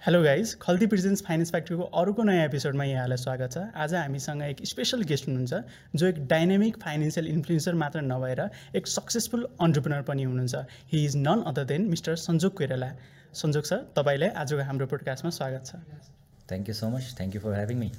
[0.00, 4.60] Hello guys Khalti presents finance फ्याक्ट्रीको अर्को नयाँ एपिसोडमा यहाँलाई स्वागत छ। आज हामीसँग एक
[4.66, 5.54] स्पेसल गेस्ट हुनुहुन्छ
[5.94, 8.40] जो एक डाइनामिक फाइनेन्सियल इन्फ्लुएन्सर मात्र नभएर
[8.78, 10.54] एक सक्सेसफुल अन्टरप्रिनर पनि हुनुहुन्छ।
[10.92, 12.90] He is none other than mister Sanjog Koirala.
[13.34, 15.74] Sanjog sir तपाईँलाई आजको हाम्रो पोडकास्टमा स्वागत छ।
[16.48, 17.90] Thank you so much thank you for having me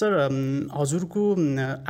[0.00, 0.18] sir
[0.80, 1.28] हजुरको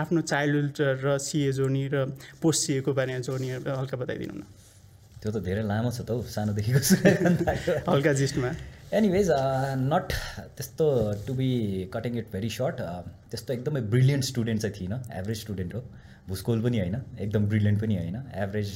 [0.03, 2.07] आफ्नो चाइल्डहुड र सिए जोर्नी र
[2.43, 4.45] पोस्ट सिएको बारेमा जोर्नी हल्का बताइदिनु न।
[5.23, 8.57] त्यो त धेरै लामो छ त हौ सानोदेखिको हल्का जिस्टमा
[8.95, 9.29] एनिवेज
[9.83, 10.13] नट
[10.57, 10.87] त्यस्तो
[11.27, 11.49] to be
[11.93, 12.81] cutting it very short
[13.31, 15.81] त्यस्तो एकदमै ब्रिलियन्ट स्टुडेन्ट चाहिँ थिइनँ एभरेज स्टुडेन्ट हो
[16.29, 18.71] भुस्कोल पनि होइन एकदम ब्रिलियन्ट पनि होइन average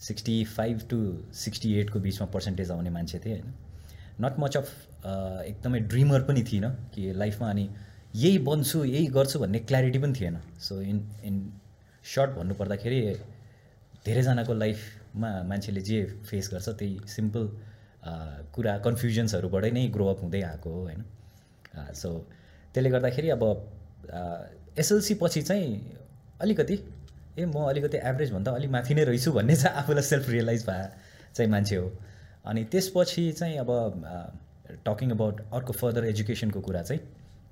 [0.00, 1.00] sixty five to
[1.36, 3.52] sixty एटको बिचमा पर्सेन्टेज आउने मान्छे थिएँ होइन
[4.20, 4.70] नट मच अफ
[5.06, 7.68] एकदमै ड्रिमर पनि थिइनँ कि लाइफमा अनि
[8.14, 11.42] यही बन्छु यही गर्छु भन्ने क्ल्यारिटी पनि थिएन सो इन इन
[12.04, 13.02] सर्ट भन्नुपर्दाखेरि
[14.06, 17.48] धेरैजनाको लाइफमा मान्छेले जे फेस गर्छ त्यही सिम्पल
[18.04, 21.04] कुरा कन्फ्युजन्सहरूबाटै नै ग्रोअप हुँदै आएको हो होइन?
[21.94, 22.08] सो
[22.74, 23.42] त्यसले गर्दाखेरि अब
[24.78, 25.96] एसएलसी पछि चाहिँ
[26.40, 26.74] अलिकति
[27.38, 30.86] ए म अलिकति एभरेजभन्दा अलिक माथि नै रहेछु भन्ने चाहिँ आफूलाई सेल्फ रियलाइज भए
[31.34, 31.92] चाहिँ मान्छे हो।
[32.44, 33.70] अनि त्यसपछि चाहिँ अब
[34.86, 37.00] टकिङ अबाउट अर्को फर्दर एजुकेसनको कुरा चाहिँ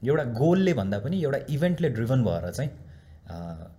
[0.08, 2.70] एउटा गोलले भन्दा पनि एउटा इभेन्टले ड्रिभन भएर चाहिँ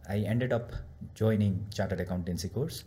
[0.10, 0.72] I ended up
[1.18, 2.84] joining chartered accountancy course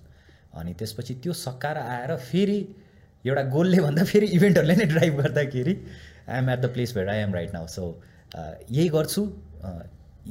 [0.54, 2.58] अनि त्यसपछि त्यो सकाएर आएर फेरि
[3.26, 5.74] एउटा गोलले भन्दा फेरि इभेन्टहरूले नै ड्राइभ गर्दाखेरि
[6.28, 7.84] I am at the place where I am right now so
[8.36, 9.22] यही गर्छु।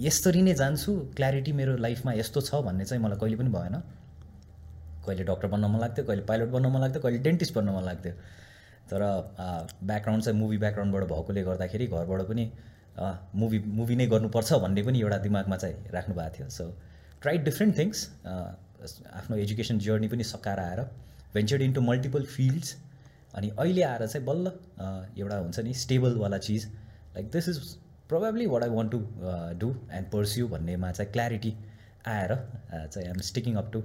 [0.03, 3.75] यसरी नै जान्छु। क्ल्यारिटी मेरो लाइफमा यस्तो छ भन्ने चाहिँ मलाई कहिले पनि भएन।
[5.05, 8.13] कहिले डक्टर बन्न मन लाग्थ्यो कहिले पाइलट बन्न मन लाग्थ्यो कहिले डेन्टिस्ट बन्न मन लाग्थ्यो।
[8.89, 9.01] तर
[9.83, 12.45] ब्याकग्राउन्ड चाहिँ मुभी ब्याकग्राउन्डबाट भएकोले गर्दाखेरि घरबाट पनि
[13.41, 16.65] मुभी मुभी नै गर्नुपर्छ भन्ने पनि एउटा दिमागमा चाहिँ राख्नु भएको थियो। सो
[17.21, 17.97] ट्राई डिफ्रेन्ट थिङ्स
[19.13, 20.81] आफ्नो एजुकेसन जर्नी पनि सकाएर आएर।
[21.33, 22.75] भेन्चर्ड इन्टु मल्टिपल फिल्ड्स
[23.35, 24.51] अनि अहिले आएर चाहिँ बल्ल
[25.19, 26.65] एउटा हुन्छ नि स्टेबलवाला चिज
[27.15, 27.59] like this is
[28.09, 28.99] probably what I want to
[29.59, 31.53] do and pursue भन्नेमा चाहिँ क्ल्यारिटी
[32.07, 32.35] आएर
[32.71, 33.83] चाहिँ आइएम स्टिकिङ अप टु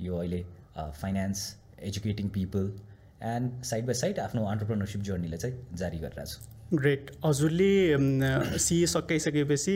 [0.00, 0.44] यो अहिले
[0.76, 1.48] finance
[1.90, 2.72] educating people
[3.26, 9.72] and side by side आफ्नो अन्टरप्रिनरसिप जर्नीलाई चाहिँ जारी गरिरहेको छु ग्रेट हजुरले CA सकाइसकेपछि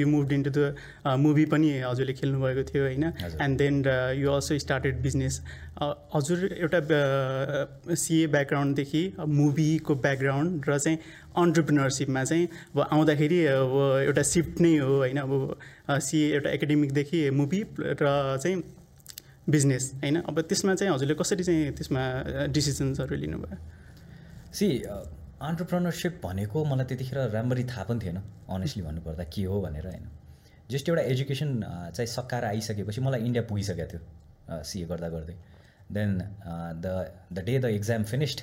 [0.00, 0.74] you move into the
[1.20, 3.04] movie पनि हजुरले खेल्नुभएको थियो होइन?
[3.44, 3.84] And then
[4.16, 5.40] you also started business
[6.14, 6.80] हजुर एउटा
[7.94, 10.98] सिए ब्याकग्राउन्डदेखि मुभीको ब्याकग्राउन्ड र चाहिँ
[11.36, 13.76] अन्टरप्रिनरसिपमा चाहिँ अब आउँदाखेरि अब
[14.08, 15.18] एउटा सिफ्ट नै हो होइन?
[15.18, 18.56] अब सिए एउटा एकाडेमिकदेखि मुभी र चाहिँ
[19.50, 20.16] बिजनेस होइन?
[20.24, 22.02] अब त्यसमा चाहिँ हजुरले कसरी चाहिँ त्यसमा
[22.48, 23.56] डिसिजन्सहरू लिनुभयो?
[24.56, 24.66] सी
[25.40, 28.16] अन्टरप्रोनरसिप भनेको मलाई त्यतिखेर राम्ररी थाहा पनि थिएन
[28.54, 30.08] अनेस्टली भन्नुपर्दा के हो भनेर होइन।
[30.70, 31.50] जस्ट एउटा एजुकेसन
[31.96, 35.34] चाहिँ सकाएर आइसकेपछि मलाई इन्डिया पुगिसकेको थियो सिए गर्दा गर्दै।
[35.96, 36.10] Then
[36.84, 36.86] the
[37.32, 38.40] the day the exam finished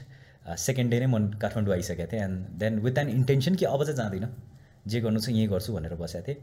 [0.66, 3.97] second day नै म काठमाडौँ आइसकेको थिएँ। And then with an intention कि अब चाहिँ
[3.97, 4.34] जाँदिनँ
[4.88, 6.38] जे गर्नु चाहिँ यहीँ गर्छु भनेर बसेको थिएँ।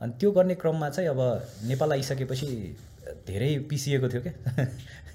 [0.00, 1.20] अनि त्यो गर्ने क्रममा चाहिँ अब
[1.66, 2.46] नेपाल आइसकेपछि
[3.26, 4.66] धेरै पिसिएको थियो क्या।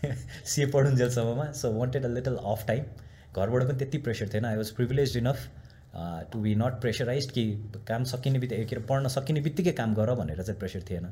[0.52, 2.84] सिए पढुन्जेलसम्ममा so wanted a little of time
[3.38, 4.46] घरबाट पनि त्यति प्रेसर थिएन.
[4.46, 5.48] I was privilege enough
[6.32, 7.44] to be not pressurise कि
[7.88, 11.08] काम सकिने बित्तिकै के अरे पढ्न सकिने बित्तिकै काम गर भनेर चाहिँ प्रेसर थिएन.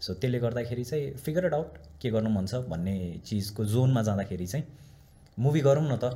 [0.00, 2.94] सो त्यसले गर्दाखेरि चाहिँ फिगर इट आउट के गर्नु मन छ भन्ने
[3.26, 4.64] चिजको जोनमा जाँदाखेरि चाहिँ
[5.38, 6.10] मुभी गरौँ न त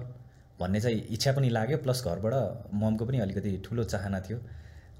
[0.60, 1.78] भन्ने चाहिँ इच्छा पनि लाग्यो.
[1.78, 2.34] प्लस घरबाट
[2.74, 4.38] ममको पनि अलिकति ठुलो चाहना थियो.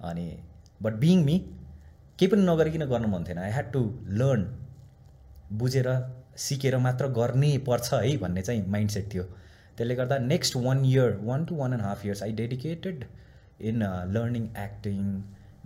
[0.03, 0.27] अनि
[0.83, 1.39] बट बिङ मी
[2.19, 3.39] केही पनि नगरिकन गर्नु मन थिएन.
[3.39, 3.81] आई ह्याड टु
[4.21, 4.47] लर्न
[5.59, 5.89] बुझेर
[6.39, 9.25] सिकेर मात्र गर्नै पर्छ है भन्ने चाहिँ माइन्ड सेट थियो.
[9.79, 13.05] त्यसले गर्दा next one year one to one and half years I dedicated
[13.71, 13.83] in
[14.15, 15.05] learning acting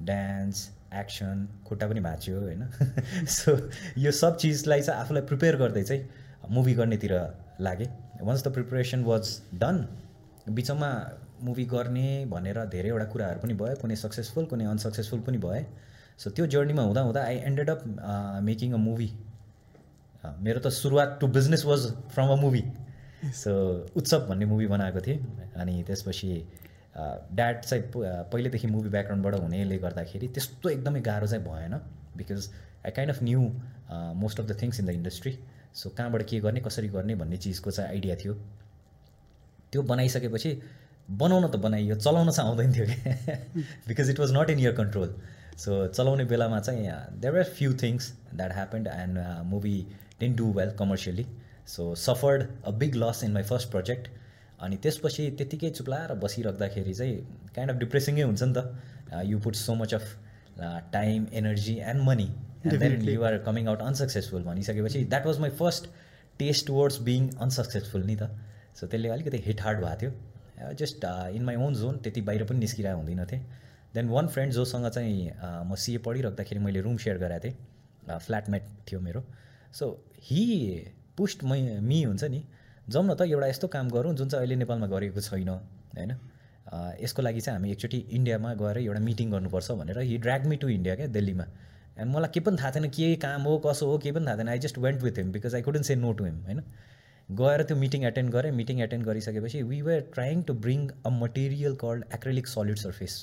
[0.07, 2.67] dance action खुट्टा पनि भाँच्यो होइन?
[3.37, 3.57] सो
[3.99, 7.13] यो सब चिजलाई चाहिँ आफूलाई प्रिपेयर गर्दै चाहिँ मुभी गर्नेतिर
[7.61, 7.89] लागेँ।
[8.23, 9.87] Once the preparation was done
[10.49, 10.91] बिचमा
[11.43, 15.65] मुभी गर्ने भनेर धेरैवटा कुराहरू पनि भयो कुनै सक्सेसफुल कुनै अनसक्सेसफुल पनि भए
[16.19, 17.83] सो त्यो जर्नीमा हुँदा हुँदा I ended up
[18.45, 19.11] making a movie
[20.41, 22.63] मेरो त सुरुवात to business was from a movie
[23.25, 23.53] so
[23.97, 25.19] Utsav भन्ने मुभी बनाएको थिएँ
[25.57, 26.29] अनि त्यसपछि
[26.97, 31.75] ड्याड चाहिँ पहिलेदेखि मुभी ब्याकग्राउन्डबाट हुनेले गर्दाखेरि त्यस्तो एकदमै गाह्रो चाहिँ भएन
[32.17, 32.49] because
[32.87, 33.41] I kind of knew
[34.23, 35.39] most of the things in the industry
[35.75, 38.35] so कहाँबाट के गर्ने कसरी गर्ने भन्ने चिजको चाहिँ आइडिया थियो।
[39.73, 40.51] त्यो बनाइसकेपछि
[41.11, 43.37] बनाउन त बनाइयो चलाउन चाहिँ आउँदैन थियो क्या
[43.89, 45.15] because it was not in your control
[45.59, 49.79] so चलाउने बेलामा चाहिँ there are few things that happened and movie
[50.21, 51.27] didn't do well commercially
[51.67, 54.09] so suffered a big loss in my first project
[54.61, 57.17] अनि त्यसपछि त्यत्तिकै चुप्लाएर बसिराख्दाखेरि चाहिँ
[57.55, 60.07] काइन्ड अफ डिप्रेसिङै हुन्छ नि त। You put so much of
[60.93, 62.29] time energy and money
[62.67, 65.87] and then you are coming out unsuccessful भनिसकेपछि that was my first
[66.39, 68.31] test words being unsuccessful नि त।
[68.77, 71.05] सो त्यसले अलिकति हिट हार्ड भएको थियो। Just
[71.35, 73.43] in my own zone त्यति बाहिर पनि निस्किरहेको हुँदैन थिएँ।
[73.95, 78.63] देन वान फ्रेन्ड जोसँग चाहिँ uh, म सिए पढिराख्दाखेरि मैले रुम सेयर गराएको थिएँ। फ्ल्याटमेट
[78.89, 79.23] थियो मेरो।
[79.73, 79.87] सो
[80.23, 80.45] हि
[81.19, 82.43] पुस्ट मै हुन्छ नि।
[82.89, 86.13] जाउँ न त एउटा यस्तो काम गरौँ जुन चाहिँ अहिले नेपालमा गरेको छैन होइन?
[87.01, 90.69] यसको लागि चाहिँ हामी एकचोटि इन्डियामा गएर एउटा मिटिङ गर्नुपर्छ भनेर he drag me to
[90.71, 91.47] India क्या दिल्लीमा।
[91.99, 94.49] एन्ड मलाई केही पनि थाहा थिएन के काम हो कसो हो केही पनि थाहा थिएन
[94.49, 96.63] I just went with him because I couldn't say no to him होइन?
[97.29, 101.75] गएर त्यो मिटिङ एटेन्ड गरेँ। मिटिङ एटेन्ड गरिसकेपछि we were trying to bring a material
[101.83, 103.17] called acrylic solid surface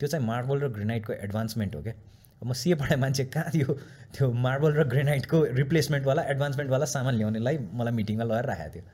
[0.00, 1.94] त्यो चाहिँ मार्बल र ग्रेनाइटको एडभान्समेन्ट हो क्या।
[2.44, 3.74] म सिए मान्छे कहाँ थियो
[4.14, 8.84] त्यो मार्बल र ग्रेनाइटको रिप्लेसमेन्टवाला एडभान्समेन्टवाला सामान ल्याउनेलाई मलाई मिटिङमा लगाएर राखेको थियो।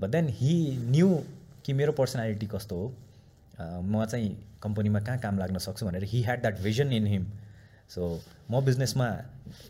[0.00, 0.54] बट देन हि
[0.90, 1.08] न्यू
[1.64, 2.92] कि मेरो पर्सनालिटी कस्तो हो।
[3.82, 7.26] म चाहिँ कम्पनीमा कहाँ काम लाग्न सक्छु भनेर he had that vision in him
[7.90, 8.20] so
[8.50, 9.06] म बिजनेसमा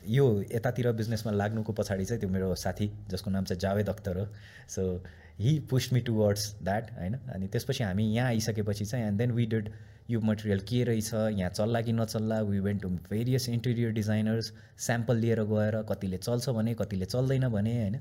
[0.08, 0.25] यो
[0.55, 4.26] यतातिर बिजनेसमा लाग्नुको पछाडि चाहिँ त्यो मेरो साथी जसको नाम चाहिँ जावेद अख्तर हो।
[4.69, 5.02] So
[5.38, 9.46] he pushed me towards that होइन। अनि त्यसपछि हामी यहाँ आइसकेपछि चाहिँ एन्ड देन वी
[9.46, 9.69] डिड
[10.11, 14.53] यो मटेरियल के रहेछ यहाँ चल्ला कि नचल्ला we went to various interior designers
[14.87, 17.97] sample लिएर गएर कतिले चल्छ भने कतिले चल्दैन भने होइन?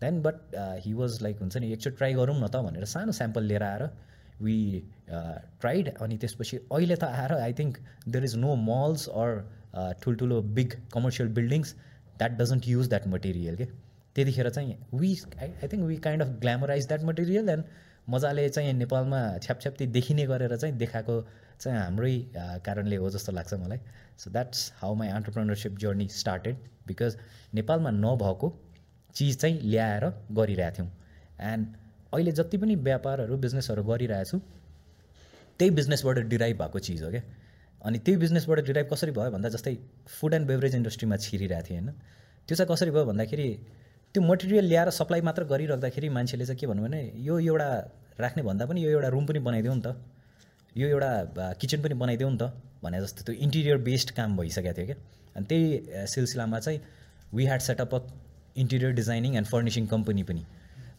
[0.00, 3.44] Then but he was like हुन्छ नि एकचोटि ट्राई गरौँ न त भनेर सानो स्याम्पल
[3.44, 3.88] लिएर आएर
[4.42, 4.56] वी
[5.10, 7.78] ट्राइड अनि त्यसपछि अहिले त आएर I think
[8.08, 11.74] there is no malls or ठुल्ठुलो big commercial buildings
[12.18, 13.64] that doesn't use that material के?
[14.14, 17.64] त्यतिखेर चाहिँ we I I think we kind of glamorise that material and
[18.08, 21.20] मजाले चाहिँ नेपालमा छ्यापछ्याप्ती देखिने गरेर चाहिँ देखाएको
[21.60, 22.16] चाहिँ हाम्रै
[22.66, 23.78] कारणले हो जस्तो लाग्छ मलाई।
[24.18, 26.56] So that's how my entrepreneurship journey started
[26.86, 27.16] because
[27.54, 28.48] नेपालमा नभएको
[29.14, 30.90] चिज चाहिँ ल्याएर गरिरहेको थियौँ।
[31.42, 31.66] एन्ड
[32.12, 34.38] अहिले जति पनि व्यापारहरू बिजनेसहरू गरिरहेछु
[35.60, 37.22] त्यही बिजनेसबाट डिराइभ भएको चिज हो क्या।
[37.80, 39.76] अनि त्यही बिजनेसबाट डिराइभ कसरी भयो भन्दा जस्तै
[40.08, 41.90] फुड एन्ड बेभरेज इन्डस्ट्रीमा छिरिरहेको थिएँ होइन।
[42.48, 43.48] त्यो चाहिँ कसरी भयो भन्दाखेरि
[44.14, 47.68] त्यो मटेरियल ल्याएर सप्लाई मात्र गरिराख्दाखेरि मान्छेले चाहिँ के भन्नु भने यो एउटा
[48.20, 49.96] राख्ने भन्दा पनि यो एउटा रुम पनि बनाइदेऊ नि त।
[50.76, 54.86] यो एउटा किचन पनि बनाइदेऊ नि त भने जस्तो त्यो इन्टिरियर बेस्ड काम भइसकेको थियो
[54.86, 54.96] क्या।
[55.34, 56.78] अनि त्यही सिलसिलामा चाहिँ
[57.34, 57.98] we had setup a
[58.62, 60.44] interior designing and furnishing company पनि।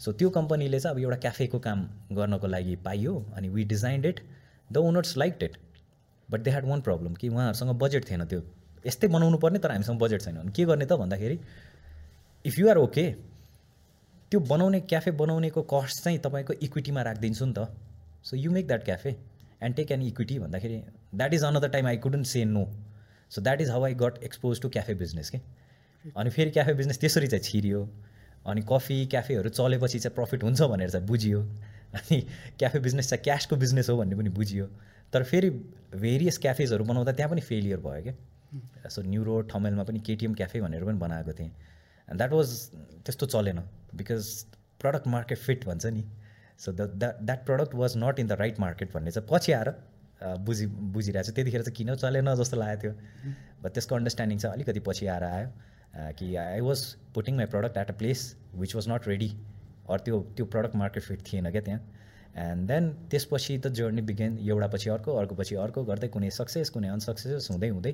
[0.04, 1.88] सो त्यो कम्पनीले चाहिँ अब एउटा क्याफेको काम
[2.20, 4.20] गर्नको लागि पाइयो अनि we designed it
[4.70, 5.56] the owners like it
[6.30, 8.42] but they had one problem कि उहाँहरूसँग बजेट थिएन त्यो।
[8.86, 11.40] यस्तै बनाउनु पर्ने तर हामीसँग बजेट छैन। अनि के गर्ने त भन्दाखेरि
[12.46, 13.06] इफ यु आर ओके
[14.32, 17.68] त्यो बनाउने क्याफे बनाउनेको कस्ट चाहिँ तपाईँको इक्विटीमा राखिदिन्छु नि त।
[18.24, 19.16] So you make that cafe
[19.64, 20.82] and take an equity भन्दाखेरि
[21.16, 22.66] that is another time I couldn't say no
[23.32, 25.40] so that is how I got expose to cafe business के
[26.16, 27.88] अनि फेरि क्याफे बिजनेस त्यसरी चाहिँ छिरियो।
[28.46, 32.20] अनि कफी क्याफेहरू चलेपछि चाहिँ प्रफिट हुन्छ भनेर चाहिँ बुझियो। अनि
[32.60, 34.66] क्याफे बिजनेस चाहिँ क्यासको बिजनेस हो भन्ने पनि बुझियो।
[35.14, 35.50] तर फेरि
[35.96, 40.62] भेरियस क्याफेजहरू बनाउँदा त्यहाँ पनि फेलियर भयो क्या सो न्यु रोड ठमेलमा पनि केटिएम क्याफे
[40.62, 41.52] भनेर पनि बनाएको थिएँ।
[42.08, 42.50] द्याट वाज
[43.06, 43.60] त्यस्तो चलेन
[43.96, 44.30] बिकज
[44.82, 46.04] प्रडक्ट मार्केट फिट भन्छ नि.
[46.60, 49.74] So the that product was not in the right market भन्ने चाहिँ पछि आएर
[50.46, 54.80] बुझि बुझिरहेको छु त्यतिखेर चाहिँ किन चलेन जस्तो लागेको थियो। बट त्यसको अन्डरस्ट्यान्डिङ चाहिँ अलिकति
[54.88, 56.86] पछि आएर आयो कि I was
[57.16, 59.30] putting my product at a place which was not ready
[59.90, 61.82] or त्यो त्यो प्रडक्ट मार्केट फिट थिएन क्या त्यहाँ।
[62.46, 66.70] एन्ड देन त्यसपछि त जर्नी बिगेन एउटा पछि अर्को अर्को पछि अर्को गर्दै कुनै सक्सेस
[66.70, 67.94] कुनै अनसक्सेस हुँदै हुँदै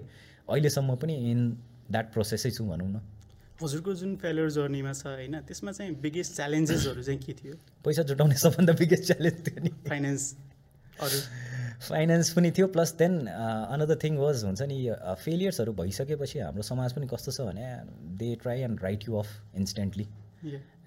[0.50, 1.50] अहिलेसम्म पनि इन
[1.92, 3.02] द्याट प्रोसेसै छु भनौँ न।
[3.63, 7.56] हजुरको जुन फेलियर जर्नीमा छ होइन त्यसमा चाहिँ बिगेस्ट च्यालेन्जेसहरू चाहिँ के थियो?
[7.86, 10.24] पैसा जुटाउने सबभन्दा बिगेस्ट च्यालेन्ज थियो नि। फाइनेन्स
[11.02, 11.19] अरू?
[11.81, 14.78] फाइनेन्स पनि थियो plus then another thing was हुन्छ नि
[15.26, 17.66] फेलियर्सहरू भइसकेपछि हाम्रो समाज पनि कस्तो छ भने
[18.19, 19.30] they try and write you off
[19.62, 20.06] instantly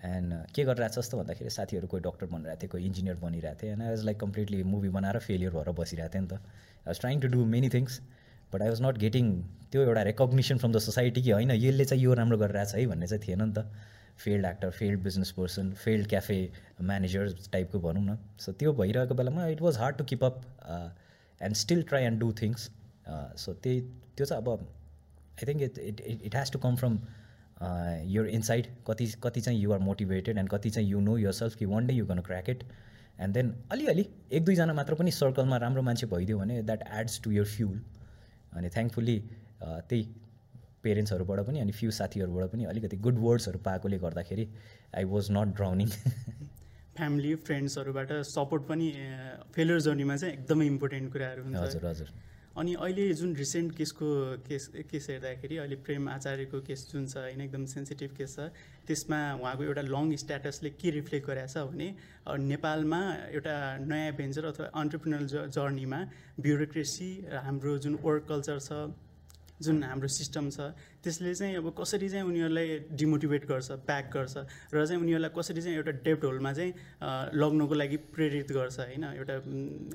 [0.04, 3.72] and के गरिरहेको छ जस्तो भन्दाखेरि साथीहरू कोही डक्टर बनिरहेको थियो कोही इन्जिनियर बनिरहेको थियो
[3.72, 6.34] and I was like completely movie बनाएर फेलियर भएर बसिरहेको थिएँ नि त.
[6.34, 8.00] I was trying to do many things
[8.52, 9.32] but I was not getting
[9.72, 13.06] त्यो एउटा रेकग्निसन फ्रम द सोसाइटी कि होइन यसले चाहिँ यो राम्रो गरिरहेछ है भन्ने
[13.06, 13.66] चाहिँ थिएन नि त।
[14.18, 16.36] Field actor field business person field cafe
[16.82, 20.40] manager टाइपको भनौँ न। सो त्यो भइरहेको बेलामा it was hard to keep up
[21.40, 22.70] and still try and do things
[23.44, 23.80] so त्यही
[24.16, 26.98] त्यो चाहिँ अब I think it it it has to come from
[28.06, 31.64] your inside कति कति चाहिँ युआर मोटिभेटेड एन्ड कति चाहिँ यु नो युर सेल्फ कि
[31.66, 32.62] one day you gonna crack it
[33.20, 37.32] and then अलिअलि एक दुईजना मात्र पनि सर्कलमा राम्रो मान्छे भइदियो भने that adds to
[37.32, 37.80] your fuel
[38.56, 39.16] अनि थ्याङ्कफुल्ली
[39.88, 40.02] त्यही
[40.84, 44.44] पेरेन्ट्सहरूबाट पनि अनि फ्यु साथीहरूबाट पनि अलिकति गुड वर्ड्सहरू पाएकोले गर्दाखेरि
[44.99, 45.88] I was not drowning
[46.96, 48.87] family फ्रेन्ड्सहरूबाट support पनि
[49.54, 52.08] फेलियर जर्नीमा चाहिँ एकदमै इम्पोर्टेन्ट कुराहरू हुन्छ। हजुर हजुर।
[52.56, 54.06] अनि अहिले जुन रिसेन्ट केसको
[54.46, 58.46] केस केस हेर्दाखेरि अहिले प्रेम आचार्यको केस जुन छ होइन एकदम सेन्सिटिभ केस छ
[58.87, 61.88] त्यसमा उहाँको एउटा लङ स्ट्याटसले के रिफ्लेक्ट गरेको छ भने
[62.44, 66.00] नेपालमा एउटा नयाँ भेन्चर अथवा अन्टरप्रिनर ज जर्नीमा
[66.40, 67.11] ब्युरोक्रेसी
[67.42, 68.78] हाम्रो जुन वर्क कल्चर छ
[69.61, 74.37] जुन हाम्रो सिस्टम छ त्यसले चाहिँ अब कसरी चाहिँ उनीहरूलाई डिमोटिभेट गर्छ ब्याक गर्छ
[74.75, 76.73] र चाहिँ उनीहरूलाई कसरी चाहिँ एउटा डेप्ट होलमा चाहिँ
[77.34, 79.04] लग्नको लागि प्रेरित गर्छ होइन?
[79.14, 79.34] एउटा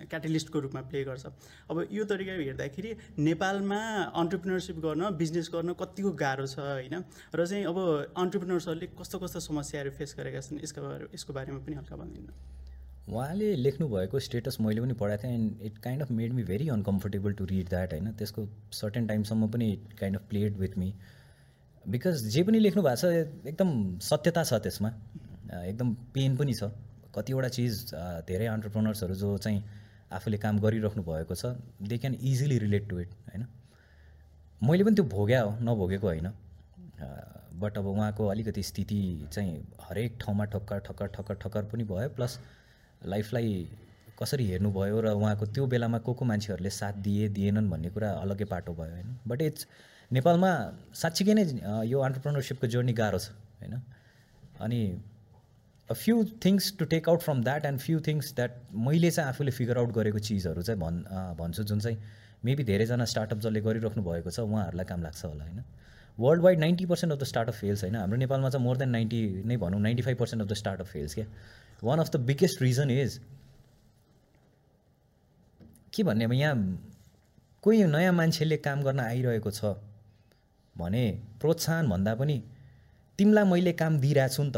[0.08, 1.26] क्याटलिस्टको रूपमा प्ले गर्छ।
[1.70, 3.82] अब यो तरिका हेर्दाखेरि नेपालमा
[4.16, 6.96] अन्टरप्रिनरसिप गर्न बिजनेस गर्न कतिको गाह्रो छ होइन?
[7.36, 7.78] र चाहिँ अब
[8.16, 12.59] अन्टरप्रिनर्सहरूले कस्तो कस्तो समस्याहरू फेस गरेका छन् यसको बारे यसको बारेमा पनि हल्का भनिदिनु।
[13.10, 17.34] उहाँले लेख्नुभएको स्टेटस मैले पनि पढाएको थिएँ and it kind of made me very uncomfortable
[17.34, 18.12] to read that होइन?
[18.14, 20.94] त्यसको सर्टेन टाइमसम्म पनि it kind of played with me
[21.86, 23.06] because जे पनि लेख्नु भएको छ
[23.48, 24.90] एकदम सत्यता छ त्यसमा।
[25.64, 26.72] एकदम पेन पनि छ।
[27.16, 27.94] कतिवटा चिज
[28.28, 29.64] धेरै अन्टरप्रोनर्सहरू जो चाहिँ
[30.14, 33.46] आफूले काम गरिराख्नु भएको छ they can easily relate to it होइन?
[34.62, 36.32] मैले पनि त्यो भोग्या हो नभोगेको होइन।
[37.60, 39.02] बट अब उहाँको अलिकति स्थिति
[39.34, 42.40] चाहिँ हरेक ठाउँमा ठक्कर ठक्कर ठक्कर ठक्कर पनि भयो। प्लस
[43.06, 43.68] लाइफलाई
[44.20, 48.46] कसरी हेर्नुभयो र उहाँको त्यो बेलामा को को मान्छेहरूले साथ दिए दिएनन् भन्ने कुरा अलग्गै
[48.46, 49.16] पाटो भयो होइन?
[49.28, 49.68] बट इट्स
[50.12, 50.52] नेपालमा
[50.94, 51.46] साँच्चीकै नै
[51.88, 53.82] यो अन्टरप्रोनरसिपको जर्नी गाह्रो छ होइन?
[54.60, 54.82] अनि
[55.90, 59.52] a few things to take out from that and few things that मैले चाहिँ आफूले
[59.52, 61.04] फिगर आउट गरेको चिजहरू चाहिँ भन्
[61.40, 61.98] भन्छु जुन चाहिँ
[62.46, 65.64] मेबी धेरैजना स्टार्टअप जसले गरिराख्नु भएको छ उहाँहरूलाई काम लाग्छ होला होइन?
[66.20, 69.22] World wide ninety percent of the startup fails होइन हाम्रो नेपालमा चाहिँ मोर देन नाइन्टी
[69.46, 71.26] नै भनौँ ninety five percent of the startup fails क्या?
[71.84, 73.20] One of the biggest reason is
[75.94, 76.56] के भन्ने अब यहाँ
[77.62, 79.66] कोही नयाँ मान्छेले काम गर्न आइरहेको छ
[80.78, 81.04] भने
[81.42, 82.44] प्रोत्साहन भन्दा पनि
[83.18, 84.58] तिमीलाई मैले काम दिइरहेको छु नि त।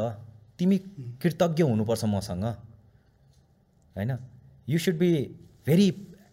[0.59, 0.77] तिमी
[1.21, 2.43] कृतज्ञ हुनुपर्छ मसँग।
[3.95, 4.11] होइन?
[4.69, 5.11] You should be
[5.65, 5.87] very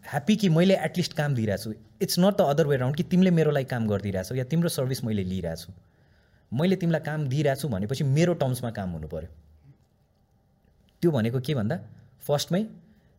[0.09, 3.31] happy कि मैले एटलिस्ट काम दिइरहेको छु। It's not the other way round कि तिमीले
[3.31, 5.73] मेरो लागि काम गरिदिइरहेको छौ या तिम्रो सर्भिस मैले लिइरहेको छु
[6.53, 9.29] मैले तिमीलाई काम दिइरहेको छु भनेपछि मेरो टर्म्समा काम हुनु पऱ्यो
[11.03, 11.77] त्यो भनेको के भन्दा
[12.27, 12.63] फर्स्टमै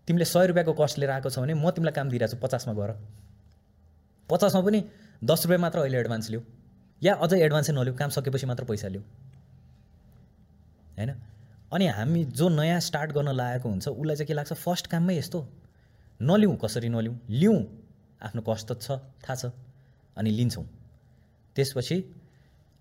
[0.07, 2.91] तिमीले सय रुपियाँको कस्ट लिएर आएको छ भने म तिमीलाई काम दिइरहेको छु पचासमा गएर
[4.29, 4.83] पचासमा पनि
[5.23, 6.41] दस रुपियाँ मात्र अहिले एडभान्स लिऊ
[7.01, 9.01] या अझै एडभान्सै नलिऊ काम सकेपछि मात्र पैसा लिऊ
[10.97, 11.11] होइन?
[11.73, 14.53] अनि हामी जो नयाँ स्टार्ट गर्न लागेको हुन्छ उसलाई चाहिँ के लाग्छ?
[14.53, 15.39] फर्स्ट काममै यस्तो।
[16.19, 17.15] नलिउँ कसरी नलिउँ?
[17.29, 17.59] लिउँ।
[18.21, 18.91] आफ्नो कस्ट त छ
[19.23, 19.51] थाहा छ
[20.17, 20.65] अनि लिन्छौँ।
[21.55, 21.97] त्यसपछि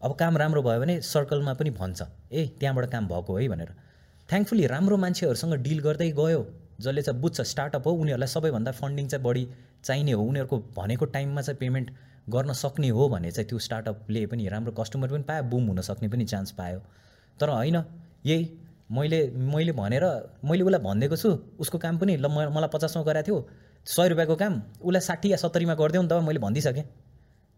[0.03, 2.03] अब काम राम्रो भयो भने सर्कलमा पनि भन्छ।
[2.33, 3.71] ए त्यहाँबाट काम भएको है भनेर।
[4.29, 6.43] थ्याङ्कफुली राम्रो मान्छेहरूसँग डिल गर्दै गयो।
[6.81, 9.49] जसले चाहिँ बुझ्छ स्टार्टअप हो उनीहरूलाई सबैभन्दा फन्डिङ चाहिँ बढी
[9.85, 11.91] चाहिने हो। उनीहरूको भनेको टाइममा चाहिँ पेमेन्ट
[12.31, 16.09] गर्न सक्ने हो भने चाहिँ त्यो स्टार्टअपले पनि राम्रो कस्टमर पनि पायो बुम हुन सक्ने
[16.09, 16.83] पनि चान्स पायो।
[17.41, 17.85] तर होइन
[18.27, 18.45] यही
[18.91, 19.19] मैले
[19.53, 20.05] मैले भनेर
[20.45, 21.31] मैले उसलाई भनिदिएको छु।
[21.61, 23.39] उसको काम पनि ल मलाई पचासमा गराएको थियो।
[23.87, 26.85] सय रुपियाँको काम उसलाई साठी या सत्तरीमा गरिदेऊ नि त मैले भनिदिइसकेँ।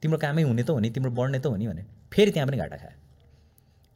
[0.02, 1.82] तिम्रो कामै हुने त हो नि तिम्रो बढ्ने त हो नि भने।
[2.12, 2.98] फेरि त्यहाँ पनि घाटा खायो।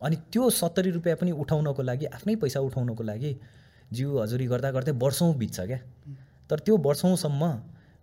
[0.01, 3.31] अनि त्यो सत्तरी रुपियाँ पनि उठाउनको लागि आफ्नै पैसा उठाउनको लागि
[3.93, 5.81] जिउ हजुरी गर्दा गर्दै वर्षौँ बित्छ क्या।
[6.51, 7.43] तर त्यो वर्षौँसम्म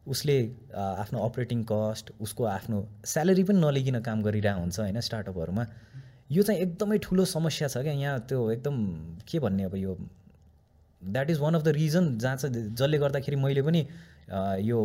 [0.07, 0.37] उसले
[0.73, 5.63] आफ्नो अपरेटिङ कस्ट उसको आफ्नो स्यालेरी पनि नलिकन काम गरिरहेको हुन्छ होइन स्टार्टअपहरूमा
[6.31, 8.75] यो चाहिँ एकदमै ठुलो समस्या छ क्या यहाँ त्यो एकदम
[9.27, 9.95] के भन्ने अब यो
[11.01, 13.81] that is one of the reason जहाँ चाहिँ जसले गर्दाखेरि मैले पनि
[14.63, 14.79] यो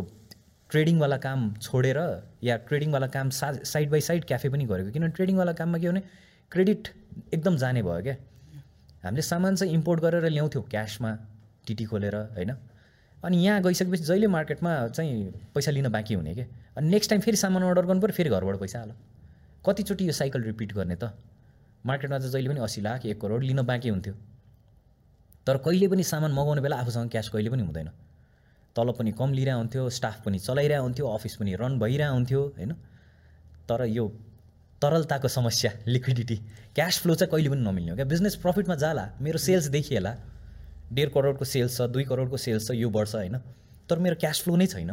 [0.71, 1.99] ट्रेडिङवाला काम छोडेर
[2.43, 6.03] या ट्रेडिङवाला काम सा साइड बाई साइड क्याफे पनि गरेको। किन ट्रेडिङवाला काममा के भने
[6.53, 6.89] क्रेडिट
[7.35, 8.17] एकदम जाने भयो क्या।
[9.05, 11.11] हामीले सामान चाहिँ इम्पोर्ट गरेर ल्याउँथ्यौँ क्यासमा
[11.67, 12.51] टिटी खोलेर होइन।
[13.23, 17.37] अनि यहाँ गइसकेपछि जहिले मार्केटमा चाहिँ पैसा लिन बाँकी हुने क्या। अनि नेक्स्ट टाइम फेरि
[17.37, 18.93] सामान अर्डर गर्नु पऱ्यो फेरि घरबाट पैसा हाल
[19.65, 21.13] कतिचोटि यो साइकल रिपिट गर्ने त?
[21.87, 24.15] मार्केटमा चाहिँ जहिले पनि असी लाख एक करोड लिन बाँकी हुन्थ्यो।
[25.47, 27.91] तर कहिले पनि सामान मगाउने बेला आफूसँग क्यास कहिले पनि हुँदैन।
[28.77, 32.73] तलब पनि कम लिइरहेको हुन्थ्यो स्टाफ पनि चलाइरहेको हुन्थ्यो अफिस पनि रन भइरहेको हुन्थ्यो होइन?
[33.69, 34.09] तर यो
[34.83, 36.37] तरलताको समस्या लिक्विडिटी
[36.75, 38.05] क्यास फ्लो चाहिँ कहिले पनि नमिल्ने हो क्या?
[38.05, 40.15] बिजनेस प्रफिटमा जाला मेरो सेल्स देखिएला।
[40.93, 43.39] डेढ करोडको सेल्स छ दुई करोडको सेल्स छ यो वर्ष होइन?
[43.89, 44.91] तर मेरो क्यास फ्लो नै छैन।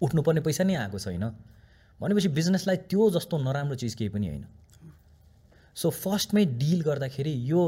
[0.00, 1.24] उठ्नुपर्ने पैसा नै आएको छैन।
[2.00, 4.44] भनेपछि बिजनेसलाई त्यो जस्तो नराम्रो चिज केही पनि होइन।
[5.74, 7.62] सो फर्स्टमै डिल गर्दाखेरि यो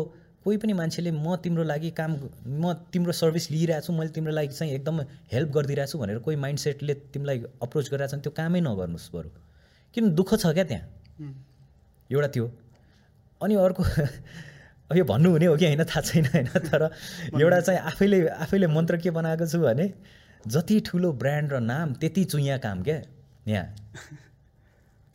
[0.45, 2.13] कोही पनि मान्छेले म तिम्रो लागि काम
[2.47, 5.01] म तिम्रो सर्भिस लिइरहेको छु मैले तिम्रो लागि चाहिँ एकदम
[5.33, 9.29] हेल्प गरिदिरहेको छु भनेर कोही माइन्ड सेटले तिमीलाई अप्रोच गरिरहेको त्यो कामै नगर्नुहोस् बरु।
[9.95, 10.85] किन दुःख छ क्या त्यहाँ?
[12.11, 12.47] एउटा त्यो।
[13.41, 13.83] अनि अर्को
[14.91, 16.83] यो भन्नुहुने हो कि होइन थाहा छैन होइन तर
[17.35, 19.87] एउटा चाहिँ आफैले आफैले मन्त्र के बनाएको छु भने
[20.47, 23.03] जति ठुलो ब्रान्ड र नाम त्यति चुइया काम क्या
[23.49, 23.67] यहाँ।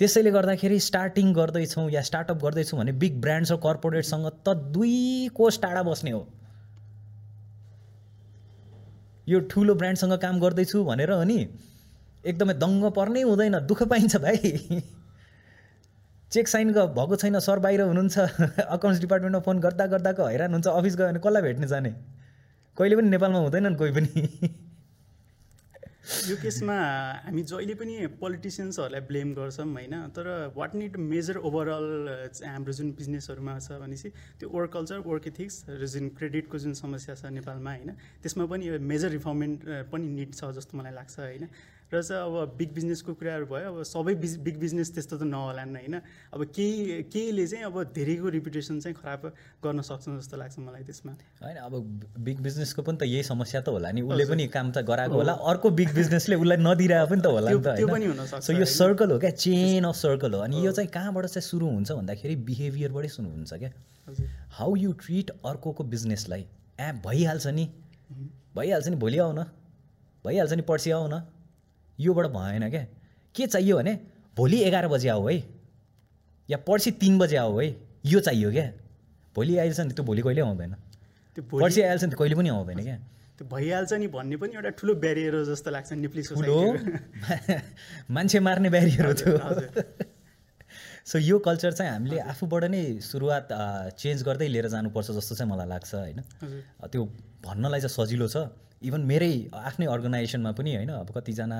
[0.01, 5.59] त्यसैले गर्दाखेरि स्टार्टिङ गर्दैछौँ या स्टार्टअप गर्दैछौँ भने बिग ब्रान्ड्स र कर्पोरेटसँग त दुई कोष
[5.61, 6.21] टाढा बस्ने हो।
[9.27, 11.37] यो ठुलो ब्रान्डसँग काम गर्दैछु भनेर अनि
[12.25, 14.81] एकदमै दङ्ग पर्नै हुँदैन दुःख पाइन्छ भाइ।
[16.31, 20.95] चेक साइन भएको छैन सर बाहिर हुनुहुन्छ अकाउन्ट्स डिपार्टमेन्टमा फोन गर्दा गर्दाको हैरान हुन्छ अफिस
[20.97, 21.91] गयो भने कसलाई भेट्ने जाने?
[22.77, 24.11] कहिले पनि नेपालमा हुँदैनन् कोही पनि।
[26.01, 26.75] यो केसमा
[27.25, 29.93] हामी जहिले पनि पोलिटिसियन्सहरूलाई ब्लेम गर्छौँ होइन?
[30.17, 31.85] तर वाट निड मेजर ओभरअल
[32.41, 34.09] हाम्रो जुन बिजनेसहरूमा छ भनेपछि
[34.41, 37.91] त्यो वर्क कल्चर वर्क इथिक्स र जुन क्रेडिटको जुन समस्या छ नेपालमा होइन?
[38.17, 39.59] त्यसमा पनि मेजर रिफर्मेन्ट
[39.93, 41.45] पनि निड छ जस्तो मलाई लाग्छ होइन?
[41.91, 45.75] र चाहिँ अब बिग बिजनेसको कुराहरू भयो अब सबै बिज बिग बिजनेस त्यस्तो त नहोलान्
[45.75, 45.95] होइन।
[46.31, 49.21] अब केही केहीले चाहिँ अब धेरैको रिपुटेसन चाहिँ खराब
[49.59, 51.11] गर्न सक्छ जस्तो लाग्छ मलाई त्यसमा।
[51.43, 51.73] होइन अब
[52.23, 55.33] बिग बिजनेसको पनि त यही समस्या त होला नि। उसले पनि काम त गराएको होला
[55.51, 59.19] अर्को बिग बिजनेसले उसलाई नदिरहेको पनि त होला नि त होइन। सो यो सर्कल हो
[59.19, 63.27] क्या चेन अफ सर्कल हो। अनि यो चाहिँ कहाँबाट चाहिँ सुरु हुन्छ भन्दाखेरि बिहेभियरबाटै सुरु
[63.27, 63.71] हुन्छ क्या।
[64.55, 66.43] हाउ यु ट्रिट अर्कोको बिजनेसलाई
[66.79, 67.65] ए भइहाल्छ नि।
[68.55, 69.43] भइहाल्छ नि भोलि आऊ न
[70.25, 71.21] भइहाल्छ नि पर्सि आऊ न
[72.01, 72.83] योबाट भएन क्या?
[73.35, 73.93] के चाहियो भने
[74.37, 75.37] भोलि एघार बजी आऊ है।
[76.49, 77.67] या पर्सि तिन बजे आऊ है।
[78.05, 78.67] यो चाहियो क्या?
[79.35, 80.75] भोलि आइहाल्छ नि त्यो भोलि कहिले आउँदैन?
[81.35, 82.97] त्यो पर्सि आइहाल्छ नि कहिले पनि आउँदैन क्या?
[83.37, 86.57] त्यो भइहाल्छ नि भन्ने पनि एउटा ठुलो ब्यारियर हो जस्तो लाग्छ निप्ली ठुलो?
[88.15, 89.33] मान्छे मार्ने ब्यारियर हो त्यो।
[91.05, 93.47] सो यो कल्चर चाहिँ हामीले आफूबाट नै सुरुवात
[93.97, 96.19] चेन्ज गर्दै लिएर जानुपर्छ जस्तो चाहिँ मलाई लाग्छ होइन?
[96.85, 97.01] त्यो
[97.45, 98.45] भन्नलाई चाहिँ सजिलो छ।
[98.83, 100.91] इभन मेरै आफ्नै अर्गनाइजेसनमा पनि होइन?
[101.01, 101.57] अब कतिजना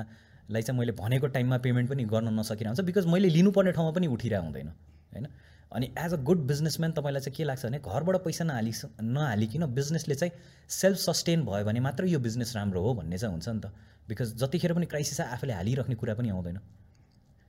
[0.50, 4.06] लाई चाहिँ मैले भनेको टाइममा पेमेन्ट पनि गर्न नसकिरहेको हुन्छ बिकज मैले लिनुपर्ने ठाउँमा पनि
[4.06, 5.26] उठिरहेको हुँदैन होइन?
[5.72, 10.14] अनि एज अ गुड बिजनेसम्यान तपाईँलाई चाहिँ के लाग्छ भने घरबाट पैसा नहालि नहालिकन बिजनेसले
[10.14, 10.32] चाहिँ
[10.68, 13.72] सेल्फ सस्टेन भयो भने मात्र यो बिजनेस राम्रो हो भन्ने चाहिँ हुन्छ नि त।
[14.08, 16.58] बिकज जतिखेर पनि क्राइसिस आफूले हालिराख्ने कुरा पनि आउँदैन।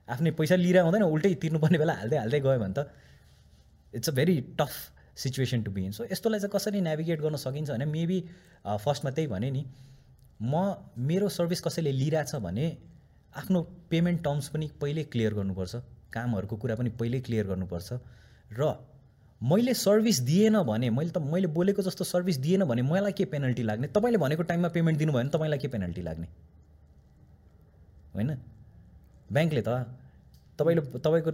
[0.08, 2.88] आफ्नै पैसा लिएर आउँदैन उल्टै तिर्नुपर्ने बेला हाल्दै हाल्दै गयो भने त
[3.94, 4.72] it's a very tough
[5.16, 8.18] situation to be in so यस्तोलाई चाहिँ कसरी नेभिगेट गर्न सकिन्छ भने मेबी
[8.64, 9.62] फर्स्टमा त्यही भने नि
[10.42, 12.76] म मेरो सर्भिस कसैले लिइरहेछ भने
[13.36, 15.76] आफ्नो पेमेन्ट टर्म्स पनि पहिल्यै क्लियर गर्नुपर्छ
[16.12, 17.92] कामहरूको कुरा पनि पहिल्यै क्लियर गर्नुपर्छ
[18.52, 18.74] र
[19.42, 23.62] मैले सर्भिस दिएन भने मैले त मैले बोलेको जस्तो सर्भिस दिएन भने मलाई के पेनल्टी
[23.62, 23.86] लाग्ने?
[23.88, 26.26] तपाईँले भनेको टाइममा पेमेन्ट दिनुभयो भने तपाईँलाई के पेनल्टी लाग्ने?
[28.14, 28.30] होइन?
[29.32, 29.68] ब्याङ्कले त
[30.58, 31.32] तपाईँले तपाईँको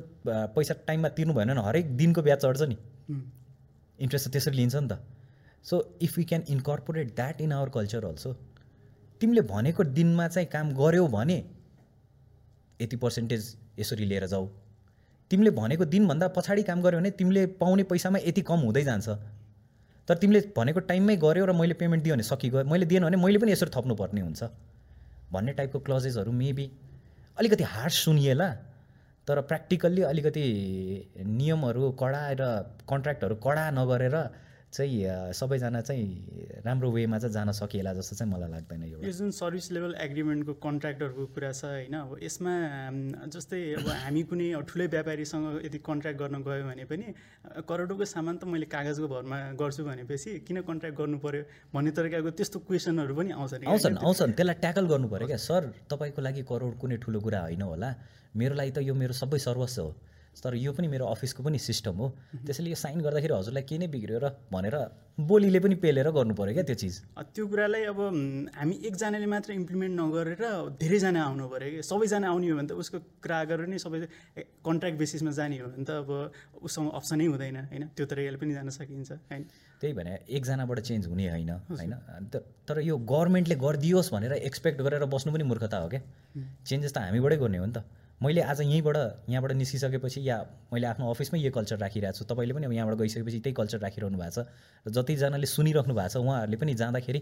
[0.57, 2.76] पैसा टाइममा तिर्नु भएन भने हरेक दिनको ब्याज चढ्छ नि।
[3.99, 4.99] इन्ट्रेस्ट त त्यसरी लिन्छ नि त।
[5.64, 8.33] So if you can incorporate that in our culture also
[9.21, 11.39] तिमीले भनेको दिनमा चाहिँ काम गऱ्यौ भने
[12.81, 13.42] यति पर्सेन्टेज
[13.79, 14.47] यसरी लिएर जाऊ।
[15.31, 19.09] तिमीले भनेको दिनभन्दा पछाडि काम गऱ्यौ भने तिमीले पाउने पैसामा यति कम हुँदै जान्छ।
[20.09, 23.38] तर तिमीले भनेको टाइममै गऱ्यौ र मैले पेमेन्ट दियो भने सकिगयो मैले दिएन भने मैले
[23.38, 24.42] पनि यसरी थप्नुपर्ने हुन्छ।
[25.33, 26.66] भन्ने टाइपको क्लजेसहरू मेबी
[27.38, 28.49] अलिकति हार्ड सुनिएला
[29.29, 30.44] तर प्र्याक्टिकल्ली अलिकति
[31.29, 32.42] नियमहरू कडा र
[32.90, 34.16] कन्ट्र्याक्टहरू कडा नगरेर
[34.70, 39.30] चाहिँ सबैजना चाहिँ राम्रो वेमा चाहिँ जान सकिएला जस्तो चाहिँ मलाई लाग्दैन यो यो जुन
[39.35, 42.54] सर्भिस लेभल एग्रिमेन्टको कन्ट्र्याक्टरको कुरा छ होइन अब यसमा
[43.35, 47.06] जस्तै अब हामी कुनै ठुलै व्यापारीसँग यदि कन्ट्र्याक्ट गर्न गयो भने पनि
[47.66, 51.42] करोडौँको सामान त मैले कागजको भरमा गर्छु भनेपछि किन कन्ट्र्याक्ट गर्नु पऱ्यो
[51.74, 56.20] भन्ने तरिकाको त्यस्तो क्वेसनहरू पनि आउँछन् आउँछन् आउँछन्। त्यसलाई ट्याकल गर्नु पऱ्यो क्या। सर तपाईँको
[56.22, 57.90] लागि करोड कुनै ठुलो कुरा होइन होला।
[58.38, 59.90] मेरो लागि त यो मेरो सबै सर्वस्व हो।
[60.35, 62.07] तर यो पनि मेरो अफिसको पनि सिस्टम हो।
[62.47, 64.77] त्यसैले यो साइन गर्दाखेरि हजुरलाई के नै बिग्रियो र भनेर
[65.21, 66.95] बोलीले पनि पेलेर गर्नु पऱ्यो क्या त्यो चिज।
[67.35, 68.01] त्यो कुरालाई अब
[68.57, 70.45] हामी एकजनाले मात्र इम्प्लिमेन्ट नगरेर
[70.81, 73.99] धेरैजना आउनु पऱ्यो कि सबैजना आउने हो भने त उसको क्रा गरेर नै सबै
[74.64, 76.11] कन्ट्र्याक्ट बेसिसमा जाने हो भने त अब
[76.64, 77.85] उसँग अप्सनै हुँदैन होइन?
[77.93, 79.43] त्यो तरिकाले पनि जान सकिन्छ होइन?
[79.81, 81.93] त्यही भने एकजनाबाट चेन्ज हुने होइन होइन?
[82.64, 86.01] तर यो गभर्मेन्टले गरिदियोस् भनेर एक्सपेक्ट गरेर बस्नु पनि मूर्खता हो क्या।
[86.64, 87.85] चेन्जेस त हामीबाटै गर्ने हो नि त।
[88.20, 88.96] मैले आज यहीँबाट
[89.28, 90.37] यहाँबाट निस्किसकेपछि या
[90.72, 94.18] मैले आफ्नो अफिसमै यो कल्चर राखिरहेको छु। तपाईँले पनि अब यहाँबाट गइसकेपछि त्यही कल्चर राखिरहनु
[94.18, 94.46] भएको छ
[94.87, 97.20] र जतिजनाले सुनिराख्नु भएको छ उहाँहरूले पनि जाँदाखेरि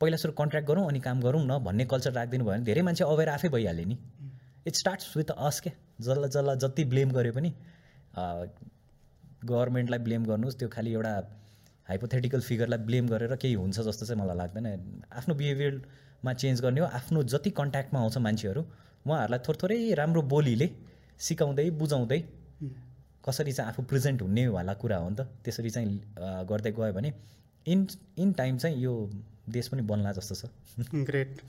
[0.00, 3.04] पहिला सुरु कन्ट्र्याक्ट गरौँ अनि काम गरौँ न भन्ने कल्चर राखिदिनु भयो भने धेरै मान्छे
[3.04, 3.96] अवेर आफै भइहाल्यो नि।
[4.66, 7.50] इट स्टार्ट्स विथ अस के जसलाई जसलाई जति ब्लेम गरे पनि
[9.50, 11.14] गभर्मेन्टलाई ब्लेम गर्नुहोस् त्यो खालि एउटा
[11.90, 14.66] हाइपोथेटिकल फिगरलाई ब्लेम गरेर केही हुन्छ जस्तो चाहिँ मलाई लाग्दैन।
[15.10, 18.62] आफ्नो बिहेभियरमा चेन्ज गर्ने हो। आफ्नो जति कन्ट्याक्टमा आउँछ मान्छेहरू
[19.06, 20.68] उहाँहरूलाई थोर थोरै राम्रो बोलीले
[21.20, 22.20] सिकाउँदै बुझाउँदै
[23.24, 27.12] कसरी चाहिँ आफू प्रेजेन्ट हुनेवाला कुरा हो नि त त्यसरी चाहिँ गर्दै गयो भने
[27.66, 27.86] इन
[28.18, 28.92] इन टाइम चाहिँ यो
[29.48, 30.44] देश पनि बन्ला जस्तो छ।
[31.06, 31.40] ग्रेट।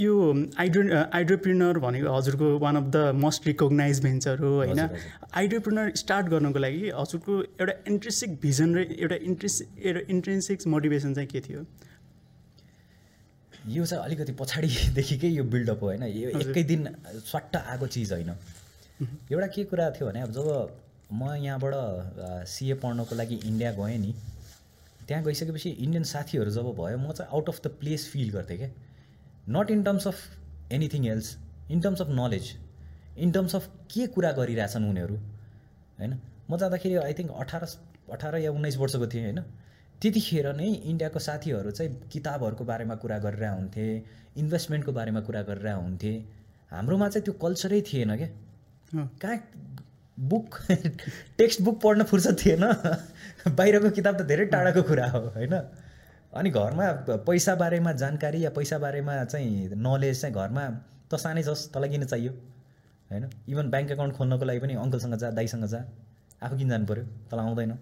[0.00, 0.14] यो
[0.58, 0.82] आइड्रो
[1.18, 4.80] आइड्रोप्रिनर भनेको हजुरको one of the most recognise venture हो होइन?
[5.34, 11.28] आइड्रोप्रिनर स्टार्ट गर्नको लागि हजुरको एउटा इन्ट्रेन्सिक भिजन र एउटा इन्ट्रेस एउटा इन्ट्रेन्सिक मोटिभेसन चाहिँ
[11.28, 11.64] के थियो?
[13.68, 16.88] यो चाहिँ अलिकति पछाडिदेखिकै यो बिल्डअप हो होइन। यो एकै दिन
[17.24, 18.30] स्वाट्ट आएको चिज होइन।
[19.32, 20.46] एउटा के कुरा थियो भने अब जब
[21.12, 24.14] म यहाँबाट सिए पढ्नको लागि इन्डिया गएँ नि
[25.06, 28.70] त्यहाँ गइसकेपछि इन्डियन साथीहरू जब भयो म चाहिँ out of the place feel गर्थेँ क्या।
[29.50, 30.16] Not in terms of
[30.72, 31.36] anything else
[31.70, 32.52] in terms of knowledge
[33.18, 36.18] in terms of के कुरा गरिरहेछन् उनीहरू होइन।
[36.50, 37.66] म जाँदाखेरि आई थिङ्क अठार
[38.12, 39.40] अठार या उन्नाइस वर्षको थिएँ होइन।
[40.02, 43.86] त्यतिखेर नै इन्डियाको साथीहरू चाहिँ किताबहरूको बारेमा कुरा गरेर हुन्थे
[44.36, 46.12] इन्भेस्टमेन्टको बारेमा कुरा गरेर हुन्थे।
[46.70, 48.28] हाम्रोमा चाहिँ त्यो कल्चरै थिएन क्या।
[49.22, 49.38] कहाँ
[50.18, 50.56] बुक
[51.38, 52.64] टेक्स्ट बुक पढ्न फुर्सद थिएन।
[53.58, 55.54] बाहिरको किताब त धेरै टाढाको कुरा हो होइन?
[56.32, 56.86] अनि घरमा
[57.26, 60.64] पैसा बारेमा जानकारी या पैसा बारेमा चाहिँ नलेज चाहिँ घरमा
[61.10, 62.32] त सानै छस् तँलाई किन चाहियो?
[63.10, 63.24] होइन?
[63.48, 65.80] इभन ब्याङ्क एकाउन्ट खोल्नको लागि पनि अङ्कलसँग जा दाइसँग जा।
[66.42, 67.72] आफू किन जानु पऱ्यो तँलाई आउँदैन।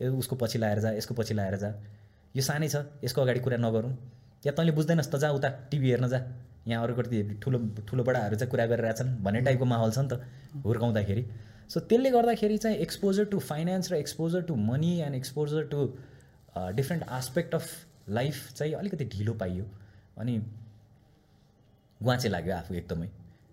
[0.00, 1.72] उसको पछि लाएर जा यसको पछि लाएर जा।
[2.36, 3.92] यो सानै छ यसको अगाडि कुरा नगरौँ।
[4.46, 6.20] या तैँले बुझ्दैनस् त जा उता टिभी हेर्न जा।
[6.68, 10.20] यहाँ अरूकति ठुलो ठुलो बडाहरू चाहिँ कुरा गरिरहेछन् भन्ने टाइपको माहौल छ नि त
[10.64, 11.22] हुर्काउँदाखेरि।
[11.68, 15.80] सो त्यसले गर्दाखेरि चाहिँ एक्सपोजर टु फाइनेन्स र exposure to money and exposure to
[16.56, 17.66] different aspect of
[18.08, 19.64] life चाहिँ अलिकति ढिलो पाइयो।
[20.18, 20.38] अनि
[22.00, 23.08] गुवाचे लाग्यो आफू एकदमै।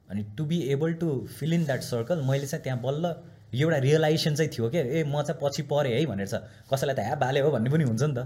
[0.10, 3.14] अनि to be able to fill in that circle मैले चाहिँ त्यहाँ बल्ल
[3.54, 6.36] एउटा रियलाइजेसन चाहिँ थियो क्या ए म चाहिँ पछि परेँ है भनेर छ।
[6.70, 8.20] कसैलाई त ह्या बाले हो भन्ने पनि हुन्छ नि त।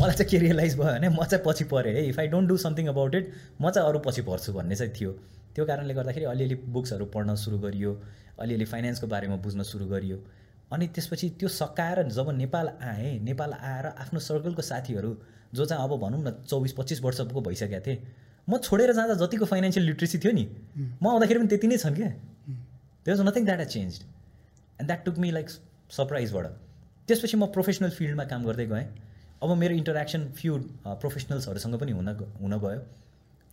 [0.00, 2.56] मलाई चाहिँ के रियलाइज भयो भने म चाहिँ पछि परेँ है। If I don't do
[2.56, 5.12] something about it म चाहिँ अरू पछि पर्छु भन्ने चाहिँ थियो।
[5.54, 7.92] त्यो कारणले गर्दाखेरि अलिअलि बुक्सहरू पढ्न सुरु गरियो।
[8.40, 10.18] अलिअलि फाइनेन्सको बारेमा बुझ्न सुरु गरियो।
[10.72, 15.10] अनि त्यसपछि त्यो सकाएर जब नेपाल आएँ नेपाल आएर आफ्नो सर्कलको साथीहरू
[15.54, 17.98] जो चाहिँ अब भनौँ न चौबिस पच्चिस वर्षको भइसकेका थिएँ
[18.48, 20.44] म छोडेर जाँदा जतिको फाइनेन्सियल लिट्रेसी थियो नि
[21.02, 22.08] म आउँदाखेरि पनि त्यति नै छन् क्या
[23.02, 23.98] त्यो was nothing that a change
[24.80, 25.48] and that took me like
[25.90, 26.46] सरप्राइजबाट
[27.08, 28.86] त्यसपछि म प्रोफेसनल फिल्डमा काम गर्दै गएँ।
[29.42, 30.58] अब मेरो इन्टरेक्सन फ्यु
[31.02, 32.08] प्रोफेसनल्सहरूसँग पनि हुन
[32.40, 32.80] हुन गयो।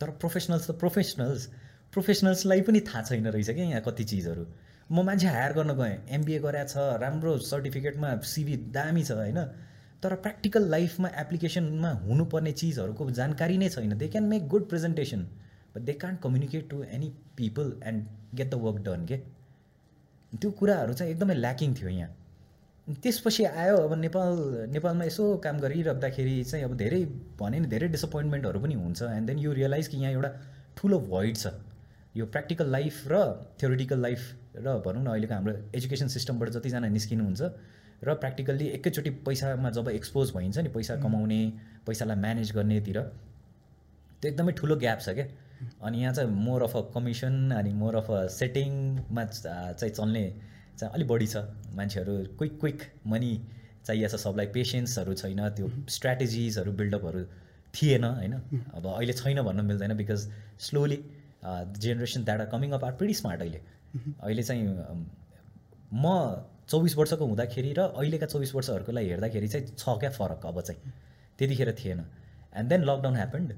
[0.00, 1.46] तर प्रोफेसनल्स त प्रोफेसनल्स
[1.92, 4.44] प्रोफेसनल्सलाई पनि थाहा छैन रहेछ क्या यहाँ कति चिजहरू।
[4.90, 9.40] म मान्छे हायर गर्न गएँ। एमबिए गरेको छ राम्रो सर्टिफिकेटमा सिभी दामी छ होइन?
[10.02, 15.22] तर प्र्याक्टिकल लाइफमा एप्लिकेसनमा हुनुपर्ने चिजहरूको जानकारी नै छैन। They can make good presentation
[15.74, 19.16] but they can't communicate to any people and get the work done के
[20.32, 22.10] त्यो कुराहरू चाहिँ एकदमै ल्याकिङ थियो यहाँ।
[23.02, 24.32] त्यसपछि आयो अब नेपाल
[24.72, 27.00] नेपालमा यसो काम गरिराख्दाखेरि चाहिँ अब धेरै
[27.40, 30.30] भने नि धेरै डिसपोइन्टमेन्टहरू पनि हुन्छ। एन्ड देन यु रियलाइज कि यहाँ एउटा
[30.76, 31.46] ठुलो भोइड छ।
[32.16, 33.14] यो प्र्याक्टिकल लाइफ र
[33.60, 34.20] थ्योरिटिकल लाइफ
[34.56, 37.42] र भनौँ न अहिलेको हाम्रो एजुकेसन सिस्टमबाट जतिजना निस्किनुहुन्छ
[38.04, 41.40] र प्र्याक्टिकल्ली एकैचोटि पैसामा जब एक्सपोज भइन्छ नि पैसा कमाउने
[41.86, 42.98] पैसालाई म्यानेज गर्नेतिर
[44.20, 45.26] त्यो एकदमै ठुलो ग्याप छ क्या।
[45.82, 50.24] अनि यहाँ चाहिँ मोर अफ अ कमिसन अनि मोर अफ अ सेटिङमा चाहिँ चल्ने
[50.78, 51.36] चाहिँ अलिक बढी छ।
[51.76, 53.32] मान्छेहरू क्विक क्विक मनी
[53.86, 57.24] चाहिएको छ। सबलाई पेसेन्सहरू छैन। त्यो स्ट्राटेजिजहरू बिल्डअपहरू
[57.74, 58.34] थिएन होइन?
[58.74, 60.20] अब अहिले छैन भन्न मिल्दैन because
[60.60, 60.98] slowly
[61.44, 63.60] generation that are coming up are pretty smart अहिले।
[64.22, 64.62] अहिले चाहिँ
[65.94, 66.04] म
[66.70, 70.92] चौबिस वर्षको हुँदाखेरि र अहिलेका चौबिस वर्षहरूकोलाई हेर्दाखेरि चाहिँ छ क्या फरक अब चाहिँ।
[71.38, 72.00] त्यतिखेर थिएन।
[72.54, 73.52] And then lockdown happened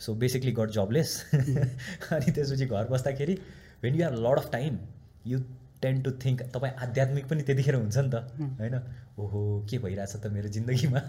[0.00, 3.34] so basically got jobless अनि त्यसपछि घर बस्दाखेरि
[3.82, 4.78] when you are lot of time
[5.26, 5.40] you
[5.82, 8.14] tend to think तपाईँ आध्यात्मिक पनि त्यतिखेर हुन्छ नि त
[8.60, 8.74] होइन?
[9.18, 11.00] ओहो के भइरहेछ त मेरो जिन्दगीमा?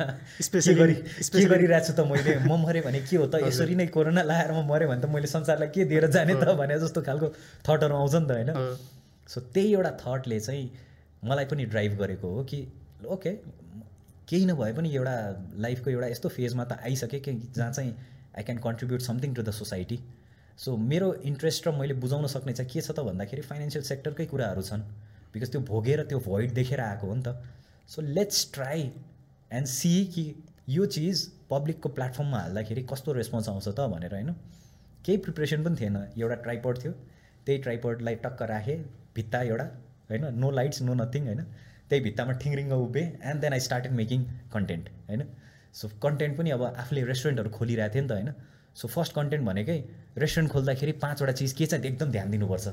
[0.41, 0.75] स्पेसली
[1.43, 2.36] के गरिरहेको छु त मैले?
[2.47, 3.43] म मरेँ भने के हो त?
[3.47, 6.56] यसरी नै कोरोना लगाएर म मऱ्यो भने त मैले संसारलाई के दिएर जाने त?
[6.56, 7.27] भने जस्तो खालको
[7.67, 8.77] थटहरू आउँछ नि त होइन?
[9.27, 10.63] सो त्यही एउटा थटले चाहिँ
[11.23, 12.60] मलाई पनि ड्राइभ गरेको हो कि
[13.08, 13.32] ओके
[14.27, 15.15] केही नभए पनि एउटा
[15.58, 17.93] लाइफको एउटा यस्तो फेजमा त आइसकेँ कि जहाँ चाहिँ
[18.38, 20.00] I can contribute something to the society
[20.58, 24.62] so मेरो इन्ट्रेस्ट र मैले बुझाउन सक्ने चाहिँ के छ त भन्दाखेरि फाइनेन्सियल सेक्टरकै कुराहरू
[24.62, 24.82] छन्।
[25.34, 27.36] बिकज त्यो भोगेर त्यो भोइड देखेर आएको हो नि त।
[27.89, 28.82] So let's try
[29.52, 30.24] and see कि
[30.70, 34.32] यो चिज पब्लिकको प्लेटफर्ममा हाल्दाखेरि कस्तो रेस्पोन्स आउँछ त भनेर होइन?
[35.06, 36.91] केही प्रिपरेसन पनि थिएन। एउटा ट्राइपर्ड थियो।
[37.46, 38.78] त्यही ट्राइपर्डलाई टक्क राखेँ।
[39.15, 39.65] भित्ता एउटा
[40.10, 40.26] होइन?
[40.39, 41.41] नो लाइट्स नो नथिङ होइन?
[41.89, 45.22] त्यही भित्तामा ठिङ्रिङ्ग उभेँ। And then I started making content होइन?
[45.73, 48.29] सो कन्टेन्ट पनि अब आफूले रेस्टुरेन्टहरू खोलिरहेको थियो नि त होइन?
[48.75, 49.77] सो फर्स्ट कन्टेन्ट भनेकै
[50.17, 52.67] रेस्टुरेन्ट खोल्दाखेरि पाँचवटा चिज के चाहिँ एकदम ध्यान दिनुपर्छ।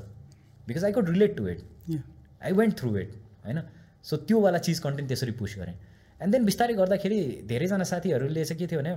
[0.67, 1.59] Because I could relate to it
[2.41, 3.11] I went through it
[3.45, 3.59] होइन?
[4.03, 5.75] सो त्योवाला चिज कन्टेन्ट त्यसरी पुस गरेँ।
[6.21, 8.95] एन्ड देन बिस्तारै गर्दाखेरि धेरैजना साथीहरूले चाहिँ के थियो भने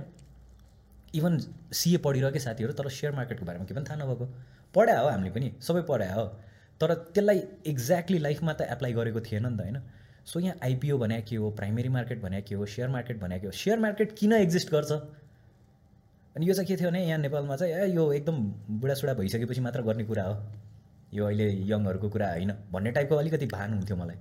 [1.13, 1.37] इभन
[1.71, 4.25] सिए पढिरहेकै साथीहरू तर सेयर मार्केटको बारेमा के पनि थाहा नभएको।
[4.75, 6.25] पढायो हो हामीले पनि सबै पढायो हो।
[6.81, 9.77] तर त्यसलाई एक्ज्याक्टली लाइफमा त एप्लाई गरेको थिएन नि त होइन?
[10.27, 13.45] सो यहाँ आइपिओ भने के हो प्राइमेरी मार्केट भने के हो सेयर मार्केट भने के
[13.47, 13.51] हो?
[13.51, 14.91] सेयर मार्केट किन एक्जिस्ट गर्छ?
[16.35, 18.37] अनि यो चाहिँ के थियो भने यहाँ नेपालमा चाहिँ ए यो एकदम
[18.81, 20.37] बुढासुढा भइसकेपछि मात्र गर्ने कुरा हो।
[21.13, 24.15] यो अहिले यङहरूको कुरा होइन भन्ने टाइपको अलिकति भान हुन्थ्यो मलाई।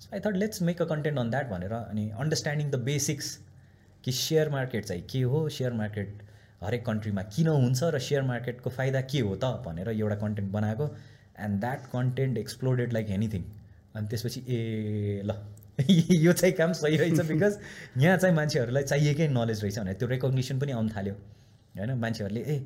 [0.00, 3.38] So I thought let's make a content on that भनेर अनि अन्डरस्ट्यान्डिङ द बेसिक्स
[4.04, 5.48] कि सेयर मार्केट चाहिँ के हो?
[5.48, 6.22] सेयर मार्केट
[6.62, 10.94] हरेक कन्ट्रीमा किन हुन्छ र सेयर मार्केटको फाइदा के हो त भनेर एउटा कन्टेन्ट बनाएको।
[11.40, 13.44] And that content exploded like anything
[13.94, 15.30] अनि त्यसपछि ए ल।
[16.24, 17.58] यो चाहिँ काम सही रहेछ बिकज
[17.98, 21.14] यहाँ चाहिँ मान्छेहरूलाई चाहिएकै नलेज रहेछ भने त्यो रेकग्नेसन पनि आउनु थाल्यो।
[21.78, 21.94] होइन?
[21.98, 22.56] मान्छेहरूले ए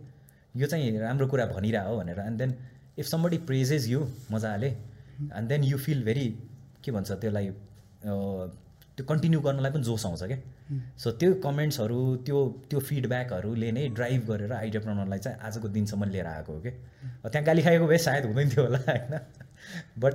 [0.57, 2.55] यो चाहिँ राम्रो कुरा भनिरह हो भनेर। And then
[2.99, 6.29] if somebody praises you मजाले and then you feel very
[6.85, 7.51] के भन्छ त्यसलाई
[8.03, 10.39] त्यो कन्टिन्यू गर्नलाई पनि जोस आउँछ क्या।
[10.99, 12.39] सो त्यो कमेन्ट्सहरू त्यो
[12.71, 17.63] त्यो फिडब्याकहरूले नै ड्राइभ गरेर आइडियाप्रोनरलाई चाहिँ आजको दिनसम्म लिएर आएको हो कि त्यहाँ गाली
[17.63, 19.15] खाएको भए सायद हुँदैन थियो होला होइन?
[20.03, 20.15] But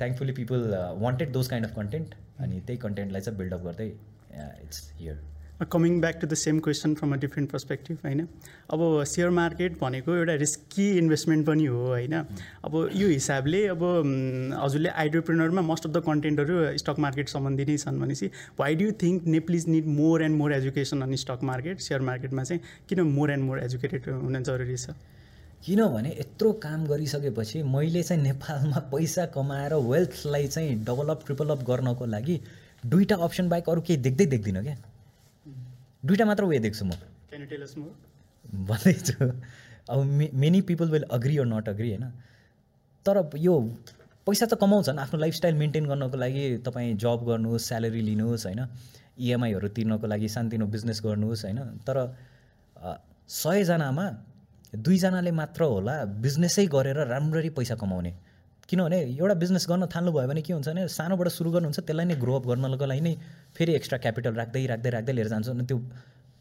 [0.00, 5.18] thankfully people wanted those kind of content अनि त्यही कन्टेन्टलाई चाहिँ बिल्डअप गर्दै it's here
[5.72, 8.20] coming back to the same question from a different perspective होइन
[8.74, 12.14] अब सेयर मार्केट भनेको एउटा रिस्की इन्भेस्टमेन्ट पनि हो होइन?
[12.64, 13.82] अब यो हिसाबले अब
[14.60, 19.26] हजुरले आइडियोप्रेनरमा मोस्ट अफ द कन्टेन्टहरू स्टक मार्केट सम्बन्धी नै छन् भनेपछि why do think
[19.36, 23.44] Nepalese need more and more education on stock market share मार्केटमा चाहिँ किन मोर एन्ड
[23.44, 24.96] मोर एजुकेटेड हुन जरुरी छ?
[25.64, 32.40] किनभने यत्रो काम गरिसकेपछि मैले चाहिँ नेपालमा पैसा कमाएर वेल्थलाई चाहिँ डेभलप ट्रिपलअप गर्नको लागि
[32.86, 34.76] दुईवटा अप्सन बाहेक अरू केही देख्दै देख्दिनँ क्या।
[36.04, 36.90] दुइटा मात्र वे देख्छु म।
[38.64, 39.32] भन्दैछु।
[39.90, 42.06] अब may many people will agree or not agree होइन?
[43.06, 43.60] तर यो
[44.26, 48.60] पैसा त कमाउँछन् आफ्नो लाइफस्टाइल मेन्टेन गर्नको लागि तपाईँ जब गर्नुहोस् स्यालेरी लिनुहोस् होइन?
[49.18, 51.58] इएमआईहरू तिर्नको लागि सानतिनो बिजनेस गर्नुहोस् होइन?
[51.84, 51.96] तर
[53.28, 54.06] सयजनामा
[54.74, 58.12] दुईजनाले मात्र होला बिजनेसै गरेर राम्ररी पैसा कमाउने।
[58.68, 62.44] किनभने एउटा बिजनेस गर्न थाल्नुभयो भने के हुन्छ भने सानोबाट सुरु गर्नुहुन्छ त्यसलाई नै ग्रोअप
[62.46, 63.14] गर्नको लागि नै
[63.56, 65.78] फेरि एक्स्ट्रा क्यापिटल राख्दै राख्दै राख्दै लिएर जान्छ। अनि त्यो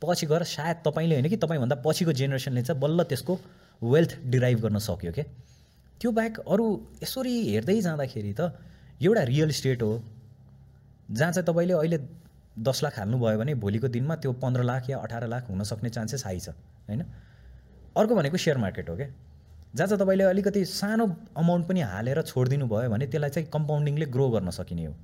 [0.01, 3.33] पछि गएर सायद तपाईँले होइन कि तपाईँभन्दा पछिको जेनेरेसनले चाहिँ बल्ल त्यसको
[3.81, 5.25] वेल्थ डिराइभ गर्न सक्यो क्या
[6.01, 6.65] त्यो बाहेक अरू
[7.03, 8.41] यसरी हेर्दै जाँदाखेरि त
[9.01, 9.91] एउटा रियल इस्टेट हो
[11.09, 11.97] जहाँ चाहिँ तपाईँले अहिले
[12.61, 16.39] दस लाख हाल्नुभयो भने भोलिको दिनमा त्यो पन्ध्र लाख या अठार लाख हुनसक्ने चान्सेस हाई
[16.39, 16.49] छ
[16.87, 17.03] होइन?
[17.97, 19.07] अर्को भनेको सेयर मार्केट हो क्या?
[19.75, 21.05] जहाँ चाहिँ तपाईँले अलिकति सानो
[21.37, 24.95] अमाउन्ट पनि हालेर छोडिदिनु भयो भने त्यसलाई चाहिँ कम्पाउन्डिङले ग्रो गर्न सकिने हो।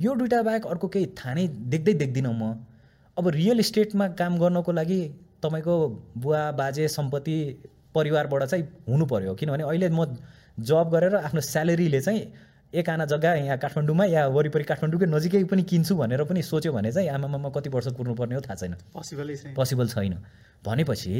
[0.00, 2.66] यो दुइटा बाहेक अर्को केही थाहा नै देख्दै देख्दिनँ म।
[3.16, 5.00] अब रियल इस्टेटमा काम गर्नको लागि
[5.42, 5.74] तपाईँको
[6.16, 7.36] बुवा बाजे सम्पत्ति
[7.94, 10.06] परिवारबाट चाहिँ हुनु पऱ्यो किनभने अहिले म
[10.58, 12.20] जब गरेर आफ्नो स्यालेरीले चाहिँ
[12.74, 16.92] एक आना जग्गा यहाँ काठमाडौँमा या वरिपरि काठमाडौँकै नजिकै पनि किन्छु भनेर पनि सोच्यो भने
[16.92, 20.14] चाहिँ आमामा कति वर्ष कुर्नुपर्ने हो थाहा छैन। पोसिबलै पोसिबल छैन।
[20.64, 21.12] भनेपछि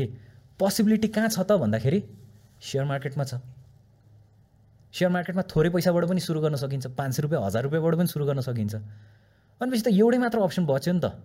[0.60, 2.00] पोसिबिलिटी कहाँ छ त भन्दाखेरि
[2.60, 3.40] सेयर मार्केटमा छ।
[4.94, 8.24] सेयर मार्केटमा थोरै पैसाबाट पनि सुरु गर्न सकिन्छ पाँच सय रुपियाँ हजार रुपियाँबाट पनि सुरु
[8.28, 8.74] गर्न सकिन्छ।
[9.60, 11.16] भनेपछि त एउटै मात्र अप्सन बच्यो नि त।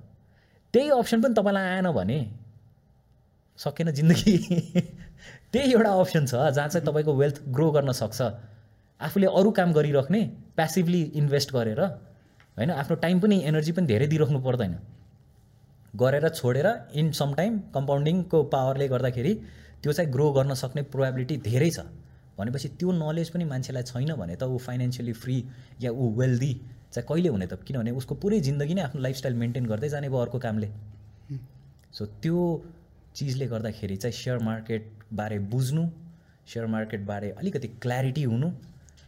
[0.74, 2.20] त्यही अप्सन पनि तपाईँलाई आएन भने
[3.60, 4.36] सकेन जिन्दगी।
[5.52, 8.20] त्यही एउटा अप्सन छ जहाँ चाहिँ तपाईँको वेल्थ ग्रो गर्न सक्छ।
[9.02, 10.22] आफूले अरू काम गरिराख्ने
[10.56, 11.82] प्यासिभली इन्भेस्ट गरेर
[12.58, 14.74] होइन आफ्नो टाइम पनि एनर्जी पनि धेरै दिइराख्नु पर्दैन।
[16.02, 16.68] गरेर छोडेर
[17.00, 19.34] इन सम टाइम कम्पाउन्डिङको पावरले गर्दाखेरि
[19.82, 21.80] त्यो चाहिँ ग्रो गर्न सक्ने प्रोभाबिलिटी धेरै छ।
[22.38, 25.38] भनेपछि त्यो नलेज पनि मान्छेलाई छैन भने त ऊ फाइनेन्सियली फ्री
[25.82, 26.54] या ऊ वेल्दी
[26.92, 27.54] चाहिँ कहिले हुने त?
[27.68, 30.70] किनभने उसको पुरै जिन्दगी नै आफ्नो लाइफस्टाइल मेन्टेन गर्दै जाने भयो अर्को कामले।
[31.92, 32.42] सो त्यो
[33.16, 35.84] चिजले गर्दाखेरि चाहिँ सेयर मार्केटबारे बुझ्नु
[36.54, 38.50] सेयर मार्केटबारे अलिकति क्ल्यारिटी हुनु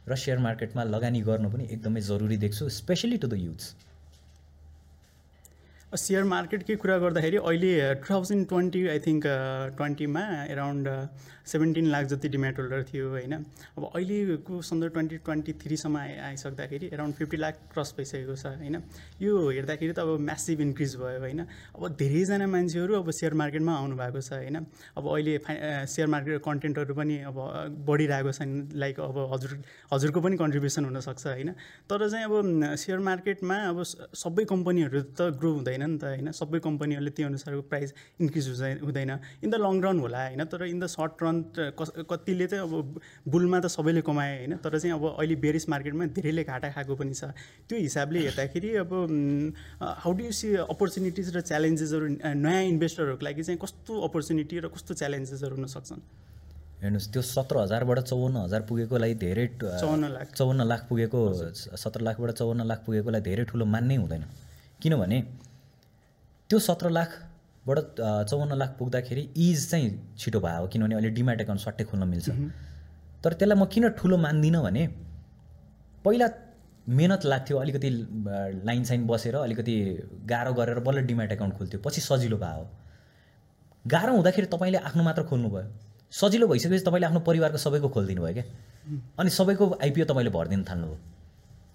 [0.08, 3.66] र सेयर मार्केटमा लगानी गर्नु पनि एकदमै जरुरी देख्छु specially to the youths
[5.96, 9.24] share मार्केटकै कुरा गर्दाखेरि अहिले two thousand twenty I think
[9.78, 10.22] ट्वेन्टीमा
[10.52, 10.88] around
[11.48, 16.90] seventeen lakh जति डिमेट होल्डर थियो होइन। अब अहिलेको सन्दर्भ ट्वेन्टी ट्वेन्टी थ्रीसम्म आइ आइसक्दाखेरि
[16.94, 18.76] एराउन्ड फिफ्टी लाख क्रस भइसकेको छ होइन।
[19.22, 23.96] यो हेर्दाखेरि त अब म्यासिभ इन्क्रिज भयो होइन। अब धेरैजना मान्छेहरू अब सेयर मार्केटमा आउनु
[23.96, 24.60] भएको छ होइन।
[25.00, 25.40] अब अहिले
[25.88, 27.40] सेयर मार्केट कन्टेन्टहरू पनि अब
[27.88, 29.56] बढिरहेको छ लाइक अब हजुर
[29.96, 31.56] हजुरको पनि कन्ट्रिब्युसन हुनसक्छ होइन।
[31.88, 36.32] तर चाहिँ अब सेयर मार्केटमा अब सबै कम्पनीहरू त ग्रो हुँदैन। नि त होइन?
[36.32, 38.48] सबै कम्पनीहरूले त्यो अनुसारको प्राइस इन्क्रिज
[38.82, 39.12] हुँदैन।
[39.44, 40.44] इन द लङ रन होला होइन?
[40.46, 41.38] तर इन द सर्ट रन
[42.10, 44.54] कतिले चाहिँ अब बुलमा त सबैले कमाए होइन?
[44.64, 47.32] तर चाहिँ अब अहिले बेरिस मार्केटमा धेरैले घाटा खाएको पनि छ।
[47.70, 48.92] त्यो हिसाबले हेर्दाखेरि अब
[49.82, 52.06] how do you see opportunities र च्यालेन्जेसहरू
[52.38, 56.02] नयाँ इन्भेस्टरहरूको लागि चाहिँ कस्तो अपर्च्युनिटी र कस्तो च्यालेन्जेसहरू हुनसक्छन्
[56.78, 61.20] हेर्नुहोस् त्यो सत्र हजारबाट चौवन्न हजार पुगेकोलाई धेरै चौवन्न लाख। चौवन्न लाख पुगेको
[61.74, 64.24] सत्र लाखबाट चौवन्न लाख पुगेकोलाई धेरै ठुलो मान्नै हुँदैन।
[64.78, 65.18] किनभने
[66.50, 67.10] त्यो सत्र लाख
[67.66, 67.78] बाट
[68.30, 72.30] चौवन्न लाख पुग्दाखेरि इज चाहिँ छिटो भयो किनभने अहिले डिमाट एकाउन्ट सट्टै खोल्न मिल्छ।
[73.24, 74.84] तर त्यसलाई म किन ठुलो मान्दिनँ भने
[76.06, 76.28] पहिला
[76.88, 77.90] मेहनत लाग्थ्यो अलिकति
[78.66, 79.76] लाइन साइन बसेर अलिकति
[80.26, 82.66] गाह्रो गरेर बल्ल डिमाट एकाउन्ट खोल्थ्यो पछि सजिलो भयो।
[83.86, 85.68] गाह्रो हुँदाखेरि तपाईँले आफ्नो मात्र खोल्नुभयो।
[86.12, 88.46] सजिलो भइसकेपछि तपाईँले आफ्नो परिवारको सबैको खोलिदिनु भयो क्या।
[89.20, 90.98] अनि सबैको आइपिओ तपाईँले भरिदिनु थाल्नुभयो।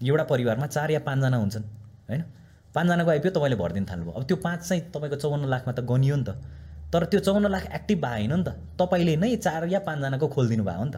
[0.01, 1.65] एउटा परिवारमा चार या पाँचजना हुन्छन्
[2.09, 2.23] होइन?
[2.75, 6.25] पाँचजनाको आइपिओ तपाईँले भरिदिनु थाल्नुभयो। अब त्यो पाँच चाहिँ तपाईँको चौवन्न लाखमा त गनियो नि
[6.25, 6.29] त।
[6.93, 10.83] तर त्यो चौवन्न लाख एक्टिभ भएन नि त। तपाईँले नै चार या पाँचजनाको खोलिदिनु भयो
[10.85, 10.97] नि त।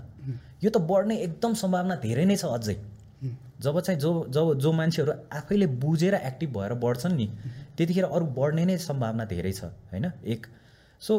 [0.63, 2.75] यो त बढ्ने एकदम सम्भावना धेरै नै छ अझै।
[3.61, 7.27] जब चाहिँ जो जब जो मान्छेहरू आफैले बुझेर एक्टिभ भएर बढ्छन् नि
[7.77, 10.11] त्यतिखेर अरू बढ्ने नै सम्भावना धेरै छ होइन?
[10.23, 10.41] एक।
[11.01, 11.13] सो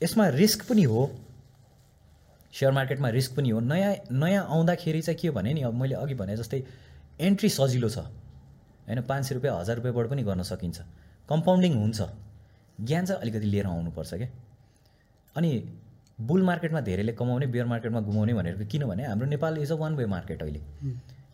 [0.00, 1.00] यसमा रिस्क पनि हो।
[2.52, 6.14] सेयर मार्केटमा रिस्क पनि हो। नयाँ नयाँ आउँदाखेरि चाहिँ के भने नि अब मैले अघि
[6.14, 6.62] भने जस्तै
[7.20, 8.04] एन्ट्री सजिलो छ।
[8.86, 10.78] होइन पाँच सय रुपियाँ हजार रुपियाँबाट पनि गर्न सकिन्छ।
[11.28, 12.00] कम्पाउन्डिङ हुन्छ।
[12.80, 14.28] ज्ञान चाहिँ अलिकति लिएर आउनुपर्छ क्या।
[15.36, 15.50] अनि
[16.20, 20.06] बुल मार्केटमा धेरैले कमाउने बियर मार्केटमा गुमाउने भनेर किनभने हाम्रो Nepal is a one way
[20.06, 20.60] market अहिले।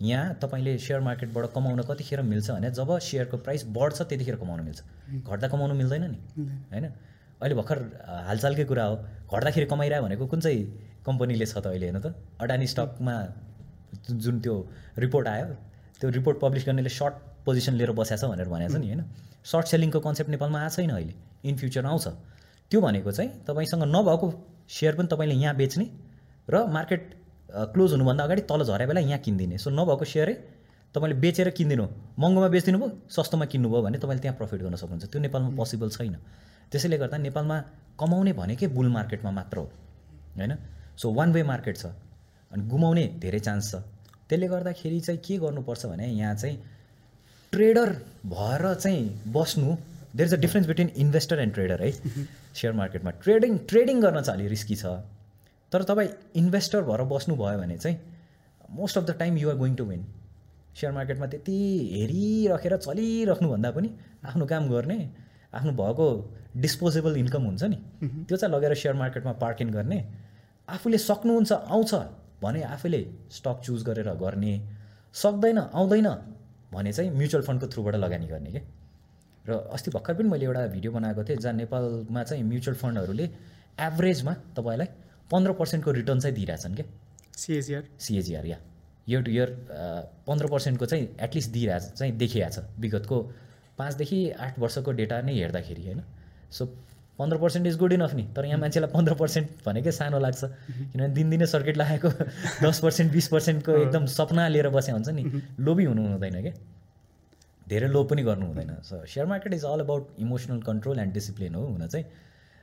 [0.03, 4.81] यहाँ तपाईँले सेयर मार्केटबाट कमाउन कतिखेर मिल्छ भने जब सेयरको प्राइस बढ्छ त्यतिखेर कमाउन मिल्छ।
[5.23, 6.19] घट्दा कमाउनु मिल्दैन नि।
[6.73, 6.85] होइन?
[7.43, 7.79] अहिले भर्खर
[8.27, 8.97] हालचालकै कुरा हो।
[9.31, 10.61] घट्दाखेरि कमाइरह्यो भनेको कुन चाहिँ
[11.07, 12.15] कम्पनीले छ त अहिले हेर्नु त?
[12.41, 13.15] अडानी स्टकमा
[14.11, 14.55] जुन त्यो
[14.99, 15.47] रिपोर्ट आयो
[16.01, 19.03] त्यो रिपोर्ट पब्लिस गर्नेले सर्ट पोजिसन लिएर बसेको छ भनेर भनेको छ नि होइन?
[19.45, 22.07] सर्ट सेलिङको कन्सेप्ट नेपालमा आएको छैन अहिले। इन फ्युचर आउँछ।
[22.71, 24.27] त्यो भनेको चाहिँ तपाईँसँग नभएको
[24.69, 25.87] सेयर पनि तपाईँले यहाँ बेच्ने
[26.49, 27.03] र मार्केट
[27.75, 30.35] क्लोज हुनुभन्दा अगाडि तल झरे बेला यहाँ किनिदिने। सो नभएको सेयरै
[30.95, 31.85] तपाईँले बेचेर किनिदिनु।
[32.19, 36.17] महँगोमा बेचिदिनु भयो सस्तोमा किन्नुभयो भने तपाईँले त्यहाँ प्रफिट गर्न सक्नुहुन्छ। त्यो नेपालमा पोसिबल छैन।
[36.73, 37.57] त्यसैले गर्दा नेपालमा
[38.01, 39.67] कमाउने भनेकै बुल मार्केटमा मात्र हो
[40.37, 40.53] होइन?
[40.97, 41.87] सो वान वे मार्केट छ।
[42.53, 43.75] अनि गुमाउने धेरै चान्स छ।
[44.29, 46.57] त्यसले गर्दाखेरि चाहिँ के गर्नुपर्छ भने यहाँ चाहिँ
[47.53, 47.91] ट्रेडर
[48.27, 49.75] भएर चाहिँ बस्नु
[50.17, 54.41] there is a difference between investor and trader है सेयर मार्केटमा ट्रेडिङ ट्रेडिङ गर्न चाहिँ
[54.41, 54.87] अलि रिस्की छ।
[55.73, 57.99] तर तपाईँ इन्भेस्टर भएर बस्नुभयो भने चाहिँ
[58.71, 60.05] most of the time you're going to win
[60.81, 61.59] share मार्केटमा त्यति
[61.93, 63.91] हेरिराखेर चलिराख्नुभन्दा पनि
[64.25, 64.99] आफ्नो काम गर्ने
[65.55, 66.09] आफ्नो भएको
[66.57, 67.77] डिस्पोजेबल इन्कम हुन्छ नि।
[68.29, 70.05] त्यो चाहिँ लगेर सेयर मार्केटमा पार्किङ गर्ने
[70.69, 71.95] आफूले सक्नुहुन्छ आउँछ
[72.43, 74.61] भने आफूले स्टक चुज गरेर गर्ने।
[75.15, 76.09] सक्दैन आउँदैन
[76.73, 78.63] भने चाहिँ म्युचुअल फन्डको थ्रुबाट लगानी गर्ने क्या
[79.47, 83.25] र अस्ति भर्खर पनि मैले एउटा भिडियो बनाएको थिएँ जहाँ नेपालमा चाहिँ म्युचुअल फन्डहरूले
[83.81, 84.87] एभरेजमा तपाईँलाई
[85.31, 86.87] पन्ध्र पर्सेन्टको रिटर्न चाहिँ दिइरहेछन् क्या
[87.37, 88.59] सिएजिआर। सिएजिआर या।
[89.09, 89.49] इयर टु इयर
[90.27, 93.21] पन्ध्र पर्सेन्टको चाहिँ एटलिस्ट दिइरहेछ चाहिँ देखिरहेछ। विगतको
[93.79, 96.03] पाँचदेखि आठ वर्षको डेटा नै हेर्दाखेरि होइन?
[96.53, 96.67] सो
[97.23, 101.09] पन्ध्र पर्सेन्ट इज गुड इनफ नि। तर यहाँ मान्छेलाई पन्ध्र पर्सेन्ट भनेकै सानो लाग्छ। किनभने
[101.15, 102.09] दिनदिनै सर्किट लगाएको
[102.67, 105.25] दस पर्सेन्ट बिस पर्सेन्टको एकदम सपना लिएर बसे हुन्छ नि।
[105.61, 106.55] लोभी हुनु हुँदैन क्या
[107.69, 111.55] धेरै लोभ पनि गर्नु हुँदैन। So share market is all about emotional control and discipline
[111.55, 112.05] हो हुन चाहिँ।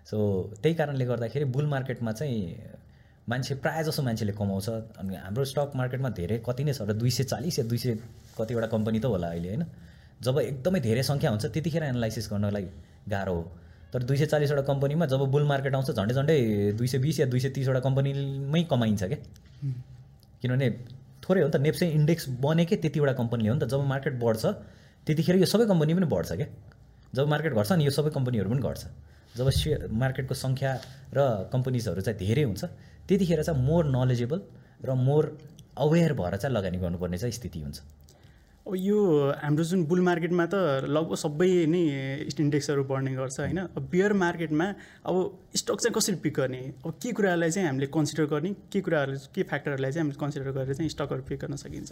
[0.06, 0.18] सो
[0.62, 2.40] त्यही कारणले गर्दाखेरि बुल मार्केटमा चाहिँ
[3.30, 4.70] मान्छे प्रायः जसो मान्छेले कमाउँछ।
[5.00, 6.82] अनि हाम्रो स्टक मार्केटमा धेरै कति नै छ?
[6.82, 7.98] र दुई सय चालिस या दुई सय
[8.38, 9.64] कतिवटा कम्पनी त होला अहिले होइन?
[10.22, 12.66] जब एकदमै धेरै सङ्ख्या हुन्छ त्यतिखेर एनालाइसिस गर्नलाई
[13.10, 13.44] गाह्रो हो।
[13.94, 16.38] तर दुई सय चालिसवटा कम्पनीमा जब बुल मार्केट आउँछ झन्डै झन्डै
[16.78, 19.20] दुई सय बिस या दुई सय तिसवटा कम्पनीमै कमाइन्छ क्या।
[20.42, 20.68] किनभने
[21.24, 24.44] थोरै हो नि त नेप्से इन्डेक्स बनेकै त्यतिवटा कम्पनीले हो नि त जब मार्केट बढ्छ
[25.08, 26.48] त्यतिखेर यो सबै कम्पनी पनि बढ्छ क्या।
[27.16, 28.84] जब मार्केट घट्छ नि यो सबै कम्पनीहरू पनि घट्छ।
[29.38, 30.72] जब सेयर मार्केटको सङ्ख्या
[31.14, 31.20] र
[31.54, 32.64] कम्पनीजहरू चाहिँ धेरै हुन्छ
[33.10, 34.40] त्यतिखेर चाहिँ मोर नलेजेबल
[34.86, 35.24] र मोर
[35.78, 37.78] अवेर भएर चाहिँ लगानी गर्नुपर्ने चाहिँ स्थिति हुन्छ।
[38.70, 41.82] अब यो हाम्रो जुन बुल मार्केटमा त लगभग सबै नै
[42.30, 43.60] इन्डेक्सहरू बढ्ने गर्छ होइन?
[43.74, 44.66] अब बियर मार्केटमा
[45.10, 45.16] अब
[45.58, 46.62] स्टक चाहिँ कसरी पिक गर्ने?
[46.86, 48.54] अब के कुराहरूलाई चाहिँ हामीले कन्सिडर गर्ने?
[48.70, 51.92] के कुराहरू के फ्याक्टरहरूलाई चाहिँ हामीले कन्सिडर गरेर चाहिँ स्टकहरू पिक गर्न सकिन्छ?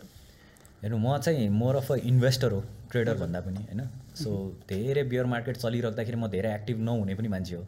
[0.83, 2.61] हेर्नु म चाहिँ मोर अफ अ इन्भेस्टर हो
[2.93, 3.81] ट्रेडर भन्दा पनि होइन?
[4.13, 4.29] सो
[4.69, 7.65] धेरै बियर मार्केट चलिराख्दाखेरि म धेरै एक्टिभ नहुने पनि मान्छे हो।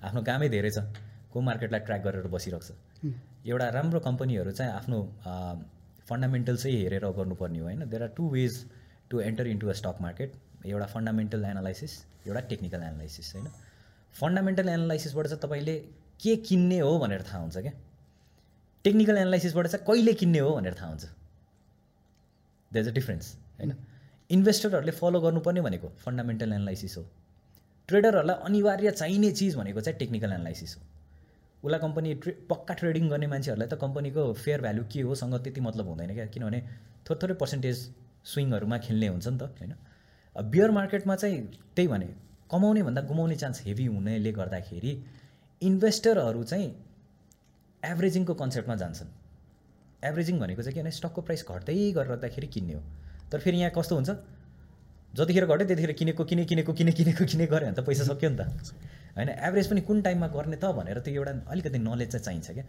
[0.00, 0.88] आफ्नो कामै धेरै छ
[1.28, 3.12] को मार्केटलाई ट्र्याक गरेर बसिरहेको छ।
[3.44, 4.98] एउटा राम्रो कम्पनीहरू चाहिँ आफ्नो
[6.08, 7.88] फन्डामेन्टल चाहिँ हेरेर गर्नुपर्ने हो होइन?
[7.90, 8.64] There are two ways
[9.10, 10.32] to enter into a stock market
[10.66, 13.48] एउटा फन्डामेन्टल एनालाइसिस एउटा टेक्निकल एनालाइसिस होइन?
[14.20, 15.78] फन्डामेन्टल एनालाइसिसबाट चाहिँ तपाईँले
[16.22, 17.72] के किन्ने हो भनेर थाहा हुन्छ क्या?
[18.84, 21.04] टेक्निकल एनालाइसिसबाट चाहिँ कहिले किन्ने हो भनेर थाहा हुन्छ।
[22.72, 23.74] देयर इज अ डिफ्रेन्स होइन?
[24.30, 27.04] इन्भेस्टरहरूले फलो गर्नुपर्ने भनेको फन्डामेन्टल एनालाइसिस हो।
[27.88, 30.82] ट्रेडरहरूलाई अनिवार्य चाहिने चिज भनेको चाहिँ टेक्निकल एनालाइसिस हो।
[31.66, 35.86] उसलाई कम्पनी ट्रे पक्का ट्रेडिङ गर्ने मान्छेहरूलाई त कम्पनीको फेयर भ्यालु के होसँग त्यति मतलब
[35.88, 36.60] हुँदैन क्या। किनभने
[37.06, 37.76] थोरै थोरै पर्सेन्टेज
[38.24, 39.72] स्विङहरूमा खेल्ने हुन्छ नि त होइन?
[40.36, 41.38] बियर मार्केटमा चाहिँ
[41.74, 42.08] त्यही भने
[42.50, 44.92] कमाउने भन्दा गुमाउने चान्स हेभी हुनेले गर्दाखेरि
[45.62, 46.68] इन्भेस्टरहरू चाहिँ
[47.82, 49.10] एभरेजिङको कन्सेप्टमा जान्छन्।
[50.04, 52.82] एभरेजिङ भनेको चाहिँ के स्टकको प्राइस घट्दै गरिरहँदाखेरि किन्ने हो।
[53.32, 54.10] तर फेरि यहाँ कस्तो हुन्छ?
[55.14, 58.36] जतिखेर घट्यो त्यतिखेर किनेको किने किनेको किने किनेको किने गऱ्यो भने त पैसा सक्यो नि
[58.36, 58.42] त।
[59.16, 62.64] होइन एभरेज पनि कुन टाइममा गर्ने त भनेर त्यो एउटा अलिकति नलेज चाहिँ चाहिन्छ क्या।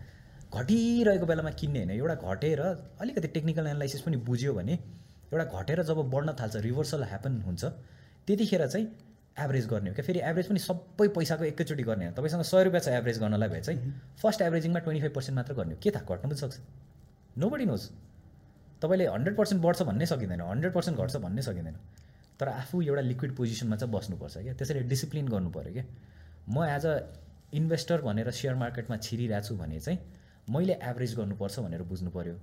[0.54, 2.62] घटिरहेको बेलामा किन्ने होइन एउटा घटेर
[3.02, 7.64] अलिकति टेक्निकल एनालाइसिस पनि बुझ्यो भने एउटा घटेर जब बढ्न थाल्छ रिभर्सल ह्यापन हुन्छ
[8.28, 8.88] त्यतिखेर चाहिँ
[9.38, 12.82] एभरेज गर्ने हो क्या। फेरि एभरेज पनि सबै पैसाको एकैचोटि गर्ने हो। तपाईँसँग सय रुपियाँ
[12.82, 16.16] छ एभरेज गर्नलाई भए चाहिँ फर्स्ट एभरेजिङमा ट्वेन्टी फाइभ पर्सेन्ट मात्र गर्ने हो। के थाहा
[16.16, 16.58] घट्नु पनि सक्छ।
[17.38, 17.90] नो बडी नोज
[18.82, 21.76] तपाईँले हन्ड्रेड पर्सेन्ट बढ्छ भन्नै सकिँदैन हन्ड्रेड पर्सेन्ट घट्छ भन्नै सकिँदैन।
[22.40, 25.86] तर आफू एउटा लिक्विड पोजिसनमा चाहिँ बस्नुपर्छ क्या। त्यसैले डिसिप्लिन गर्नु पऱ्यो क्या।
[26.50, 26.94] म एज अ
[27.54, 30.00] इन्भेस्टर भनेर सेयर मार्केटमा छिरिरहेको छु भने चाहिँ
[30.48, 32.36] मैले एभरेज गर्नुपर्छ भनेर बुझ्नु पऱ्यो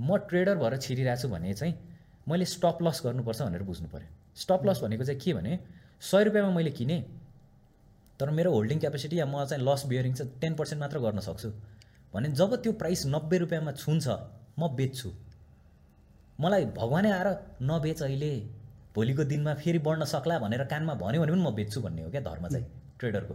[0.00, 1.74] म ट्रेडर भएर छिरिरहेको छु भने चाहिँ
[2.28, 5.58] मैले स्टप लस गर्नुपर्छ भनेर बुझ्नु पऱ्यो स्टप लस भनेको चाहिँ के भने
[6.02, 7.02] सय रुपियाँमा मैले किनेँ
[8.20, 11.50] तर मेरो होल्डिङ क्यापेसिटी या म चाहिँ लस बियरिङ चाहिँ टेन पर्सेन्ट मात्र गर्न सक्छु।
[12.14, 14.06] भने जब त्यो प्राइस नब्बे रुपियाँमा छुन्छ
[14.58, 15.10] म बेच्छु।
[16.40, 17.28] मलाई भगवानै आएर
[17.62, 18.32] नबेच अहिले
[18.94, 22.20] भोलिको दिनमा फेरि बढ्न सक्ला भनेर कानमा भन्यो भने पनि म बेच्छु भन्ने हो क्या
[22.20, 22.66] धर्म चाहिँ।
[23.02, 23.34] ट्रेडरको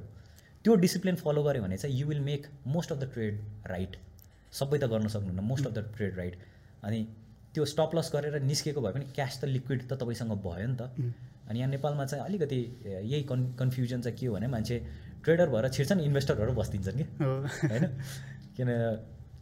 [0.65, 3.95] त्यो डिसिप्लिन फलो गऱ्यो भने चाहिँ you will make most of the trade right
[4.59, 6.36] सबै त गर्न सक्नुहुन्न most of the trade right
[6.84, 6.99] अनि
[7.53, 11.13] त्यो स्टप लस गरेर निस्केको भए पनि क्यास त लिक्विड त तपाईँसँग भयो नि त।
[11.49, 14.76] अनि यहाँ नेपालमा चाहिँ अलिकति यही कन् कन्फ्युजन चाहिँ के हो भने मान्छे
[15.24, 17.05] ट्रेडर भएर छिर्छन् इन्भेस्टरहरू बस्दिन्छन् कि?
[17.24, 17.86] होइन?
[18.57, 18.70] किन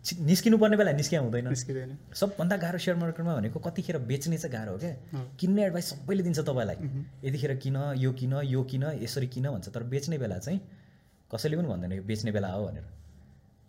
[0.05, 1.49] निस्किनु पर्ने बेला निस्किया हुँदैन।
[2.13, 4.93] सबभन्दा गाह्रो सेयर मार्केटमा भनेको कतिखेर बेच्ने चाहिँ गाह्रो हो क्या।
[5.39, 6.77] किन्ने एडभाइस सबैले दिन्छ तपाईँलाई।
[7.25, 10.59] यतिखेर किन यो किन यो किन यसरी किन भन्छ। तर बेच्ने बेला चाहिँ
[11.31, 12.85] कसैले पनि भन्दैन यो बेच्ने बेला हो भनेर।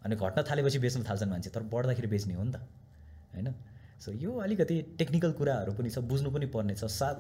[0.04, 2.60] अनि घट्न थालेपछि बेच्न थाल्छन् मान्छे तर बढ्दाखेरि बेच्ने हो नि त।
[3.32, 3.48] होइन?
[3.96, 7.16] सो यो अलिकति टेक्निकल कुराहरू पनि छ बुझ्नु पनि पर्ने छ। सा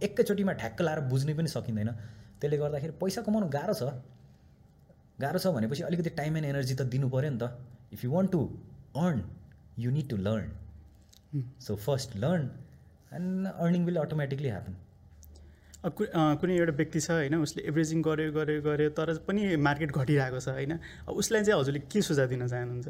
[0.00, 1.90] एकैचोटिमा ठ्याक्क लाएर बुझ्नै पनि सकिँदैन।
[2.40, 3.82] त्यसले गर्दाखेरि पैसा कमाउनु गाह्रो छ।
[5.20, 7.52] गाह्रो छ भनेपछि अलिकति टाइम एन्ड एनर्जी त दिनु पऱ्यो नि त।
[7.92, 8.42] If you want to
[8.96, 9.24] earn
[9.78, 12.50] you need to learn so first learn
[13.14, 14.74] and earning will automatically happen
[16.40, 20.48] कुनै एउटा व्यक्ति छ होइन उसले एभरेजिङ गर्यो गर्यो गर्यो तर पनि मार्केट घटिरहेको छ
[20.58, 20.78] होइन
[21.22, 22.88] उसलाई चाहिँ हजुरले के सुझाव दिन चाहनुहुन्छ?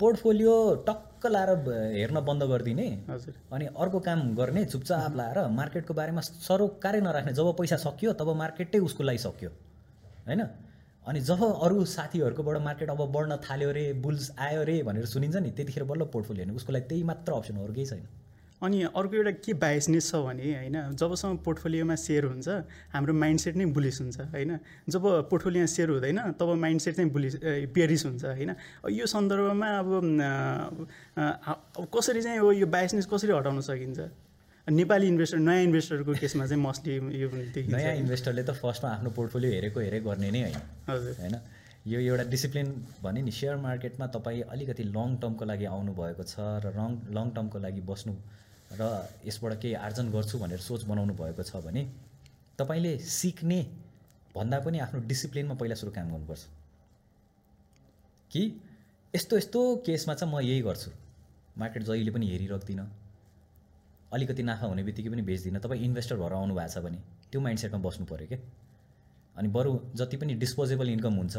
[0.00, 0.54] पोर्टफोलियो
[0.88, 1.50] टक्क लाएर
[1.92, 7.48] हेर्न बन्द गरिदिने हजुर। अनि अर्को काम गर्ने चुपचाप लाएर मार्केटको बारेमा सरोकारै नराख्ने जब
[7.60, 9.50] पैसा सकियो तब मार्केटै उसको लागि सक्यो
[10.26, 10.42] होइन?
[11.06, 15.50] अनि जब अरू साथीहरूकोबाट मार्केट अब बढ्न थाल्यो अरे बुल्स आयो अरे भनेर सुनिन्छ नि
[15.56, 18.06] त्यतिखेर बल्ल पोर्टफोलियो हेर्ने उसको लागि त्यही मात्र अप्सन अरू केही छैन।
[18.62, 22.48] अनि अर्को एउटा के बायसनेस छ भने होइन जबसम्म पोर्टफोलियोमा सेयर हुन्छ
[22.90, 24.58] हाम्रो माइन्डसेट नै बुलिस हुन्छ होइन।
[24.90, 27.34] जब पोर्टफोलियोमा सेयर हुँदैन तब माइन्डसेट नै बुलिस
[27.70, 28.50] पेरिस हुन्छ होइन।
[28.90, 29.88] यो सन्दर्भमा अब
[31.94, 34.00] कसरी चाहिँ यो बायसनेस कसरी हटाउन सकिन्छ?
[34.66, 39.80] नेपाली इन्भेस्टर नयाँ इन्भेस्टरको केसमा चाहिँ मोस्टली यो नयाँ इन्भेस्टरले त फर्स्टमा आफ्नो पोर्टफोलियो हेरेको
[39.80, 41.36] हेरे गर्ने नै होइन। हजुर। होइन?
[41.86, 42.66] यो एउटा डिसिप्लिन
[43.02, 46.34] भने नि सेयर मार्केटमा तपाईँ अलिकति लङ टर्मको लागि आउनुभएको छ
[46.66, 48.14] र लङ लङ टर्मको लागि बस्नु
[48.74, 48.90] र
[49.26, 51.86] यसबाट केही आर्जन गर्छु भनेर सोच बनाउनु भएको छ भने
[52.58, 53.60] तपाईँले सिक्ने
[54.34, 56.42] भन्दा पनि आफ्नो डिसिप्लिनमा पहिला सुरु काम गर्नुपर्छ।
[58.30, 58.42] कि
[59.14, 60.90] यस्तो यस्तो केसमा चाहिँ म यही गर्छु।
[61.58, 63.05] मार्केट जहिले पनि हेरिराख्दिनँ
[64.12, 66.98] अलिकति नाफा हुने बित्तिकै पनि बेच्दिनँ। तपाईँ इन्भेस्टर भएर आउनु भएको छ भने
[67.30, 68.38] त्यो माइन्डसेटमा बस्नु पऱ्यो क्या।
[69.36, 71.36] अनि बरु जति पनि डिस्पोजेबल इन्कम हुन्छ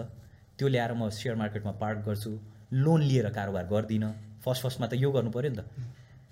[0.57, 2.31] त्यो ल्याएर म सेयर मार्केटमा पार्क गर्छु
[2.73, 4.11] लोन लिएर कारोबार गर्दिनँ।
[4.43, 5.63] फर्स्ट फर्स्टमा त यो गर्नु पऱ्यो नि त।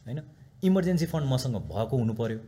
[0.06, 0.20] होइन?
[0.64, 2.40] इमर्जेन्सी फन्ड मसँग भएको हुनु पऱ्यो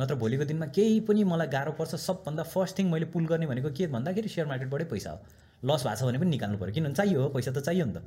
[0.00, 3.70] नत्र भोलिको दिनमा केही पनि मलाई गाह्रो पर्छ। सबभन्दा फर्स्ट थिङ मैले पुल गर्ने भनेको
[3.74, 5.18] के भन्दाखेरि सेयर मार्केटबाटै पैसा हो।
[5.62, 8.02] लस भएको छ भने पनि निकाल्नु पऱ्यो किनभने चाहियो हो पैसा त चाहियो नि त।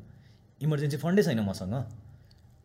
[0.62, 1.76] इमर्जेन्सी फन्डै छैन मसँग।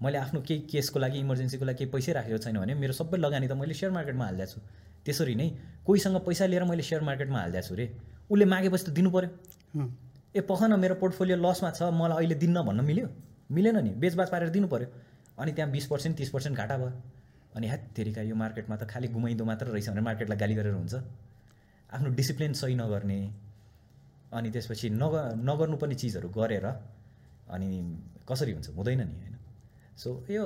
[0.02, 3.46] मैले आफ्नो केही केसको लागि इमर्जेन्सीको लागि केही पैसै राखेको छैन भने मेरो सबै लगानी
[3.48, 4.60] त मैले सेयर मार्केटमा हालिदिएको छु।
[5.04, 5.48] त्यसरी नै
[5.86, 7.86] कोहीसँग पैसा लिएर मैले सेयर मार्केटमा हालिदिएको छु रे।
[8.30, 9.28] उसले मागेपछि त दिनु पऱ्यो
[10.34, 13.08] ए पख न मेरो पोर्टफोलियो लसमा छ मलाई अहिले दिन्न भन्न मिल्यो?
[13.50, 14.88] मिलेन नि बेचबाच पारेर दिनु पऱ्यो
[15.38, 16.92] अनि त्यहाँ बिस पर्सेन्ट तिस पर्सेन्ट घाटा भयो।
[17.56, 20.94] अनि हेत्तेरिका यो मार्केटमा त खालि घुमाइदो मात्र रहेछ भने मार्केटलाई गाली गरेर हुन्छ।
[21.88, 23.18] आफ्नो डिसिप्लिन सही नगर्ने
[24.36, 26.66] अनि त्यसपछि नग नगर्नुपर्ने चिजहरू गरेर
[27.48, 27.68] अनि
[28.28, 29.35] कसरी हुन्छ हुँदैन नि होइन?
[29.96, 30.44] सो यो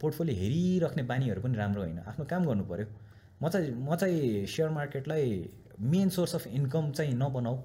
[0.00, 2.86] पोर्टफोलियो हेरिराख्ने बानीहरू पनि राम्रो होइन। आफ्नो काम गर्नु पऱ्यो
[3.42, 5.24] म चाहिँ म चाहिँ सेयर मार्केटलाई
[5.92, 7.56] मेन सोर्स अफ इन्कम चाहिँ नबनाऊ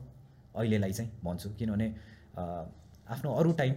[0.55, 1.87] अहिलेलाई चाहिँ भन्छु। किनभने
[2.35, 3.73] आफ्नो अरू टाइम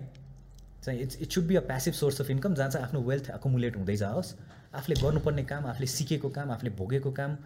[0.84, 3.76] चाहिँ it's it should be a passive source of income जहाँ चाहिँ आफ्नो वेल्थ एकुमुलेट
[3.76, 4.34] हुँदै जाओस्
[4.74, 7.36] आफूले गर्नुपर्ने काम आफूले सिकेको काम आफूले भोगेको काम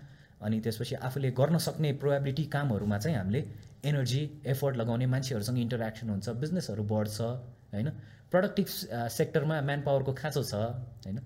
[0.43, 3.45] अनि त्यसपछि आफूले गर्न सक्ने प्रोएबिलिटी कामहरूमा चाहिँ हामीले
[3.85, 7.89] एनर्जी एफर्ट लगाउने मान्छेहरूसँग इन्टरेक्सन हुन्छ बिजनेसहरू बढ्छ होइन?
[8.33, 8.67] प्रडक्टिभ
[9.17, 10.55] सेक्टरमा म्यान पावरको खाँचो छ
[11.05, 11.21] होइन?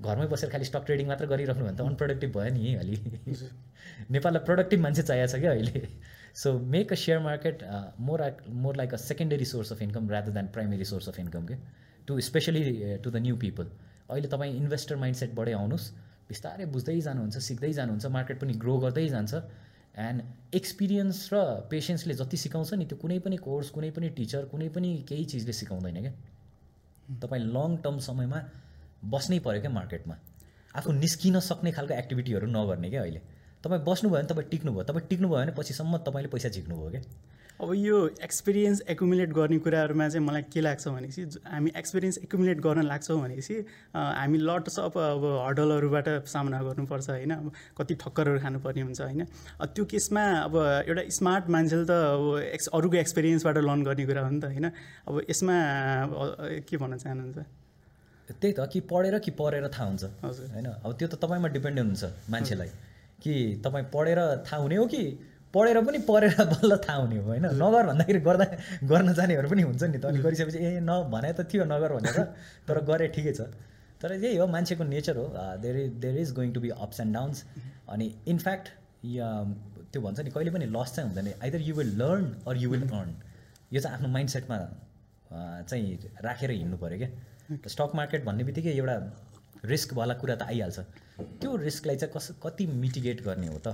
[0.00, 2.96] घरमै बसेर खालि स्टक ट्रेडिङ मात्र गरिराख्नु भने त अनप्रोडक्टिभ भयो नि अलि।
[4.16, 5.88] नेपाललाई प्रोडक्टिभ मान्छे चाहिएको छ क्या अहिले।
[6.34, 7.64] So make a share market
[8.08, 8.24] more
[8.64, 11.56] more like a secondary source of income rather than primary source of income के
[12.08, 12.62] to specially
[13.04, 13.66] to the new people
[14.10, 15.86] अहिले तपाईँ इन्भेस्टर माइन्डसेटबाटै आउनुहोस्।
[16.30, 19.32] बिस्तारै बुझ्दै जानुहुन्छ सिक्दै जानुहुन्छ मार्केट पनि ग्रो गर्दै जान्छ।
[19.98, 24.68] एन्ड एक्सपिरियन्स र पेसेन्सले जति सिकाउँछ नि त्यो कुनै पनि कोर्स कुनै पनि टिचर कुनै
[24.76, 26.12] पनि केही चिजले सिकाउँदैन क्या?
[27.18, 28.38] तपाईँ लङ टर्म समयमा
[29.04, 30.14] बस्नै पऱ्यो क्या मार्केटमा?
[30.76, 33.20] आफू निस्किन सक्ने खालको एक्टिभिटीहरू नगर्ने क्या अहिले।
[33.64, 37.02] तपाईँ बस्नुभयो भने तपाईँ टिक्नुभयो। तपाईँ टिक्नुभयो भने पछिसम्म तपाईँले पैसा झिक्नुभयो क्या।
[37.60, 42.82] अब यो एक्सपिरियन्स एकुमुलेट गर्ने कुराहरूमा चाहिँ मलाई के लाग्छ भनेपछि हामी एक्सपिरियन्स एकुमुलेट गर्न
[42.82, 43.56] लाग्छौँ भनेपछि
[43.92, 47.30] हामी लट्स अफ अब हडलहरूबाट सामना गर्नुपर्छ होइन?
[47.30, 49.24] अब कति ठक्करहरू खानुपर्ने हुन्छ होइन?
[49.76, 50.56] त्यो केसमा अब
[50.88, 54.66] एउटा स्मार्ट मान्छेले त अब एक्स अरूको एक्सपिरियन्सबाट लर्न गर्ने कुरा हो नि त होइन?
[55.04, 55.56] अब यसमा
[56.64, 57.38] के भन्न चाहनुहुन्छ?
[58.40, 60.66] त्यही त कि पढेर कि पढेर थाहा हुन्छ हजुर। होइन?
[60.80, 62.70] अब त्यो त तपाईँमा डिपेन्डेन्ट हुन्छ मान्छेलाई
[63.20, 65.02] कि तपाईँ पढेर थाहा हुने हो कि
[65.54, 67.46] पढेर पनि पढेर बल्ल थाहा हुने हो होइन?
[67.62, 68.44] नगर भन्दाखेरि गर्दा
[68.92, 72.18] गर्न जानेहरू पनि हुन्छ नि त। अनि गरिसकेपछि ए न भने त थियो नगर भनेर
[72.68, 73.40] तर गरे ठिकै छ।
[74.02, 75.26] तर यही हो मान्छेको नेचर हो।
[75.62, 77.44] There is there is going to be ups and downs
[77.90, 78.68] अनि इनफ्याक्ट
[79.92, 82.86] त्यो भन्छ नि कहिले पनि लस चाहिँ हुँदैन। Either you will learn or you will
[82.88, 83.10] earn
[83.72, 84.58] यो चाहिँ आफ्नो माइन्ड सेटमा
[85.30, 87.10] चाहिँ राखेर हिँड्नु पऱ्यो क्या।
[87.66, 88.96] स्टक मार्केट भन्ने बित्तिकै एउटा
[89.66, 90.78] रिस्कवाला कुरा त आइहाल्छ।
[91.40, 93.68] त्यो रिस्कलाई चाहिँ कस कति मिटिगेट गर्ने हो त?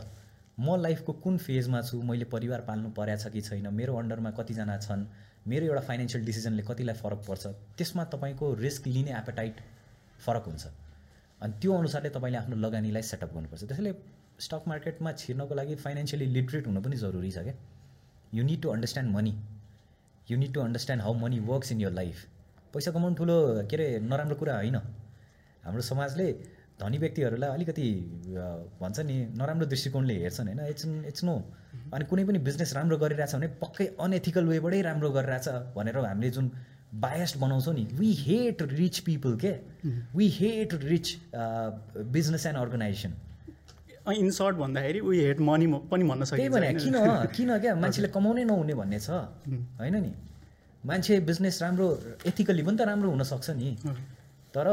[0.58, 4.76] म लाइफको कुन फेजमा छु मैले परिवार पाल्नु परेको छ कि छैन मेरो अन्डरमा कतिजना
[4.78, 5.06] छन्
[5.46, 7.46] मेरो एउटा फाइनेन्सियल डिसिजनले कतिलाई फरक पर्छ
[7.78, 9.60] त्यसमा तपाईँको रिस्क लिने एपेटाइट
[10.26, 10.64] फरक हुन्छ।
[11.40, 13.92] अनि त्यो अनुसारले तपाईँले आफ्नो लगानीलाई सेटअप गर्नुपर्छ। त्यसैले
[14.40, 17.54] स्टक मार्केटमा छिर्नको लागि फाइनेन्सियली लिटरेट हुनु पनि जरुरी छ क्या।
[18.34, 19.34] You need to understand money
[20.28, 22.24] you need to understand how money works in your life
[22.74, 23.36] पैसा कमाउनु ठुलो
[23.70, 24.76] के अरे नराम्रो कुरा होइन।
[25.64, 26.26] हाम्रो समाजले
[26.80, 27.88] धनी व्यक्तिहरूलाई अलिकति
[28.80, 30.60] भन्छ नि नराम्रो दृष्टिकोणले हेर्छन् होइन?
[30.70, 31.34] इट्स इट्स नो
[31.94, 36.50] अनि कुनै पनि बिजनेस राम्रो गरिरहेछ भने पक्कै अनएथिकल वेबाटै राम्रो गरिरहेछ भनेर हामीले जुन
[36.94, 39.52] बायस्ड बनाउँछौँ नि वी हेट रिच पिपल के?
[40.16, 41.06] We hate rich
[42.16, 43.12] business and organisation
[44.06, 46.94] in short भन्दाखेरि उयो हेट मनी पनि भन्न सकिन्छ। भने किन
[47.36, 47.74] किन क्या?
[47.74, 49.10] मान्छेले कमाउनै नहुने भन्ने छ।
[49.80, 50.12] होइन नि?
[50.84, 51.88] मान्छे बिजनेस राम्रो
[52.26, 53.76] एथिकली पनि त राम्रो हुनसक्छ नि।
[54.54, 54.66] तर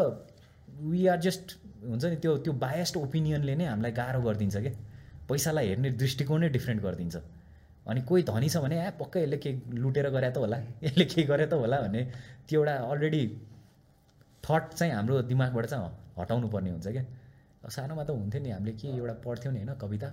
[0.69, 1.57] वी आर जस्ट
[1.89, 4.73] हुन्छ नि त्यो त्यो बायस्ड ओपिनियनले नै हामीलाई गाह्रो गरिदिन्छ क्या
[5.29, 7.15] पैसालाई हेर्ने दृष्टिकोण नै डिफ्रेन्ट गरिदिन्छ।
[7.89, 9.51] अनि कोही धनी छ भने ए पक्कै यसले के
[9.83, 10.57] लुटेर गरे त होला
[10.87, 12.01] यसले के गरे त होला भन्ने
[12.47, 13.21] त्यो एउटा अलरेडी
[14.43, 17.03] थट चाहिँ हाम्रो दिमागबाट चाहिँ हटाउनु पर्ने हुन्छ क्या
[17.75, 20.09] सानोमा त हुन्थ्यो नि हामीले के एउटा पढ्थ्यौँ नि होइन कविता?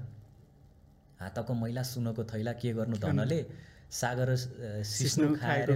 [1.21, 3.41] हातको मैला सुनको थैला के गर्नु धनले?
[3.91, 5.69] सागर सिस्नु खाएर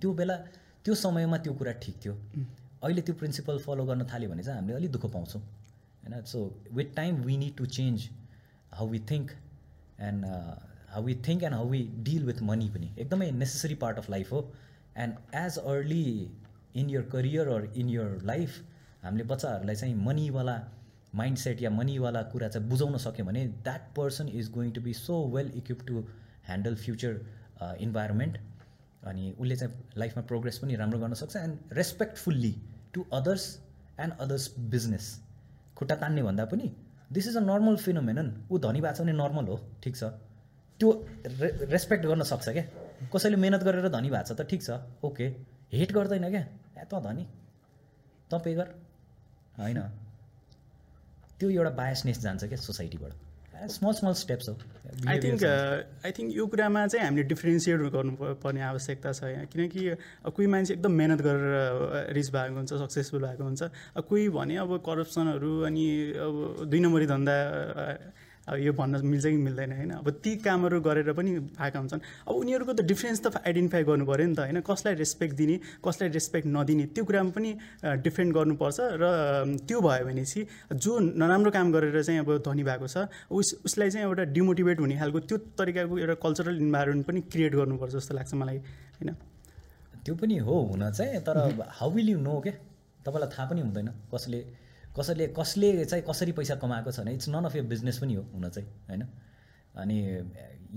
[0.00, 0.36] त्यो बेला
[0.84, 2.14] त्यो समयमा त्यो कुरा ठिक थियो।
[2.84, 6.38] अहिले त्यो प्रिन्सिपल फलो गर्न थाल्यो भने चाहिँ हामीले अलिक दुःख पाउँछौँ। होइन so
[6.72, 8.08] with time we need to change
[8.72, 9.30] how we think
[10.00, 10.24] and
[10.90, 14.32] how we think and how we deal with money पनि एकदमै नेसेसरी पार्ट अफ लाइफ
[14.32, 14.40] हो।
[14.96, 16.30] And as early
[16.76, 18.60] in your career or in your life
[19.02, 20.56] हामीले बच्चाहरूलाई चाहिँ मनीवाला
[21.14, 24.92] mind set या मनीवाला कुरा चाहिँ बुझाउन सक्यो भने that person is going to be
[24.94, 26.00] so well equip to
[26.46, 27.20] handle future
[27.80, 28.38] environment
[29.06, 32.54] अनि उसले चाहिँ लाइफमा प्रोग्रेस पनि राम्रो गर्न सक्छ and respectfully
[32.94, 33.44] to others
[34.00, 35.04] and others business
[35.76, 36.70] खुट्टा तान्ने भन्दा पनि
[37.12, 40.04] this is a normal phenomenon ऊ धनी भएको छ भने नर्मल हो ठिक छ।
[40.80, 40.90] त्यो
[41.40, 42.64] रे रेस्पेक्ट गर्न सक्छ क्या।
[43.14, 44.70] कसैले मिहिनेत गरेर धनी भएको छ त ठिक छ।
[45.04, 45.26] ओके
[45.74, 46.42] हेट गर्दैन क्या।
[46.78, 47.26] ए त धनी।
[48.30, 48.68] त पे गर।
[49.58, 49.80] होइन।
[51.38, 53.12] त्यो एउटा बायसनेस जान्छ क्या सोसाइटीबाट।
[53.54, 54.54] स्मल स्मल स्टेप्स हो
[55.08, 55.42] आई थिङ्क
[56.04, 59.80] आई थिङ्क यो कुरामा चाहिँ हामीले डिफ्रेन्सिएट गर्नु पर्ने आवश्यकता छ। यहाँ किनकि
[60.30, 63.62] कोही मान्छे एकदम मेहनत गरेर रिच भएको हुन्छ सक्सेसफुल भएको हुन्छ।
[64.08, 65.86] कोही भने अब करप्सनहरू अनि
[66.26, 66.34] अब
[66.70, 67.34] दुई नम्बरी धन्दा
[68.44, 69.90] अब यो भन्न मिल्छ कि मिल्दैन होइन?
[69.90, 74.26] अब ती कामहरू गरेर पनि भएका हुन्छन्। अब उनीहरूको त डिफ्रेन्स त आइडेन्टिफाई गर्नु पऱ्यो
[74.26, 74.60] नि त होइन?
[74.60, 77.50] कसलाई रेस्पेक्ट दिने कसलाई रेस्पेक्ट नदिने त्यो कुरामा पनि
[78.04, 79.04] डिफ्रेन्ट गर्नुपर्छ र
[79.64, 80.40] त्यो भयो भनेपछि
[80.76, 84.96] जो नराम्रो काम गरेर चाहिँ अब धनी भएको छ उस उसलाई चाहिँ एउटा डिमोटिभेट हुने
[84.98, 88.58] खालको त्यो तरिकाको एउटा कल्चरल इन्भाइरोमेन्ट पनि क्रिएट गर्नुपर्छ जस्तो लाग्छ मलाई
[89.00, 89.10] होइन?
[90.04, 91.36] त्यो पनि हो हुन चाहिँ तर
[91.80, 92.50] हाउ विल यु नो के
[93.04, 94.40] तपाईँलाई थाहा पनि हुँदैन कसले
[94.96, 98.22] कसैले कसले चाहिँ कसरी पैसा कमाएको छ भने it's none of your business पनि हो
[98.34, 99.02] हुन चाहिँ होइन?
[99.76, 99.96] अनि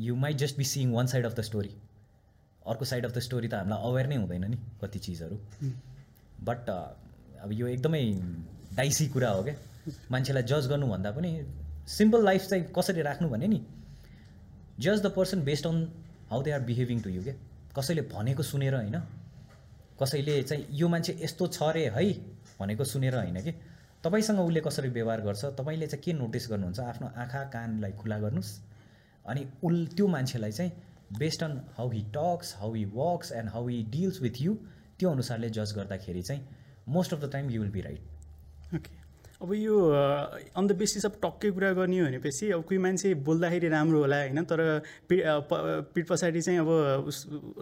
[0.05, 1.74] you might just be seeing one side of the story
[2.68, 5.38] अर्को साइड अफ द स्टोरी त हामीलाई अवेर नै हुँदैन नि कति चिजहरू।
[6.43, 8.03] बट अब यो एकदमै
[8.76, 9.55] डाइसी कुरा हो क्या?
[10.11, 11.32] मान्छेलाई जज गर्नुभन्दा पनि
[11.88, 13.61] सिम्पल लाइफ चाहिँ कसरी राख्नु भने नि
[14.80, 15.88] जज the person based on
[16.30, 17.36] how they are behaving to you क्या?
[17.78, 18.99] कसैले भनेको सुनेर होइन?
[20.01, 22.11] कसैले चाहिँ यो मान्छे यस्तो छ अरे है
[22.59, 23.53] भनेको सुनेर होइन कि?
[24.04, 28.52] तपाईँसँग उसले कसरी व्यवहार गर्छ तपाईँले चाहिँ के नोटिस गर्नुहुन्छ आफ्नो आँखा कानलाई खुला गर्नुहोस्।
[29.26, 30.72] अनि उल त्यो मान्छेलाई चाहिँ
[31.20, 34.54] based on how he talks how he works and how he deals with you
[35.00, 36.41] त्यो अनुसारले जज गर्दाखेरि चाहिँ
[36.89, 38.95] most of the time you will be right okay
[39.41, 39.80] अब यो
[40.58, 44.18] अन द बेसिस अफ टक्कै कुरा गर्ने हो भनेपछि अब कोही मान्छे बोल्दाखेरि राम्रो होला
[44.22, 44.62] होइन तर
[45.10, 47.12] पिठ पछाडि चाहिँ अब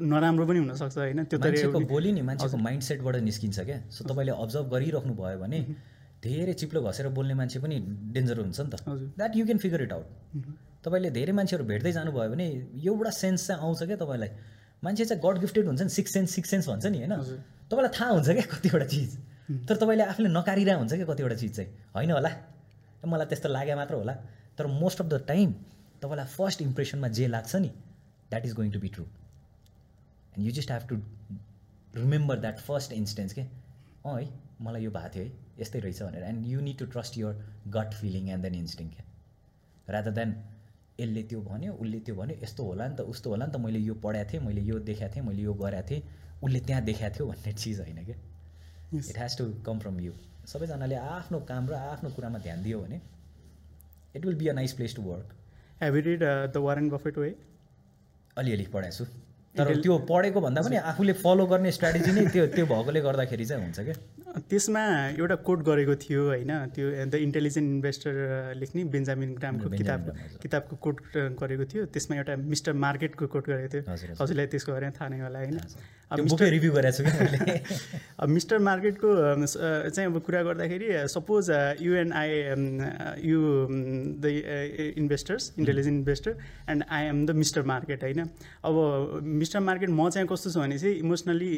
[0.03, 4.31] नराम्रो पनि हुनसक्छ होइन त्यो तरिकाको बोली नि मान्छेको माइन्ड सेटबाट निस्किन्छ क्या। सो तपाईँले
[4.37, 5.59] अब्जर्भ गरिराख्नु भयो भने
[6.25, 7.75] धेरै चिप्लो घसेर बोल्ने मान्छे पनि
[8.13, 8.75] डेन्जर हुन्छ नि त।
[9.17, 10.05] That you can figure it out
[10.85, 12.45] तपाईँले धेरै मान्छेहरू भेट्दै जानुभयो भने
[12.83, 14.29] एउटा सेन्स चाहिँ आउँछ क्या तपाईँलाई।
[14.83, 17.13] मान्छे चाहिँ गड गिफ्टेड हुन्छ नि सिक्स सेन्स सिक्स सेन्स भन्छ नि होइन?
[17.69, 19.11] तपाईँलाई थाहा हुन्छ क्या कतिवटा चिज।
[19.67, 22.31] तर तपाईँले आफूले नकारिरहेको हुन्छ क्या कतिवटा चिज चाहिँ। होइन होला।
[23.05, 24.13] मलाई त्यस्तो लागे मात्र होला।
[24.57, 25.51] तर मोस्ट अफ द टाइम
[26.01, 27.69] तपाईँलाई फर्स्ट इम्प्रेसनमा जे लाग्छ नि
[28.29, 30.95] that is going to be true and you just have to
[31.95, 34.27] remember that first instance के अँ है
[34.61, 37.33] मलाई यो भएको थियो है। यस्तै रहेछ भनेर and you need to trust your
[37.69, 39.05] gut feeling and then instinct क्या
[39.89, 40.35] रादर देन
[40.99, 43.79] यसले त्यो भन्यो उसले त्यो भन्यो यस्तो होला नि त उस्तो होला नि त मैले
[43.79, 46.01] यो पढाएको थिएँ मैले यो देखाएको थिएँ मैले यो गरेको थिएँ
[46.43, 48.17] उसले त्यहाँ देखाएको थियो भन्ने चिज होइन क्या.
[48.93, 50.13] It has to come from you
[50.47, 53.01] सबैजनाले आफ्नो काम र आफ्नो कुरामा ध्यान दियो भने
[54.15, 55.35] it will be a nice place to work
[56.07, 57.29] read the Warren Buffett way
[58.37, 59.11] अलिअलि पढाएको छु
[59.55, 63.63] तर त्यो पढेको भन्दा पनि आफूले फलो गर्ने स्ट्राटेजी नै त्यो त्यो भएकोले गर्दाखेरि चाहिँ
[63.63, 64.83] हुन्छ क्या त्यसमा
[65.15, 68.13] एउटा कोट गरेको थियो होइन त्यो द इन्टेलिजेन्ट इन्भेस्टर
[68.61, 70.01] लेख्ने बेन्जामिन ग्रामको किताब।
[70.43, 70.97] किताबको कोट
[71.41, 75.09] गरेको थियो। त्यसमा एउटा मिस्टर मार्केटको कोट गरेको थियो। हजुर, हजुर। हजुरलाई त्यसको बारेमा थाहा
[75.09, 75.59] नै होला होइन।
[76.05, 79.09] रिभ्यू गरेको छु मिस्टर मार्केटको
[79.45, 81.49] चाहिँ अब कुरा गर्दाखेरि suppose
[81.81, 82.29] you and I
[83.25, 83.39] you
[84.21, 84.25] the
[85.01, 86.37] investors intelligent investor
[86.69, 88.75] and I am the mister market होइन। अब
[89.23, 91.51] मिस्टर मार्केट म चाहिँ कस्तो छु भने चाहिँ इमोसनली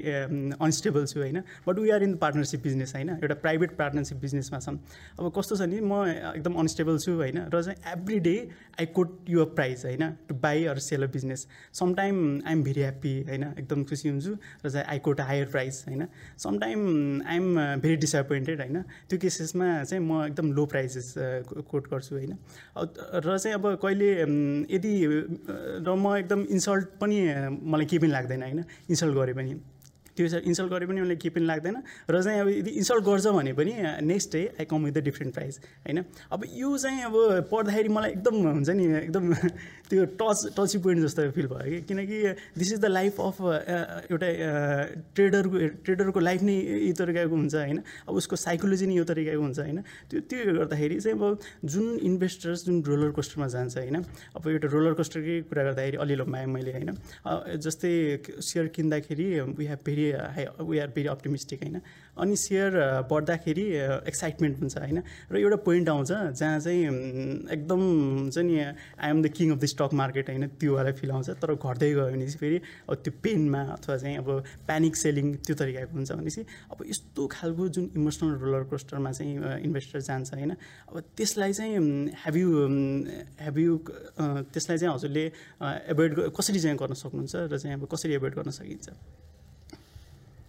[0.55, 4.75] अनस्टेबल छु होइन। But we are in partnership business होइन एउटा प्राइभेट पार्टनरसिप बिजनेसमा छौँ
[5.19, 6.03] अब कस्तो छ नि म
[6.35, 8.35] एकदम अनस्टेबल छु होइन र चाहिँ every day
[8.79, 12.81] I quote your price होइन to buy or sell a business sometime I am very
[12.81, 14.33] happy होइन एकदम खुसी हुन्छु
[14.65, 16.07] र चाहिँ आई कोट हायर प्राइस होइन।
[16.37, 16.79] Sometime
[17.27, 17.47] I am
[17.81, 21.13] very disappointed होइन त्यो केसेसमा चाहिँ म एकदम लो प्राइसेस
[21.71, 22.33] कोट गर्छु होइन।
[23.25, 24.11] र चाहिँ अब कहिले
[24.75, 27.17] यदि र म एकदम इन्सल्ट पनि
[27.73, 29.53] मलाई केही पनि लाग्दैन होइन इन्सल्ट गरे पनि।
[30.17, 31.75] त्यो इन्सल्ट गरे पनि मलाई केही पनि लाग्दैन।
[32.09, 35.33] र चाहिँ अब यदि इन्सल्ट गर्छ भने पनि next day I come with the different
[35.33, 36.03] price होइन?
[36.31, 37.15] अब यो चाहिँ अब
[37.51, 39.33] पढ्दाखेरि मलाई एकदम हुन्छ नि एकदम
[39.89, 42.17] त्यो टच टची पोइन्ट जस्तो फिल भयो कि। किनकि
[42.57, 43.41] this is the life of
[44.11, 44.29] एउटा
[45.15, 47.79] ट्रेडरको ट्रेडरको लाइफ नै यो तरिकाको हुन्छ होइन?
[48.07, 49.81] अब उसको साइकोलोजी नै यो तरिकाको हुन्छ होइन?
[50.09, 54.03] त्यो त्यो गर्दाखेरि चाहिँ अब जुन इन्भेस्टर्स जुन रोलर कोस्टरमा जान्छ होइन?
[54.35, 56.91] अब एउटा रोलर कोस्टरकै कुरा गर्दाखेरि अलिअलि लम्बाएँ मैले होइन?
[57.63, 57.93] जस्तै
[58.43, 61.81] सेयर किन्दाखेरि we have very high we are very optimistic होइन?
[62.17, 62.71] अनि सेयर
[63.09, 63.65] बढ्दाखेरि
[64.09, 65.01] एक्साइटमेन्ट हुन्छ होइन?
[65.31, 66.83] र एउटा पोइन्ट आउँछ जहाँ चाहिँ
[67.51, 67.81] एकदम
[68.19, 70.47] हुन्छ नि I am the king of the stock market होइन?
[70.57, 72.57] त्योवाला फिल आउँछ तर घट्दै गयो भने चाहिँ फेरि
[72.89, 74.29] अब त्यो पेनमा अथवा चाहिँ अब
[74.67, 76.41] प्यानिक सेलिङ त्यो तरिकाको हुन्छ भनेपछि
[76.71, 80.51] अब यस्तो खालको जुन इमोसनल रोलर कोस्टरमा चाहिँ इन्भेस्टर जान्छ होइन?
[80.89, 81.77] अब त्यसलाई चाहिँ
[82.25, 82.49] हेभ यु
[83.45, 83.77] हेभ यु
[84.17, 85.25] त्यसलाई चाहिँ हजुरले
[85.93, 88.89] एभोइड कसरी चाहिँ गर्न सक्नुहुन्छ र चाहिँ अब कसरी एभोइड गर्न सकिन्छ?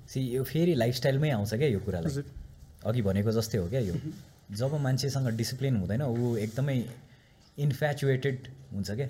[0.08, 2.22] सी यो फेरि लाइफस्टाइलमै आउँछ क्या यो कुरालाई?
[2.84, 3.94] अघि भनेको जस्तै हो क्या यो।
[4.50, 6.76] जब मान्छेसँग डिसिप्लिन हुँदैन ऊ एकदमै
[7.58, 8.36] इन्फ्याचुएटेड
[8.72, 9.08] हुन्छ क्या।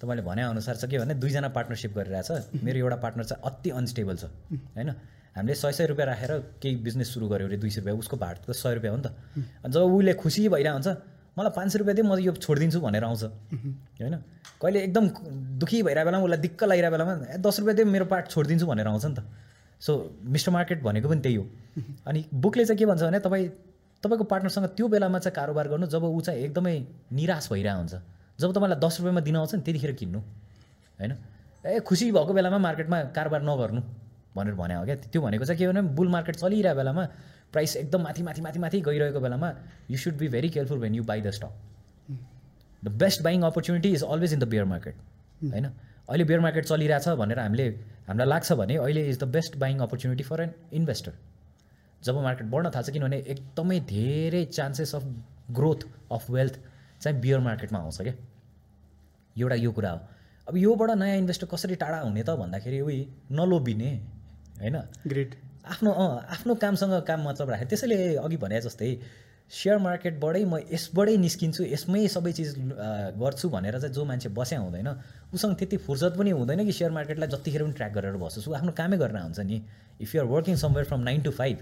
[0.00, 2.30] तपाईँले भनेअनुसार छ के भने दुईजना पार्टनरसिप गरिरहेछ।
[2.64, 4.24] मेरो एउटा पार्टनर चाहिँ अति अनस्टेबल छ
[4.76, 4.90] होइन?
[5.36, 8.36] हामीले सय सय रुपियाँ राखेर केही बिजनेस सुरु गऱ्यो अरे दुई सय रुपियाँ उसको भाट
[8.48, 9.12] त सय रुपियाँ हो नि त।
[9.64, 10.88] अनि जब उसले खुसी भइरहेको हुन्छ
[11.36, 13.22] मलाई पाँच सय रुपियाँ दिए म यो छोडिदिन्छु भनेर आउँछ
[14.00, 14.16] होइन?
[14.60, 15.04] कहिले एकदम
[15.60, 19.04] दुःखी भइरहेको बेलामा उसलाई दिक्क लागिरहेको बेलामा दस रुपियाँ दिए मेरो पार्ट छोडिदिन्छु भनेर आउँछ
[19.04, 19.20] नि त।
[19.82, 19.92] सो
[20.24, 21.46] मिस्टर मार्केट भनेको पनि त्यही हो।
[22.06, 23.48] अनि बुकले चाहिँ के भन्छ भने तपाईँ
[24.02, 26.74] तपाईँको पार्टनरसँग त्यो बेलामा चाहिँ कारोबार गर्नु जब ऊ चाहिँ एकदमै
[27.12, 27.94] निराश भइरहेको हुन्छ।
[28.38, 30.20] जब तपाईँलाई दस रुपियाँमा दिन आउँछ नि त्यतिखेर किन्नु।
[30.98, 31.12] होइन?
[31.64, 33.80] ए खुसी भएको बेलामा मार्केटमा कारोबार नगर्नु
[34.36, 37.04] भनेर भने हो क्या। त्यो भनेको चाहिँ के भने बुल मार्केट चलिरहेको बेलामा
[37.52, 39.48] प्राइस एकदम माथि माथि माथि माथि गइरहेको बेलामा
[39.90, 41.52] you should be very careful when you buy the stock
[42.84, 44.94] the best buying opportunity is always in the bear market
[45.42, 45.66] होइन?
[46.08, 47.70] अहिले बियर मार्केट चलिरहेछ भनेर हामीले
[48.08, 51.12] हामीलाई लाग्छ भने अहिले is the best buying opportunity for an investor
[52.02, 55.04] job market बढ्न थाल्छ किनभने एकदमै धेरै chances of
[55.50, 56.58] growth of wealth
[57.00, 58.14] चाहिँ बियर मार्केटमा आउँछ क्या।
[59.36, 60.00] एउटा यो कुरा हो।
[60.48, 62.98] अब योबाट नयाँ इन्भेस्टर कसरी टाढा हुने त भन्दाखेरि उही
[63.32, 63.90] नलोभिने
[64.60, 64.76] होइन?
[65.06, 65.34] ग्रेट
[65.66, 68.90] आफ्नो अँ आफ्नो कामसँग काम मतलब राखेँ त्यसैले अघि भने जस्तै
[69.52, 72.50] सेयर मार्केटबाटै म यसबाटै निस्किन्छु यसमै सबै चिज
[73.20, 74.88] गर्छु भनेर चाहिँ जो मान्छे बस्या हुँदैन
[75.28, 78.96] उसँग त्यति फुर्सद पनि हुँदैन कि सेयर मार्केटलाई जतिखेर पनि ट्र्याक गरेर बस्छु। आफ्नो कामै
[78.96, 79.56] गरेर हुन्छ नि।
[80.00, 81.58] If you're working somewhere from nine to five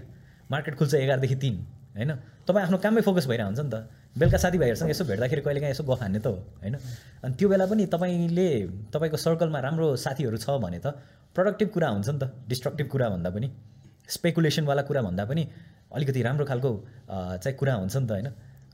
[0.51, 1.55] market खुल्छ एघारदेखि तिन
[1.95, 2.11] होइन?
[2.47, 3.75] तपाईँ आफ्नो काममै फोकस भइरहेको हुन्छ नि त।
[4.15, 6.75] बेलुका साथीभाइहरूसँग यसो भेट्दाखेरि कहिलेकाहीँ यसो गफ हान्ने त हो होइन?
[7.23, 8.47] अनि त्यो बेला पनि तपाईँले
[8.87, 10.95] तपाईँको सर्कलमा राम्रो साथीहरू छ भने त
[11.35, 13.47] प्रोडक्टिभ कुरा हुन्छ नि त डिस्ट्रक्टिभ कुरा भन्दा पनि।
[14.07, 15.43] स्पेकुलेसनवाला कुरा भन्दा पनि।
[15.93, 16.71] अलिकति राम्रो खालको
[17.09, 18.27] चाहिँ कुरा हुन्छ नि त होइन।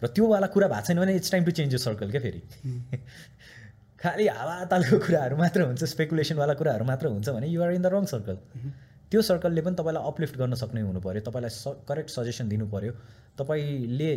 [0.03, 2.41] र त्योवाला कुरा भएको छैन भने इट्स टाइम टु चेन्ज यो सर्कल क्या फेरि।
[4.01, 8.37] खालि हावातालको कुराहरू मात्र हुन्छ स्पेकुलेसनवाला कुराहरू मात्र हुन्छ भने you're in the wrong circle
[9.11, 12.93] त्यो सर्कलले पनि तपाईँलाई अपलिफ्ट गर्न सक्ने हुनु पऱ्यो तपाईँलाई स करेक्ट सजेसन दिनु पऱ्यो
[13.37, 14.11] तपाईँले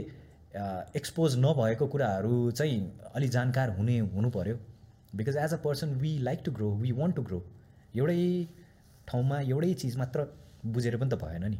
[0.97, 2.79] एक्सपोज नभएको कुराहरू चाहिँ
[3.15, 4.57] अलि जानकार हुने हुनु पऱ्यो
[5.17, 7.43] because as a person we like to grow we want to grow
[7.97, 8.21] एउटै
[9.09, 10.27] ठाउँमा एउटै चिज मात्र
[10.67, 11.59] बुझेर पनि त भएन नि।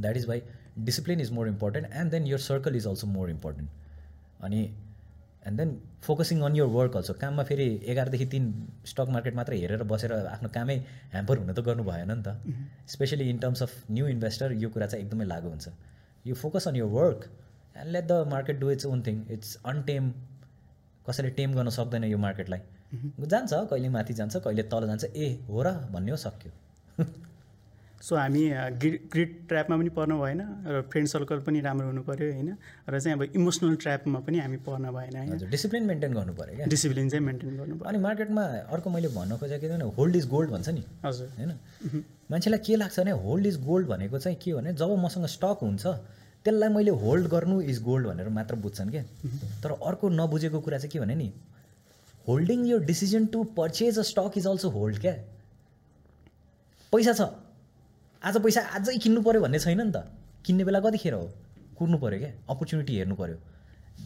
[0.00, 0.42] That is why
[0.90, 4.62] discipline is more important and then your circle is also more important अनि
[5.46, 5.70] and then
[6.02, 8.52] focusing on your work also काममा फेरि एघारदेखि तिन
[8.86, 10.76] स्टक मार्केट मात्र हेरेर बसेर आफ्नो कामै
[11.12, 12.28] ह्याम्पर हुन त गर्नु भएन नि त।
[12.94, 15.68] Especially in terms of new investor यो कुरा चाहिँ एकदमै लागु हुन्छ।
[16.26, 17.30] You focus on your work
[17.76, 20.10] and let the market do its own thing it's untame
[21.08, 22.60] कसैले टेम गर्न सक्दैन यो मार्केटलाई
[23.26, 26.52] जान्छ कहिले माथि जान्छ कहिले तल जान्छ ए हो र भन्ने हो सक्यो।
[28.00, 28.42] सो हामी
[29.12, 32.50] ग्रिड ट्र्यापमा पनि पर्नु भएन र फ्रेन्ड सर्कल पनि राम्रो हुनु पऱ्यो होइन?
[32.88, 35.32] र चाहिँ अब इमोसनल ट्र्यापमा पनि हामी पर्न भएन होइन?
[35.32, 36.66] हजुर डिसिप्लिन मेन्टेन गर्नु पऱ्यो क्या?
[36.66, 40.50] डिसिप्लिन चाहिँ मेन्टेन गर्नु पऱ्यो अनि मार्केटमा अर्को मैले भन्न खोजेको थिएँ होल्ड इज गोल्ड
[40.50, 41.50] भन्छ नि। हजुर। होइन?
[42.30, 45.86] मान्छेलाई के लाग्छ भने होल्ड इज गोल्ड भनेको चाहिँ के भने जब मसँग स्टक हुन्छ
[46.44, 49.02] त्यसलाई मैले होल्ड गर्नु इज गोल्ड भनेर मात्र बुझ्छन् क्या।
[49.62, 51.32] तर अर्को नबुझेको कुरा चाहिँ के भने नि
[52.28, 55.14] होल्डिङ यो decision to purchase a stock is also hold क्या।
[56.92, 57.30] पैसा छ।
[58.22, 60.02] आज पैसा आजै किन्नु पऱ्यो भन्ने छैन नि त।
[60.44, 61.26] किन्ने बेला कतिखेर हो?
[61.78, 62.30] कुर्नु पऱ्यो क्या?
[62.50, 63.36] अपर्च्युनिटी हेर्नु पऱ्यो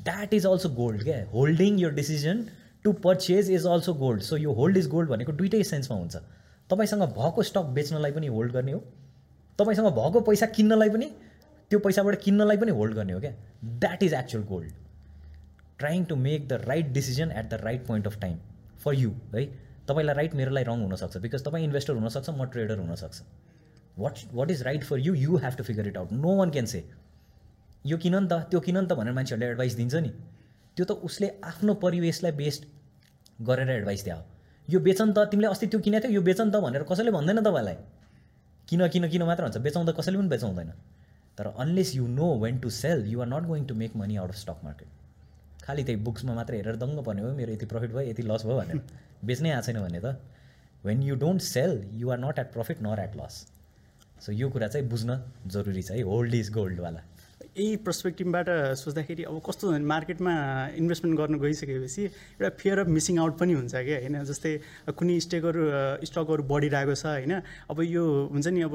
[0.05, 1.17] द्याट इज अल्सो गोल्ड क्या?
[1.33, 2.45] होल्डिङ यो decision
[2.85, 6.17] to purchase is also gold so यो होल्ड इज गोल्ड भनेको दुइटै सेन्समा हुन्छ।
[6.71, 8.81] तपाईँसँग भएको स्टक बेच्नलाई पनि होल्ड गर्ने हो।
[9.59, 11.09] तपाईँसँग भएको पैसा किन्नलाई पनि
[11.71, 13.33] त्यो पैसाबाट किन्नलाई पनि होल्ड गर्ने हो क्या?
[13.65, 14.73] That is actual gold
[15.79, 18.37] trying to make the right decision at the right point of time
[18.85, 19.47] for you है
[19.89, 23.23] तपाईँलाई राइट मेरोलाई रङ हुनसक्छ। बिकज तपाईँ इन्भेस्टर हुनसक्छ म ट्रेडर हुनसक्छ।
[23.99, 26.66] What what is right for you you have to figure it out no one can
[26.66, 26.84] say
[27.86, 30.12] यो किन नि त त्यो किन नि त भनेर मान्छेहरूले एडभाइस दिन्छ नि।
[30.76, 32.64] त्यो त उसले आफ्नो परिवेशलाई बेस्ड
[33.47, 34.16] गरेर एडभाइस दियो।
[34.68, 37.11] यो बेच नि त तिमीले अस्ति त्यो किनेको थियो यो बेच नि त भनेर कसैले
[37.11, 37.76] भन्दैन तपाईँलाई।
[38.68, 40.70] किन किन किन मात्र भन्छ बेचाउँदा कसैले पनि बेचाउँदैन
[41.38, 44.30] तर unless you know when to sell you are not going to make money out
[44.30, 44.88] of stock market
[45.64, 48.57] खालि त्यही बुक्समा मात्र हेरेर दङ्ग पर्ने हो मेरो यति प्रफिट भयो यति लस भयो
[48.61, 48.80] भनेर।
[49.24, 50.16] बेच्नै आएको छैन भने त।
[50.84, 53.34] When you don't sell you are not at profit nor at loss
[54.23, 57.01] so यो कुरा चाहिँ बुझ्न जरुरी छ है होल्ड इज गोल्डवाला
[57.57, 60.32] यही पर्सपेक्टिभबाट सोच्दाखेरि अब कस्तो भने मार्केटमा
[60.80, 64.16] इन्भेस्टमेन्ट गर्नु गइसकेपछि एउटा फियर अफ मिसिङ आउट पनि हुन्छ क्या होइन?
[64.24, 64.53] जस्तै
[64.97, 65.62] कुनै स्टेकहरू
[66.07, 67.32] स्टकहरू बढिरहेको छ होइन?
[67.70, 68.74] अब यो हुन्छ नि अब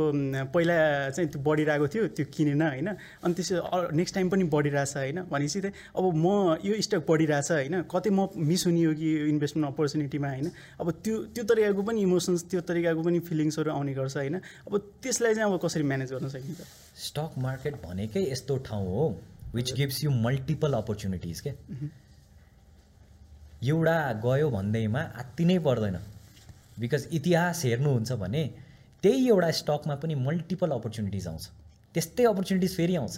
[0.53, 0.75] पहिला
[1.15, 2.89] चाहिँ त्यो बढिरहेको थियो त्यो किनेन होइन?
[3.23, 3.55] अनि त्यसो
[3.93, 5.21] नेक्स्ट टाइम पनि बढिरहेछ होइन?
[5.31, 7.81] भनेपछि चाहिँ अब म यो स्टक बढिरहेछ होइन?
[7.91, 10.51] कतै म मिस हुने हो कि यो इन्भेस्टमेन्ट अपर्च्युनिटीमा होइन?
[10.79, 14.35] अब त्यो त्यो तरिकाको पनि इमोसन्स त्यो तरिकाको पनि फिलिङ्सहरू आउने गर्छ होइन?
[14.67, 16.86] अब त्यसलाई चाहिँ अब कसरी म्यानेज गर्न सकिन्छ?
[16.97, 19.05] स्टक मार्केट भनेकै यस्तो ठाउँ हो
[19.53, 21.51] which gives you multiple opportunities के?
[23.63, 25.97] एउटा गयो भन्दैमा आत्ति नै पर्दैन।
[26.79, 28.43] बिकज इतिहास हेर्नुहुन्छ भने
[29.03, 31.49] त्यही एउटा स्टकमा पनि मल्टिपल अपर्च्युनिटिज आउँछ।
[31.95, 33.17] त्यस्तै अपर्च्युनिटिज फेरि आउँछ।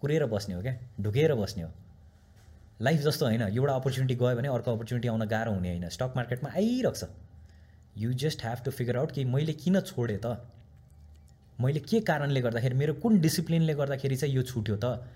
[0.00, 1.70] कुरेर बस्ने हो क्या ढुकेर बस्ने हो।
[2.80, 6.50] लाइफ जस्तो होइन। एउटा अपर्च्युनिटी गयो भने अर्को अपर्च्युनिटी आउन गाह्रो हुने होइन। स्टक मार्केटमा
[6.50, 7.08] आइरहेको छ
[7.96, 10.26] you just have to figure out कि मैले किन छोडेँ त?
[11.60, 15.06] मैले के कारणले गर्दाखेरि मेरो कुन डिसिप्लिनले गर्दाखेरि चाहिँ यो छुट्यो त?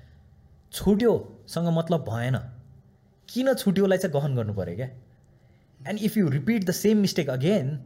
[0.72, 2.36] छुट्योसँग मतलब भएन।
[3.28, 4.89] किन छुट्योलाई चाहिँ गहन गर्नु पऱ्यो क्या?
[5.80, 7.76] And if you repeat the same mistake again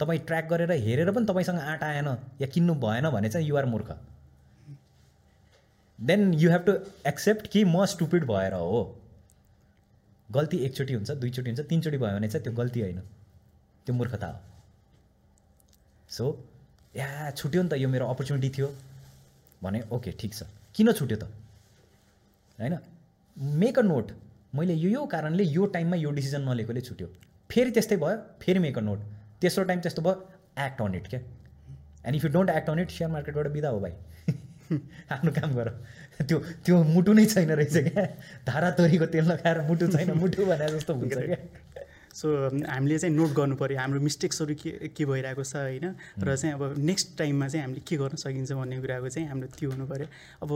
[0.00, 2.08] तपाईँ ट्र्याक गरेर हेरेर पनि तपाईँसँग आँट आएन
[2.40, 3.90] या किन्नु भएन भने चाहिँ युआर मूर्ख।
[5.98, 6.72] Then you have to
[7.06, 8.82] accept कि म स्टुपिड भएर हो।
[10.32, 13.00] गल्ती एकचोटि हुन्छ दुईचोटि हुन्छ तिनचोटि भयो भने चाहिँ त्यो गल्ती होइन।
[13.86, 14.40] त्यो मूर्खता हो।
[16.10, 16.24] सो
[16.94, 18.68] या छुट्यो नि त यो मेरो अपर्च्युनिटी थियो।
[19.62, 20.42] भने ओके ठिक छ।
[20.74, 21.24] किन छुट्यो त?
[22.58, 22.78] होइन?
[23.62, 24.12] मेक अ नोट
[24.54, 27.06] मैले यो यो कारणले यो टाइममा यो डिसिजन नलिएकोले छुट्यो।
[27.50, 28.98] फेरि त्यस्तै भयो फेरि मेक अ नोट
[29.40, 30.14] तेस्रो टाइम त्यस्तो भयो
[30.66, 31.20] एक्ट अन इट क्या?
[32.06, 33.92] And if you don't act on it share मार्केटबाट बिदा हो भाइ।
[35.12, 35.68] आफ्नो काम गर।
[36.22, 38.04] त्यो त्यो मुटु नै छैन रहेछ क्या?
[38.46, 41.36] धारा तोरीको तेल लगाएर मुटु छैन मुटु भने जस्तो हुन्छ क्या?
[42.12, 42.28] सो
[42.68, 45.86] हामीले चाहिँ नोट गर्नु पऱ्यो हाम्रो मिस्टेक्सहरू के के भइरहेको छ होइन?
[46.20, 49.70] र चाहिँ अब नेक्स्ट टाइममा चाहिँ हामीले के गर्न सकिन्छ भन्ने कुराको चाहिँ हाम्रो त्यो
[49.72, 50.06] हुनु पऱ्यो
[50.44, 50.50] अब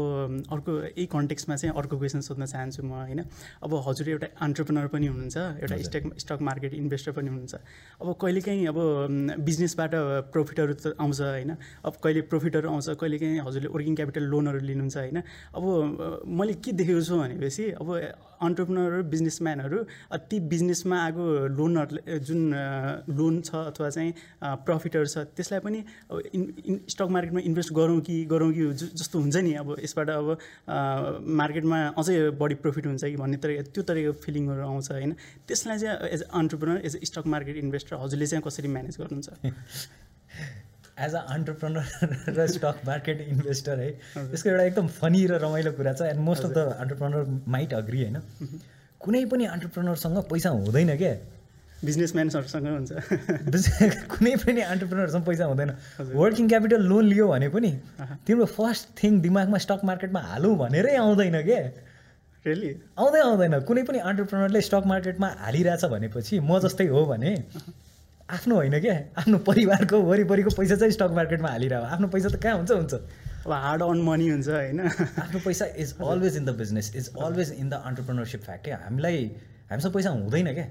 [0.52, 3.20] अर्को यही कन्टेक्समा चाहिँ अर्को क्वेसन सोध्न चाहन्छु म होइन?
[3.64, 7.54] अब हजुर एउटा अन्टरप्रिनर पनि हुनुहुन्छ एउटा स्टक स्टक मार्केट इन्भेस्टर पनि हुनुहुन्छ।
[8.00, 8.78] अब कहिलेकाहीँ अब
[9.40, 9.92] बिजनेसबाट
[10.36, 11.56] प्रफिटहरू त आउँछ होइन?
[11.84, 15.18] अब कहिले प्रफिटहरू आउँछ कहिलेकाहीँ हजुरले वर्किङ क्यापिटल लोनहरू लिनुहुन्छ होइन?
[15.56, 15.64] अब
[16.28, 17.88] मैले के देखेको छु भनेपछि अब
[18.40, 19.78] अन्टरप्रिनर बिजनेसम्यानहरू
[20.30, 21.24] ती बिजनेसमा आएको
[21.56, 22.40] लोनहरूले जुन
[23.10, 24.12] लोन छ अथवा चाहिँ
[24.42, 29.18] प्रफिटहरू छ त्यसलाई पनि अब इन इन स्टक मार्केटमा इन्भेस्ट गरौँ कि गरौँ कि जस्तो
[29.18, 30.38] हुन्छ नि अब यसबाट अब
[31.42, 35.12] मार्केटमा अझै बढी प्रफिट हुन्छ कि भन्ने तरिका त्यो तरिकाको फिलिङहरू आउँछ होइन?
[35.48, 39.86] त्यसलाई चाहिँ as a entrepreneur as a stock market investor हजुरले चाहिँ कसरी म्यानेज गर्नुहुन्छ?
[40.98, 45.92] एज अ अन्टरप्रेनर र स्टक मार्केट इन्भेस्टर है त्यसको एउटा एकदम फनी र रमाइलो कुरा
[45.92, 47.22] छ and most of the entrepreneur
[47.54, 48.20] might agree होइन?
[49.00, 51.14] कुनै पनि अन्टरप्रेनरसँग पैसा हुँदैन क्या
[51.84, 52.92] बिजनेसम्यानहरूसँग हुन्छ.
[54.12, 55.70] कुनै पनि अन्टरप्रेनरसँग पैसा हुँदैन।
[56.16, 57.70] वर्किङ क्यापिटल लोन लियो भने पनि
[58.26, 61.60] तिम्रो फर्स्ट थिङ दिमागमा स्टक मार्केटमा हालौँ भनेरै आउँदैन क्या
[62.46, 67.32] रियली आउँदै आउँदैन। कुनै पनि अन्टरप्रेनरले स्टक मार्केटमा हालिरहेछ भनेपछि म जस्तै हो भने
[68.28, 72.56] आफ्नो होइन क्या आफ्नो परिवारको वरिपरिको पैसा चाहिँ स्टक मार्केटमा हालिरह। आफ्नो पैसा त कहाँ
[72.56, 72.94] हुन्छ हुन्छ?
[73.46, 74.80] अब हार्ड अन मनी हुन्छ होइन?
[75.22, 79.30] आफ्नो पैसा is always in the business is always in the entrepreneurship fact क्या हामीलाई
[79.70, 80.66] हामीसँग पैसा हुँदैन क्या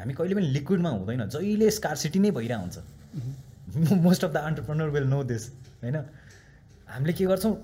[0.00, 5.06] हामी कहिले पनि लिक्विडमा हुँदैन। जहिले स्कारसिटी नै भइरहेको हुन्छ। Most of the entrepreneur will
[5.06, 5.48] know this
[5.82, 5.96] होइन?
[6.90, 7.54] हामीले के गर्छौँ?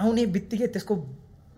[0.00, 0.94] आउने बित्तिकै त्यसको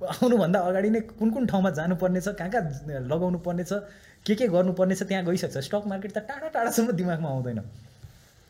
[0.02, 3.86] आउनुभन्दा अगाडि नै कुन कुन ठाउँमा जानुपर्ने छ कहाँ कहाँ लगाउनु पर्ने छ
[4.26, 7.60] के के गर्नुपर्ने छ त्यहाँ गइसक्छ। स्टक मार्केट त टाढा टाढासम्म दिमागमा आउँदैन।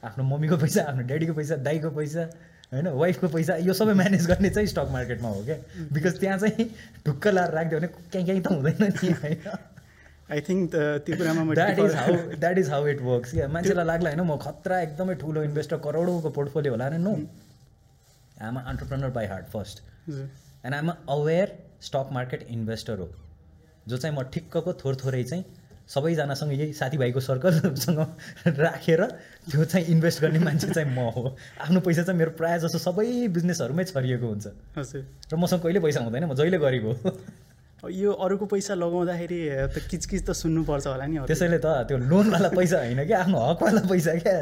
[0.03, 2.23] आफ्नो मम्मीको पैसा आफ्नो ड्याडीको पैसा दाईको पैसा
[2.73, 5.57] होइन वाइफको पैसा यो सबै म्यानेज गर्ने चाहिँ स्टक मार्केटमा हो क्या।
[5.93, 6.65] बिकज त्यहाँ चाहिँ
[7.07, 9.41] ढुक्क लाएर राखिदियो भने कहीँ कहीँ त हुँदैन नि होइन।
[10.33, 10.75] आई थिङ्क
[11.07, 14.37] त्यो कुरामा that is how that is how it works क्या। मान्छेलाई लाग्ला होइन म
[14.37, 17.15] खतरा एकदमै ठुलो इन्भेस्टर करोडौँको पोर्टफोलियो होला no
[18.43, 23.09] I'm entrepreneur by heart first and I'm aware stock market investor हो।
[23.89, 25.45] जो चाहिँ म ठिक्कको थोर थोरै चाहिँ
[25.89, 27.99] सबैजनासँग यही साथीभाइको सर्कलसँग
[28.47, 29.05] राखेर
[29.51, 33.29] त्यो चाहिँ इन्भेस्ट गर्ने मान्छे चाहिँ म हो। आफ्नो पैसा चाहिँ मेरो प्रायः जसो सबै
[33.29, 34.47] बिजनेसहरूमै छरिएको हुन्छ।
[35.33, 36.95] र मसँग कहिले पैसा हुँदैन म जहिले गरिब हो।
[37.83, 39.39] यो अरूको पैसा लगाउँदाखेरि
[39.75, 43.83] त किचकिच त सुन्नुपर्छ होला नि त्यसैले त त्यो लोनवाला पैसा होइन क्या आफ्नो हकवाला
[43.91, 44.35] पैसा क्या।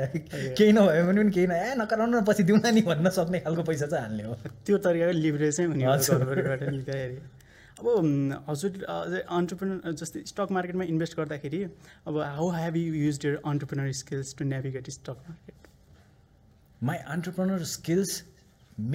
[0.53, 4.05] केही नभए पनि केही न ए नकराउनु पछि दिउँ नि भन्न सक्ने खालको पैसा चाहिँ
[4.05, 5.85] हाल्ने हो। त्यो तरिकाको लिभरेज चाहिँ हुने
[7.81, 11.63] अब हजुर अन्टरप्रिनर जस्तै स्टक मार्केटमा इन्भेस्ट गर्दाखेरि
[12.07, 15.69] अब how have you use your entrepreneur skills to navigate stock market
[16.83, 18.23] my entrepreneur skills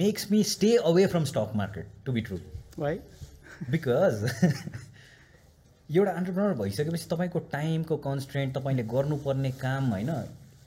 [0.02, 2.38] makes me stay away from stock market to be true
[2.78, 2.98] why
[3.70, 4.24] because
[5.88, 10.10] एउटा अन्टरप्रिनर भइसकेपछि तपाईँको टाइमको कन्सट्रेन्ट तपाईँले गर्नुपर्ने काम होइन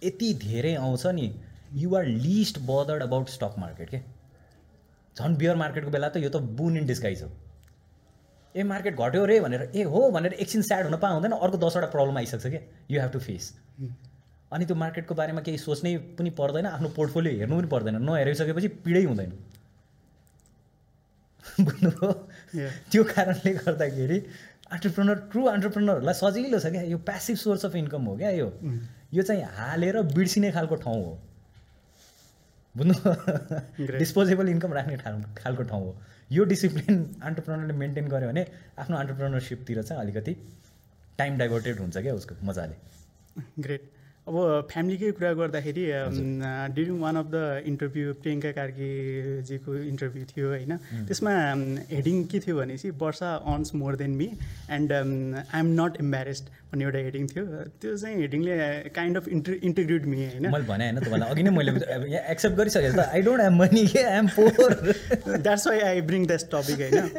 [0.03, 1.33] यति धेरै आउँछ नि
[1.75, 3.99] you're least bothered about stock market के?
[5.15, 7.29] झन् बियर मार्केटको बेला त यो त बुन इन डिस्काइज हो।
[8.59, 12.17] ए मार्केट घट्यो रे भनेर। ए हो भनेर एकछिन स्याड हुन पाउँदैन अर्को दसवटा प्रब्लम
[12.17, 13.53] आइसक्छ क्या यु हेभ टु फेस
[14.51, 19.03] अनि त्यो मार्केटको बारेमा केही सोच्नै पनि पर्दैन आफ्नो पोर्टफोलियो हेर्नु पनि पर्दैन। नहेरिसकेपछि पिडै
[19.05, 19.31] हुँदैन।
[21.65, 22.11] बुझ्नुभयो?
[22.91, 24.17] त्यो कारणले गर्दाखेरि
[24.73, 28.47] अन्टरप्रेनर ट्रु अन्टरप्रेनरहरूलाई सजिलो छ क्या। यो प्यासिभ सोर्स अफ इन्कम हो क्या यो।
[29.13, 31.13] यो चाहिँ हालेर बिर्सिने खालको ठाउँ हो।
[32.75, 32.93] बुझ्नु
[33.97, 35.93] डिस्पोजेबल इन्कम राख्ने खालको ठाउँ हो।
[36.31, 38.45] यो डिसिप्लिन अन्टरप्रेनरले मेन्टेन गर्यो भने
[38.79, 40.33] आफ्नो अन्टरप्रेनरसिपतिर चाहिँ अलिकति
[41.17, 42.75] टाइम डाइभर्टेड हुन्छ क्या उसको मजाले।
[43.59, 43.91] ग्रेट
[44.29, 44.35] अब
[44.71, 45.83] फ्यामिलीकै कुरा गर्दाखेरि
[46.75, 50.73] during one of the interview Priyanka कार्कीजीको interview थियो होइन?
[51.09, 51.33] त्यसमा
[51.91, 54.27] हेडिङ के थियो भनेपछि Barsha earns more than me
[54.77, 57.45] and I am not embarrassed भन्ने एउटा हेडिङ थियो।
[57.81, 58.55] त्यो चाहिँ हेडिङले
[58.97, 60.45] kind of inter integrate me होइन?
[60.53, 61.71] मैले भने होइन तपाईँलाई अघि नै मैले
[62.35, 64.77] एक्सेप्ट गरिसकेँ त आई डोन्ट ह्याभ मनी के I am poor
[65.41, 67.09] that's why I bring that topic होइन?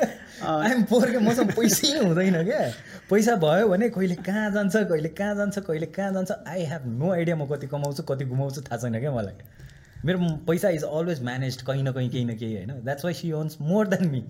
[0.47, 2.63] आई एम पोर के मसँग पैसै हुँदैन क्या?
[3.11, 7.13] पैसा भयो भने कहिले कहाँ जान्छ कहिले कहाँ जान्छ कहिले कहाँ जान्छ आई हेभ नो
[7.13, 9.35] आइडिया म कति कमाउँछु कति घुमाउँछु थाहा छैन क्या मलाई।
[10.05, 13.31] मेरो पैसा इज अलवेज म्यानेज कहीँ न कहीँ केही न केही होइन। That's why she
[13.33, 14.23] earns more than me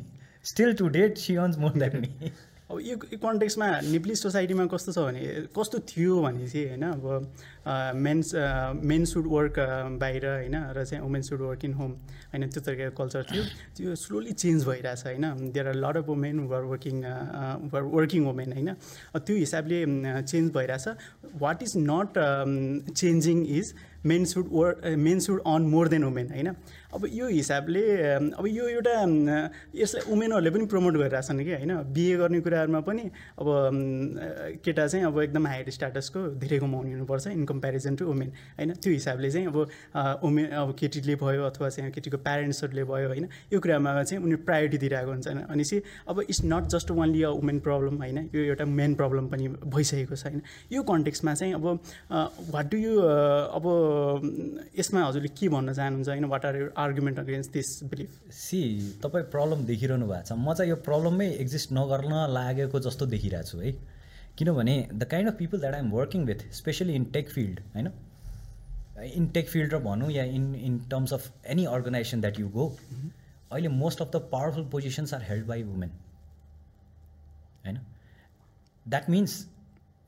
[0.45, 2.33] still to date she earns more than me
[2.71, 5.21] अब यो कन्टेक्समा निप्ली सोसाइटीमा कस्तो छ भने
[5.57, 8.35] कस्तो थियो भने चाहिँ होइन अब मेन्स
[8.85, 9.55] मेन सुड वर्क
[10.01, 10.57] बाहिर होइन?
[10.77, 11.91] र चाहिँ women should work in home
[12.33, 12.49] होइन?
[12.49, 13.43] त्यो तरिकाको कल्चर थियो।
[13.77, 15.53] त्यो स्लोली चेन्ज भइरहेछ होइन?
[15.53, 17.05] There are lot of women were working
[17.73, 18.75] were working women होइन?
[19.17, 19.85] त्यो हिसाबले
[20.23, 20.89] चेन्ज भइरहेछ।
[21.41, 22.19] What is not
[22.95, 23.75] changing is
[24.07, 26.49] men should work men should on more than women होइन?
[26.95, 27.83] अब यो हिसाबले
[28.33, 28.95] अब यो एउटा
[29.77, 31.73] यसलाई वुमेनहरूले पनि प्रमोट गरिरहेछन् कि होइन?
[31.93, 33.03] बिए गर्ने कुराहरूमा पनि
[33.39, 33.47] अब
[34.65, 38.73] केटा चाहिँ अब एकदम हायर स्ट्याटसको धेरै कमाउने हुनुपर्छ। इन कम्पेरिजन टु वुमेन होइन?
[38.75, 39.57] त्यो हिसाबले चाहिँ अब
[40.25, 43.29] वुमेन अब केटीले भयो अथवा चाहिँ केटीको प्यारेन्ट्सहरूले भयो होइन?
[43.53, 47.31] यो कुरामा चाहिँ उनीहरू प्रायोरिटी दिइरहेको हुन्छ अनि चाहिँ अब it's not just only a
[47.41, 48.19] women problem होइन?
[48.35, 50.43] यो एउटा मेन प्रब्लम पनि भइसकेको छ होइन?
[50.73, 51.67] यो कन्टेक्समा चाहिँ अब
[52.55, 52.93] वाट डु यु
[53.59, 53.65] अब
[54.79, 56.25] यसमा हजुरले के भन्न चाहनुहुन्छ होइन?
[56.25, 58.61] What are argument against this belief she
[59.03, 63.59] तपाईँ प्रब्लम देखिरहनु भएको छ। म चाहिँ यो प्रब्लमै एक्जिस्ट नगर्न लागेको जस्तो देखिरहेको छु
[63.59, 63.73] है?
[64.41, 67.91] किनभने the kind of people that I'm working with especially in tech field होइन
[69.05, 72.67] इन टेक फिल्ड र भनौँ या in in terms of any organisation that you go
[73.53, 75.91] अहिले most of the powerful positions are held by women
[77.65, 77.79] होइन
[78.87, 79.35] that means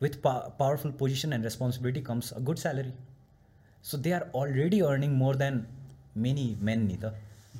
[0.00, 2.92] with pa powerful position and responsibility comes a good salary
[3.84, 5.64] so they are already earning more than
[6.16, 7.14] many men नि त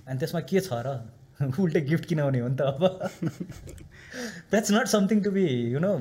[0.06, 1.00] अनि त्यसमा के छ र?
[1.60, 2.82] उल्टै गिफ्ट किन हुने हो नि त अब?
[4.50, 5.92] That's not something to be you know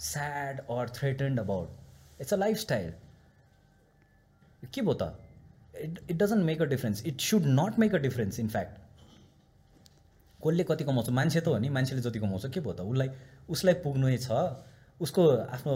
[0.00, 2.92] sad or threatened about it's a lifestyle
[4.74, 5.02] के भयो त
[5.82, 8.78] it it doesn't make a difference it should not make a difference in fact
[10.40, 11.08] कसले कति कमाउँछ?
[11.10, 12.80] मान्छे त हो नि मान्छेले जति कमाउँछ के भयो त?
[12.80, 13.08] उसलाई
[13.48, 14.28] उसलाई पुग्नु छ
[15.00, 15.22] उसको
[15.56, 15.74] आफ्नो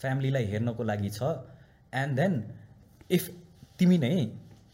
[0.00, 1.22] फ्यामिलीलाई हेर्नको लागि छ।
[1.92, 2.32] एन्ड देन
[3.10, 3.30] इफ
[3.78, 4.10] तिमी नै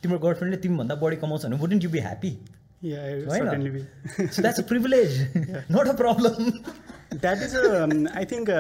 [0.02, 2.32] तिम्रो गर्लफ्रेन्डले तिमीभन्दा बढी कमाउँछ भने wouldn't you be happy
[2.82, 5.20] that's a privilege
[5.70, 6.34] not a problem
[7.20, 7.56] that is
[8.16, 8.50] I think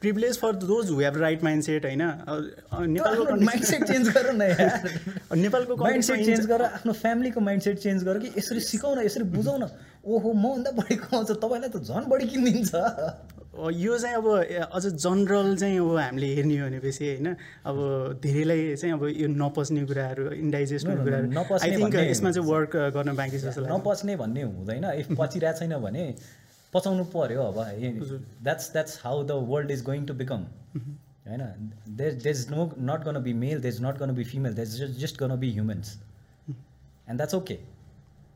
[0.00, 2.02] privilege for those who have right mindset होइन
[2.92, 7.62] नेपालको माइन्ड सेट चेन्ज गर न यार। नेपालको माइन्ड सेट चेन्ज गर आफ्नो फ्यामिलीको माइन्ड
[7.62, 9.68] सेट चेन्ज गर कि यसरी सिकाउन यसरी बुझाउन।
[10.06, 12.72] ओहो मभन्दा बढी कमाउँछ तपाईँलाई त झन् बढी किनिदिन्छ
[13.76, 14.26] यो चाहिँ अब
[14.72, 17.26] अझ जनरल चाहिँ अब हामीले हेर्ने हो भनेपछि होइन?
[17.66, 17.76] अब
[18.22, 22.48] धेरैलाई चाहिँ अब यो नपच्ने कुराहरू इन्डाइजेस्ट हुने कुराहरू। नपच्ने आई थिङ्क भन्ने- यसमा चाहिँ
[22.48, 26.04] वर्क गर्न बाँकी छ नपच्ने भन्ने हुँदैन। इफ पचिरहेको छैन भने
[26.74, 27.58] पचाउनु पर्यो अब
[28.42, 30.46] that's that's how the world is going to become
[30.76, 31.42] होइन
[31.88, 34.68] there there is no not gonna be male there is not gonna be female there
[34.68, 35.98] is just gonna be humans
[36.48, 37.58] and that's okay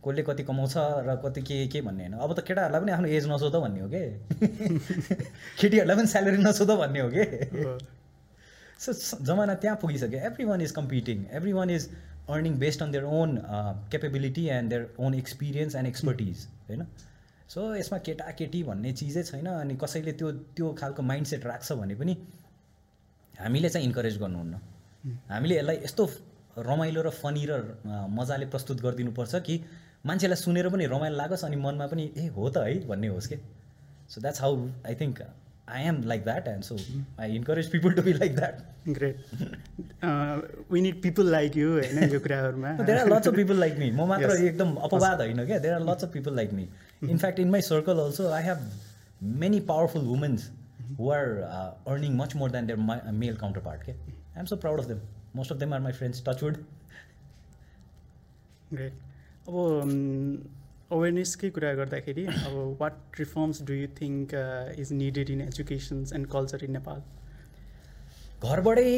[0.05, 0.73] कसले कति कमाउँछ
[1.07, 3.89] र कति के के भन्ने होइन अब त केटाहरूलाई पनि आफ्नो एज नसोध भन्ने हो
[3.89, 4.03] कि
[5.61, 7.25] केटीहरूलाई पनि स्यालेरी नसोध भन्ने हो कि
[7.59, 7.79] हो।
[8.81, 8.93] सो
[9.25, 11.89] जमाना त्यहाँ पुगिसक्यो everyone is competing everyone is
[12.29, 13.37] earning based on their own
[13.91, 16.87] capability and their own experience and expertise होइन
[17.49, 21.95] सो यसमा केटाकेटी भन्ने चिजै छैन अनि कसैले त्यो त्यो खालको माइन्ड सेट राख्छ भने
[21.95, 22.17] पनि
[23.35, 24.55] हामीले चाहिँ इन्करेज गर्नुहुन्न।
[25.31, 26.05] हामीले यसलाई यस्तो
[26.59, 27.53] रमाइलो र फनी र
[28.11, 29.55] मजाले प्रस्तुत गरिदिनुपर्छ कि
[30.07, 33.37] मान्छेलाई सुनेर पनि रमाइलो लागोस् अनि मनमा पनि ए हो त है भन्ने होस् कि।
[34.11, 35.21] So that's how I think
[35.69, 36.77] I am like that and so
[37.21, 38.57] I encourage people to be like that
[38.89, 39.17] great
[40.73, 43.91] we need people like you होइन यो कुराहरूमा। There are lots of people like me
[43.91, 44.31] म मात्र.
[44.47, 46.69] एकदम अपवाद होइन क्या। There are lots of people like me
[47.04, 48.70] in fact in my circle also I have
[49.40, 50.50] many powerful womens
[51.00, 51.28] who are
[51.88, 55.02] earning much more than their male counterpart के I am so proud of them
[55.36, 56.58] most of them are my friends touchwood
[58.74, 58.94] great
[59.48, 59.56] अब
[60.92, 64.34] अवेरनेसकै कुरा गर्दाखेरि अब what reforms do you think
[64.80, 67.04] is needed in educations and culture in Nepal
[68.45, 68.89] घरबाटै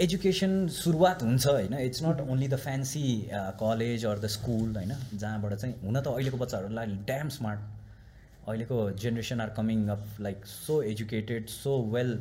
[0.00, 3.08] education सुरुवात हुन्छ होइन। It's not only the fancy
[3.62, 7.60] college or the school होइन। जहाँबाट चाहिँ हुन त अहिलेको बच्चाहरूलाई ड्याम स्मार्ट
[8.46, 12.12] अहिलेको generation are coming up like so educated so well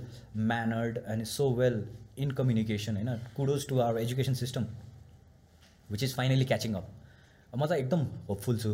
[0.49, 1.77] mannered and so well
[2.17, 4.65] in communication होइन। Kudos to our education system
[5.89, 6.91] which is finally catching up
[7.53, 8.73] म चाहिँ एकदम होपफुल छु।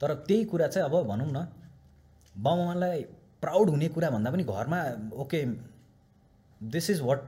[0.00, 1.46] तर त्यही कुरा चाहिँ अब भनौँ न
[2.34, 3.02] बाउआमालाई
[3.42, 4.84] प्राउड हुने कुरा भन्दा पनि घरमा
[5.22, 5.44] okay
[6.60, 7.26] this is what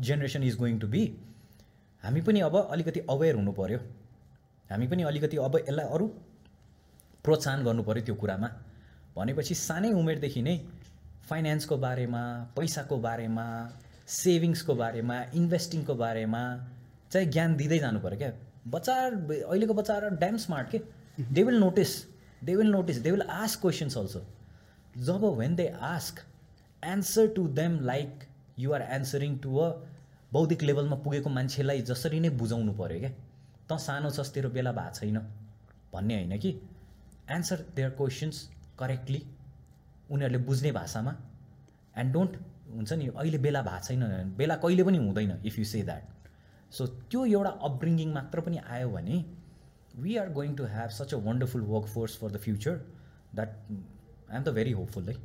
[0.00, 1.02] generation is going to be
[2.02, 3.78] हामी पनि अब अलिकति अवेर हुनु पऱ्यो
[4.70, 6.06] हामी पनि अलिकति अब यसलाई अरू
[7.24, 8.48] प्रोत्साहन गर्नु पऱ्यो त्यो कुरामा।
[9.16, 10.56] भनेपछि सानै उमेरदेखि नै
[11.28, 12.22] फाइनेन्सको बारेमा
[12.56, 13.46] पैसाको बारेमा
[14.08, 16.42] सेभिङ्सको बारेमा इन्भेस्टिङको बारेमा
[17.12, 18.32] चाहिँ ज्ञान दिँदै जानु पऱ्यो क्या।
[18.68, 20.78] बच्चा अहिलेको बच्चाहरू ड्याम स्मार्ट के।
[21.36, 21.92] They will notice
[22.44, 24.20] they will notice they will ask questions also
[25.06, 26.24] job when they ask
[26.82, 28.24] answer to them like
[28.60, 29.68] you are answering to a
[30.32, 33.12] बौद्धिक लेभलमा पुगेको मान्छेलाई जसरी नै बुझाउनु पऱ्यो क्या?
[33.68, 35.18] त सानो छस् तेरो बेला भएको छैन।
[35.92, 36.50] भन्ने होइन कि?
[37.30, 38.36] एन्सर देयर क्वेसन्स
[38.78, 39.20] करेक्टली
[40.10, 41.12] उनीहरूले बुझ्ने भाषामा।
[41.96, 42.32] एन्ड डोन्ट
[42.74, 46.04] हुन्छ नि अहिले बेला भएको छैन। बेला कहिले पनि हुँदैन if you say that
[46.72, 49.24] so त्यो एउटा अपब्रिङ्गिङ मात्र पनि आयो भने
[49.96, 51.62] we are going to have such a wonderful
[51.94, 52.76] workforce for the future
[53.34, 53.50] that
[54.30, 55.16] I am the very hopeful है।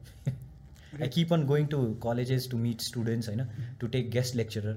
[1.00, 3.42] I keep on going to colleges to meet students, होइन,
[3.80, 4.76] to take guest lecturer.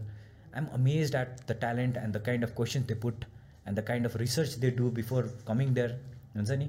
[0.54, 3.26] I'm amazed at the talent and the kind of questions they put
[3.66, 5.94] and the kind of research they do before coming there.
[6.36, 6.68] हुन्छ नि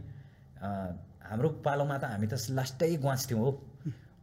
[0.62, 0.88] अँ,
[1.30, 3.50] हाम्रो पालोमा त हामी त लास्टै ग्वाँच्थ्यौँ हो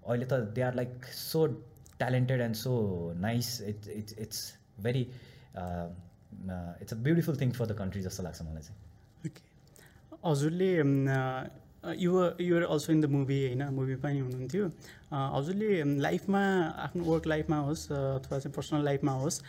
[0.07, 1.45] अहिले त they are like so
[2.01, 2.73] talented and so
[3.27, 4.39] nice it's it's it's
[4.87, 5.01] very
[6.81, 9.41] it's a beautiful thing for the country जस्तो लाग्छ मलाई चाहिँ ओके
[10.29, 10.71] हजुरले
[11.98, 12.10] you
[12.40, 13.62] you're also in the movie होइन?
[13.74, 14.70] मुभी पनि हुनुहुन्थ्यो।
[15.12, 16.42] हजुरले लाइफमा
[16.86, 19.40] आफ्नो वर्क लाइफमा होस् अथवा चाहिँ पर्सनल लाइफमा होस्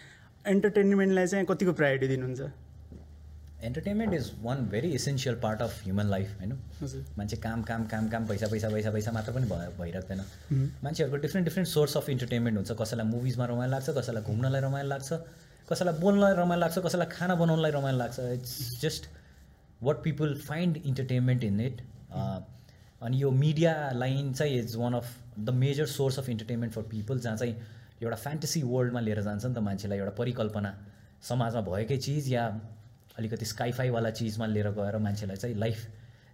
[0.48, 2.42] एन्टरटेनमेन्टलाई चाहिँ कतिको प्रायोरिटी दिनुहुन्छ?
[3.64, 6.54] Entertainment is one very essential part of human life होइन?
[7.18, 10.22] मान्छे काम काम काम काम पैसा पैसा पैसा पैसा मात्र पनि भयो भइराख्दैन।
[10.84, 15.14] मान्छेहरूको different different source of entertainment हुन्छ। कसैलाई मुभिजमा रमाइलो लाग्छ कसैलाई घुम्नलाई रमाइलो लाग्छ
[15.70, 19.10] कसैलाई बोल्नलाई रमाइलो लाग्छ कसैलाई खाना बनाउनलाई रमाइलो लाग्छ। It's just
[19.84, 21.82] what people find entertainment in it
[22.12, 25.08] अनि यो मिडिया लाइन चाहिँ is one of
[25.40, 27.56] the major source of entertainment for people जहाँ चाहिँ
[28.04, 30.74] एउटा फ्यान्टेसी वर्ल्डमा लिएर जान्छ नि त मान्छेलाई एउटा परिकल्पना
[31.30, 32.48] समाजमा भएकै चिज या
[33.18, 35.88] अलिकति स्काइफाईवाला चिजमा लिएर गएर मान्छेलाई चाहिँ लाइफ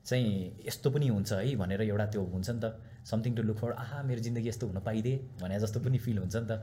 [0.06, 3.72] चाहिँ यस्तो पनि हुन्छ है भनेर एउटा त्यो हुन्छ नि त समथिङ टु लुक फर
[3.72, 6.62] आहा मेरो जिन्दगी यस्तो हुन पाइदिए भने जस्तो पनि फिल हुन्छ नि त।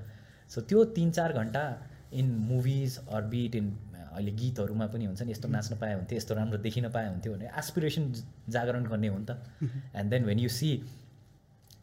[0.51, 1.63] सो त्यो तिन चार घन्टा
[2.13, 3.71] in movies or bit in
[4.21, 7.51] अहिले गीतहरूमा पनि हुन्छ नि यस्तो नाच्न पाए हुन्थ्यो यस्तो राम्रो देखिन पाए हुन्थ्यो भने
[7.59, 8.05] एसपिरेसन
[8.55, 9.33] जागरण गर्ने हो नि त।
[9.97, 10.71] And then when you see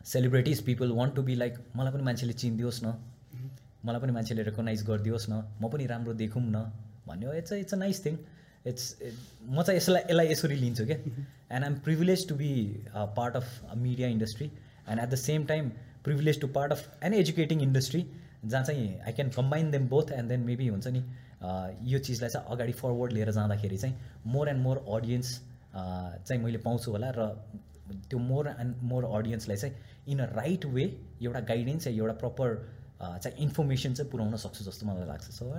[0.05, 2.93] celebrities people want to be like मलाई पनि मान्छेले चिनिदियोस् न।
[3.85, 6.63] मलाई पनि मान्छेले रेकगनाइज गरिदियोस् न। म पनि राम्रो देखौँ न।
[7.07, 8.17] भन्ने हो it's it's a nice thing
[8.67, 8.85] it's
[9.43, 12.51] म चाहिँ यसलाई यसलाई यसरी लिन्छु क्या। And I'm privilege to be
[12.95, 14.47] part of media industry
[14.89, 15.69] and at the same time
[16.03, 18.05] privilege to part of an educating industry
[18.45, 21.03] जहाँ चाहिँ I can combine them both and then maybe हुन्छ नि
[21.41, 25.29] यो चिजलाई चाहिँ अगाडि फरवर्ड लिएर जाँदाखेरि चाहिँ मोर एन्ड मोर अडियन्स
[25.73, 27.27] चाहिँ मैले पाउँछु होला र
[28.09, 29.75] त्यो मोर एन्ड मोर अडियन्सलाई चाहिँ
[30.07, 30.83] इन अ राइट वे
[31.21, 32.49] एउटा गाइडेन्स या एउटा प्रपर
[33.01, 35.51] चाहिँ इन्फर्मेसन चाहिँ पुऱ्याउन सक्छु जस्तो मलाई लाग्छ। So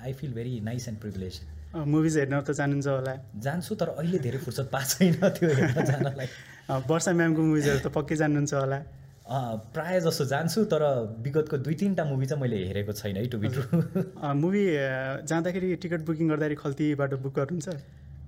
[0.00, 1.40] I feel very nice and privilege
[1.74, 6.26] movies हेर्न त जानुहुन्छ होला। जान्छु तर अहिले धेरै फुर्सद पाएको छैन त्यो हेर्न जानलाई।
[6.90, 8.78] वर्षा म्यामको मुभिजहरू त पक्कै जान्नुहुन्छ होला।
[9.28, 10.82] प्रायः जस्तो जान्छु तर
[11.24, 13.62] विगतको दुई तिनवटा मुभी चाहिँ मैले हेरेको छैन है टु बी ट्रु
[14.34, 14.64] मुभी
[15.30, 17.68] जाँदाखेरि टिकट बुकिङ गर्दाखेरि खल्तीबाट बुक गर्नुहुन्छ?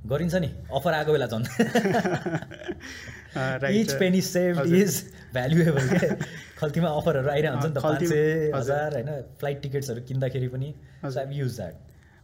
[0.07, 1.44] गरिन्छ नि। अफर आएको बेला झन्।
[3.76, 4.92] Each penny save is
[5.34, 5.86] valuable
[6.59, 9.11] खल्तीमा अफरहरू आइरहन्छ नि त पाँच सय हजार। होइन?
[9.40, 10.74] फ्लाइट टिकट्सहरू किन्दाखेरि पनि
[11.38, 11.74] युज द्याट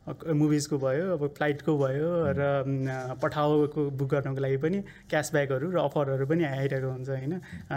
[0.08, 2.46] मुभिजको भयो अब फ्लाइटको भयो र
[3.22, 4.78] पठाउको बुक गर्नको लागि पनि
[5.10, 7.34] क्यासब्याकहरू र अफरहरू पनि आइरहेको हुन्छ होइन?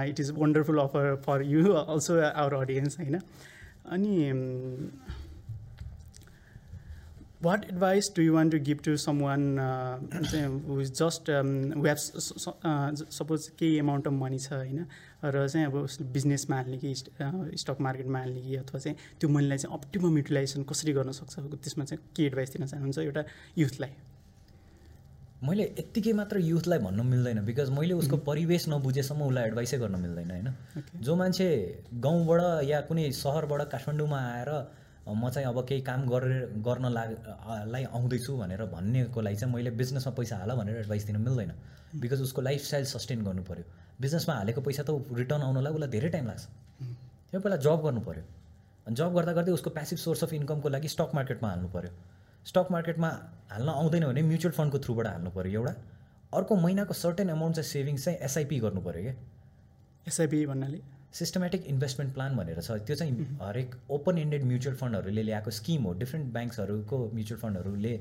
[0.10, 3.16] It is wonderful offer for you also our audience होइन?
[3.92, 4.14] अनि
[7.44, 9.42] what advice do you want to give to someone
[10.82, 11.98] is just have
[13.12, 14.86] suppose केही एमाउन्ट अफ मनी छ होइन?
[15.26, 15.76] र चाहिँ अब
[16.14, 20.94] बिजनेसमा हाल्ने कि स्टक मार्केटमा हाल्ने कि अथवा चाहिँ त्यो मनीलाई चाहिँ अप्टिमम युटिलाइजेसन कसरी
[20.94, 23.24] गर्न सक्छ त्यसमा चाहिँ के एडभाइस दिन चाहनुहुन्छ एउटा
[23.58, 23.94] युथलाई
[25.44, 30.32] मैले यत्तिकै मात्र युथलाई भन्नु मिल्दैन बिकज मैले उसको परिवेश नबुझेसम्म उसलाई एडभाइसै गर्न मिल्दैन
[30.32, 30.50] होइन?
[31.02, 31.48] जो मान्छे
[32.00, 34.52] गाउँबाट या कुनै सहरबाट काठमाडौँमा आएर
[35.08, 36.86] म चाहिँ अब केही काम गरेर गर्न
[37.70, 41.52] लाई आउँदैछु भनेर भन्नेको लागि चाहिँ मैले बिजनेसमा पैसा हाल भनेर एडभाइस दिन मिल्दैन
[42.02, 43.64] बिकज उसको लाइफस्टाइल सस्टेन गर्नु पऱ्यो
[44.02, 46.44] बिजनेसमा हालेको पैसा त रिटर्न आउनलाई उसलाई धेरै टाइम लाग्छ।
[47.32, 48.24] त्यो पहिला जब गर्नु पऱ्यो
[48.88, 51.92] अनि जब गर्दा गर्दै उसको प्यासिभ सोर्स अफ इन्कमको लागि स्टक मार्केटमा हाल्नु पऱ्यो
[52.46, 53.10] स्टक मार्केटमा
[53.52, 55.74] हाल्न आउँदैन भने म्युचुअल फन्डको थ्रुबाट हाल्नु पऱ्यो एउटा।
[56.34, 59.16] अर्को महिनाको सर्टेन एमाउन्ट चाहिँ सेभिङ्स चाहिँ एसआइपी गर्नु पऱ्यो क्या।
[60.08, 60.80] एसआइपी भन्नाले?
[61.14, 65.94] सिस्टमेटिक इन्भेस्टमेन्ट प्लान भनेर छ। त्यो चाहिँ हरेक ओपन इन्डेड म्युचुअल फन्डहरूले ल्याएको स्किम हो।
[66.04, 67.94] डिफ्रेन्ट ब्याङ्क्सहरूको म्युचुअल फन्डहरूले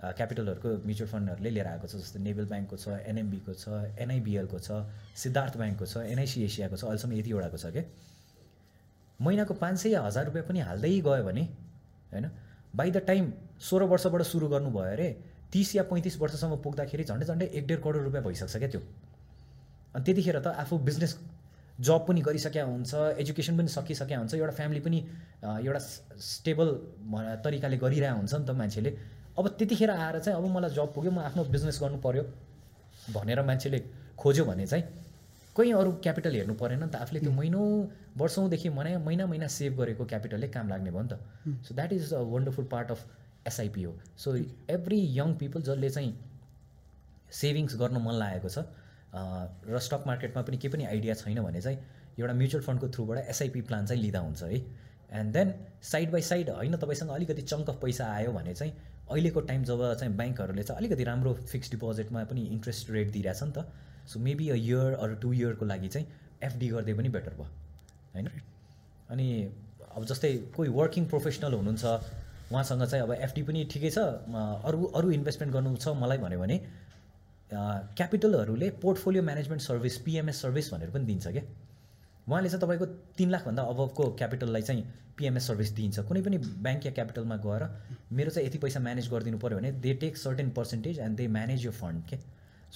[0.00, 3.64] क्यापिटलहरूको म्युचुअल फन्डहरूले लिएर आएको छ जस्तै नेभल ब्याङ्कको छ एनएमबीको छ
[4.00, 4.68] एनआइबिएलको छ
[5.22, 7.84] सिद्धार्थ ब्याङ्कको छ एनआइसी एसियाको छ अहिलेसम्म यतिवटाको छ क्या
[9.20, 11.42] महिनाको पाँच सय या हजार रुपियाँ पनि हाल्दै गयो भने
[12.12, 12.26] होइन?
[12.76, 15.08] बाई द टाइम सोह्र वर्षबाट सुरु गर्नुभयो अरे
[15.52, 18.80] तिस या पैँतिस वर्षसम्म पुग्दाखेरि झन्डै झन्डै एक डेढ करोड रुपियाँ भइसक्छ क्या त्यो।
[19.94, 21.12] अनि त्यतिखेर त आफू बिजनेस
[21.78, 24.98] जब पनि गरिसकेका हुन्छ एजुकेसन पनि सकिसकेका हुन्छ एउटा फ्यामिली पनि
[25.44, 25.80] एउटा
[26.32, 26.68] स्टेबल
[27.44, 28.90] तरिकाले गरिरहेको हुन्छ नि त मान्छेले।
[29.38, 32.22] अब त्यतिखेर आएर चाहिँ अब मलाई जब पुग्यो म आफ्नो बिजनेस गर्नु पऱ्यो
[33.14, 33.78] भनेर मान्छेले
[34.18, 34.84] खोज्यो भने चाहिँ
[35.56, 37.60] कोही अरू क्यापिटल हेर्नु परेन नि त। आफूले त्यो महिनौ
[38.16, 41.14] वर्षौँदेखि मना महिना महिना सेभ गरेको क्यापिटलले काम लाग्ने भयो नि त।
[41.66, 43.00] So that is a wonderful part of
[43.46, 44.34] SIP हो सो
[44.70, 46.12] एभ्री यङ पिपल जसले चाहिँ
[47.32, 48.58] सेभिङ्स गर्न मन लागेको छ
[49.70, 51.78] र स्टक मार्केटमा पनि केही पनि आइडिया छैन भने चाहिँ
[52.18, 54.60] एउटा म्युचुअल फन्डको थ्रुबाट एसआइपी प्लान चाहिँ लिँदा हुन्छ है।
[55.18, 55.52] And then
[55.82, 58.72] side by side होइन तपाईँसँग अलिकति चङ्क अफ पैसा आयो भने चाहिँ
[59.10, 63.52] अहिलेको टाइम जब चाहिँ ब्याङ्कहरूले चाहिँ अलिकति राम्रो फिक्स डिपोजिटमा पनि इन्ट्रेस्ट रेट दिइरहेछ नि
[63.52, 63.64] त।
[64.06, 66.06] सो मेबी अ इयर अरू टु इयरको लागि चाहिँ
[66.42, 67.48] एफडी गर्दै पनि बेटर भयो
[68.14, 68.28] होइन?
[69.10, 69.26] अनि
[69.96, 71.84] अब जस्तै कोही वर्किङ प्रोफेसनल हुनुहुन्छ
[72.52, 73.98] उहाँसँग चाहिँ अब एफडी पनि ठिकै छ।
[74.68, 76.56] अरू अरू इन्भेस्टमेन्ट गर्नु छ मलाई भन्यो भने
[77.98, 81.42] क्यापिटलहरूले portfolio management service PMS service भनेर पनि दिन्छ क्या।
[82.28, 82.86] उहाँले चाहिँ तपाईँको
[83.18, 84.84] तिन लाखभन्दा अबको क्यापिटललाई चाहिँ
[85.18, 87.62] पिएमएस सर्भिस दिन्छ। कुनै पनि ब्याङ्क या क्यापिटलमा गएर
[88.12, 91.64] मेरो चाहिँ यति पैसा म्यानेज गरिदिनु पऱ्यो भने they take certain percentage and they manage
[91.64, 92.18] यो फन्ड के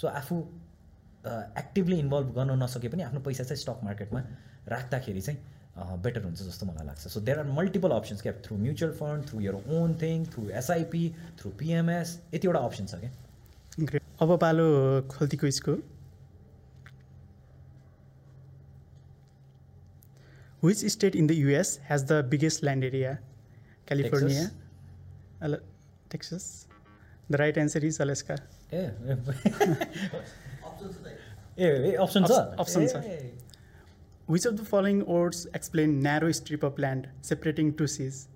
[0.01, 0.39] सो आफू
[1.59, 4.21] एक्टिभली इन्भल्भ गर्न नसके पनि आफ्नो पैसा चाहिँ स्टक मार्केटमा
[4.69, 5.39] राख्दाखेरि चाहिँ
[6.03, 9.41] बेटर हुन्छ जस्तो मलाई लाग्छ। So there are multiple options क्या through mutual fund through
[9.41, 11.09] your own thing through SIP
[11.41, 14.67] through PMS यतिवटा option छ क्या अब पालो
[15.11, 15.73] खोल्ती क्विजको
[20.65, 23.19] Which state in the US has the biggest land area?
[23.85, 24.55] California, Texas.
[25.43, 25.57] Al
[26.09, 26.69] Texas.
[27.29, 28.39] The right answer is Alaska.
[28.73, 28.93] Yeah.
[30.65, 30.97] options.
[31.57, 32.55] Yeah, options Op are.
[32.65, 32.95] Options
[34.25, 38.29] Which of the following words explain narrow strip of land separating two seas?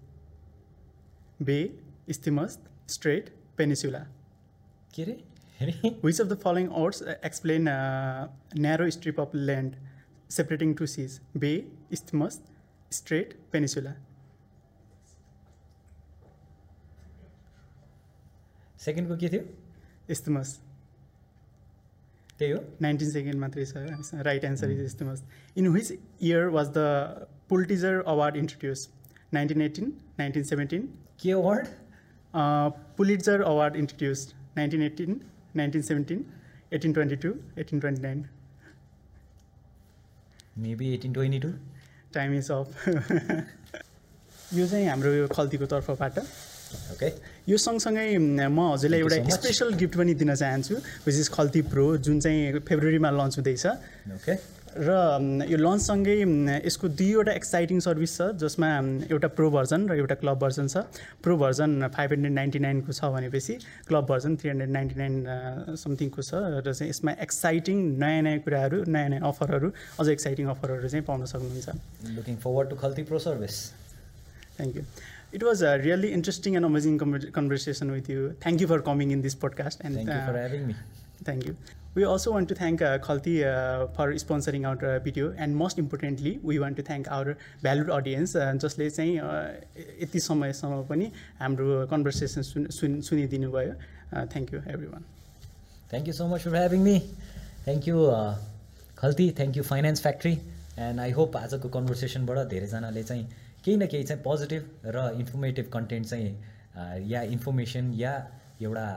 [1.43, 1.73] Bay,
[2.07, 4.07] isthmus, strait, peninsula.
[4.93, 5.25] Kiri?
[6.03, 9.77] Which of the following words uh, explain a narrow strip of land
[10.29, 11.21] separating two seas?
[11.39, 11.65] Bay,
[11.97, 12.35] isthmus,
[12.91, 13.93] strait, peninsula.
[18.81, 19.43] सेकेन्डको के थियो
[20.11, 20.49] isthmus
[22.39, 23.75] त्यही हो nineteen second मात्रै छ।
[24.29, 25.23] Right answer is isthmus
[25.59, 28.89] in which year was the Pulitzer award introduce
[29.35, 30.89] nineteen eighteen nineteen seventeen
[31.23, 31.67] के award
[32.97, 35.21] Pulitzer award introduced nineteen eighteen
[35.57, 36.27] 1917,
[36.73, 38.29] 1822, 1829.
[40.57, 41.59] Maybe 1822.
[42.15, 42.67] Time is of
[44.55, 46.19] यो चाहिँ हाम्रो यो खल्तीको तर्फबाट।
[46.93, 47.09] ओके
[47.49, 48.17] यो सँगसँगै
[48.49, 49.17] म हजुरलाई एउटा.
[49.37, 50.75] स्पेसल गिफ्ट पनि दिन चाहन्छु
[51.07, 53.67] विच इज खल्ती प्रो जुन चाहिँ फेब्रुअरीमा लन्च हुँदैछ।
[54.17, 54.35] ओके
[54.77, 56.17] र यो लन्चसँगै
[56.67, 58.69] यसको दुईवटा एक्साइटिङ सर्भिस छ जसमा
[59.09, 60.85] एउटा प्रो भर्जन र एउटा क्लब भर्जन छ
[61.25, 63.59] pro version five hundred ninety नाइनको छ भनेपछि
[63.89, 68.85] club version three hundred ninety nine समथिङको छ र चाहिँ यसमा एक्साइटिङ नयाँ नयाँ कुराहरू
[68.89, 73.61] नयाँ नयाँ अफरहरू अझ एक्साइटिङ अफरहरू चाहिँ पाउन सक्नुहुन्छ looking forward to Khalti pro service
[74.59, 74.85] Thank you.
[75.33, 78.35] It was a really interesting and amazing conver- conversation with you.
[78.41, 79.85] Thank you for coming in this podcast.
[79.85, 80.75] And thank you for uh, having me
[81.25, 81.57] thank you.
[81.95, 85.79] We also want to thank uh, Khalti uh, for sponsoring our uh, video, and most
[85.79, 89.17] importantly, we want to thank our valued audience, uh, जसले चाहिँ
[90.03, 93.75] यति समयसम्म पनि हाम्रो conversation सुन सुन सुनिदिनु भयो
[94.35, 95.05] thank you everyone
[95.91, 96.99] thank you so much for having me
[97.67, 98.07] thank you
[98.99, 100.33] Khalti thank you finance factory
[100.79, 103.25] and I hope आजको कन्भर्सेसनबाट धेरैजनाले चाहिँ
[103.65, 108.17] केही न केही चाहिँ पोजिटिभ र इन्फर्मेटिभ कन्टेन्ट चाहिँ या इन्फर्मेसन या
[108.63, 108.89] एउटा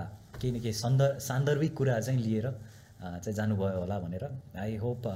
[0.41, 2.47] केही न केही सन्दर् सान्दर्भिक कुराहरू चाहिँ लिएर
[3.01, 4.25] चाहिँ जानुभयो होला भनेर
[4.59, 5.07] आई होप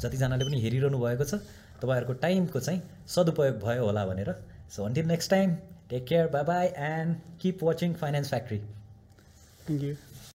[0.00, 1.40] जतिजनाले पनि हेरिरहनु भएको छ
[1.80, 2.80] तपाईँहरूको टाइमको चाहिँ
[3.14, 4.30] सदुपयोग भयो होला भनेर।
[4.76, 5.54] So until next time
[5.90, 9.94] take care bye bye and keep watching finance factory thank you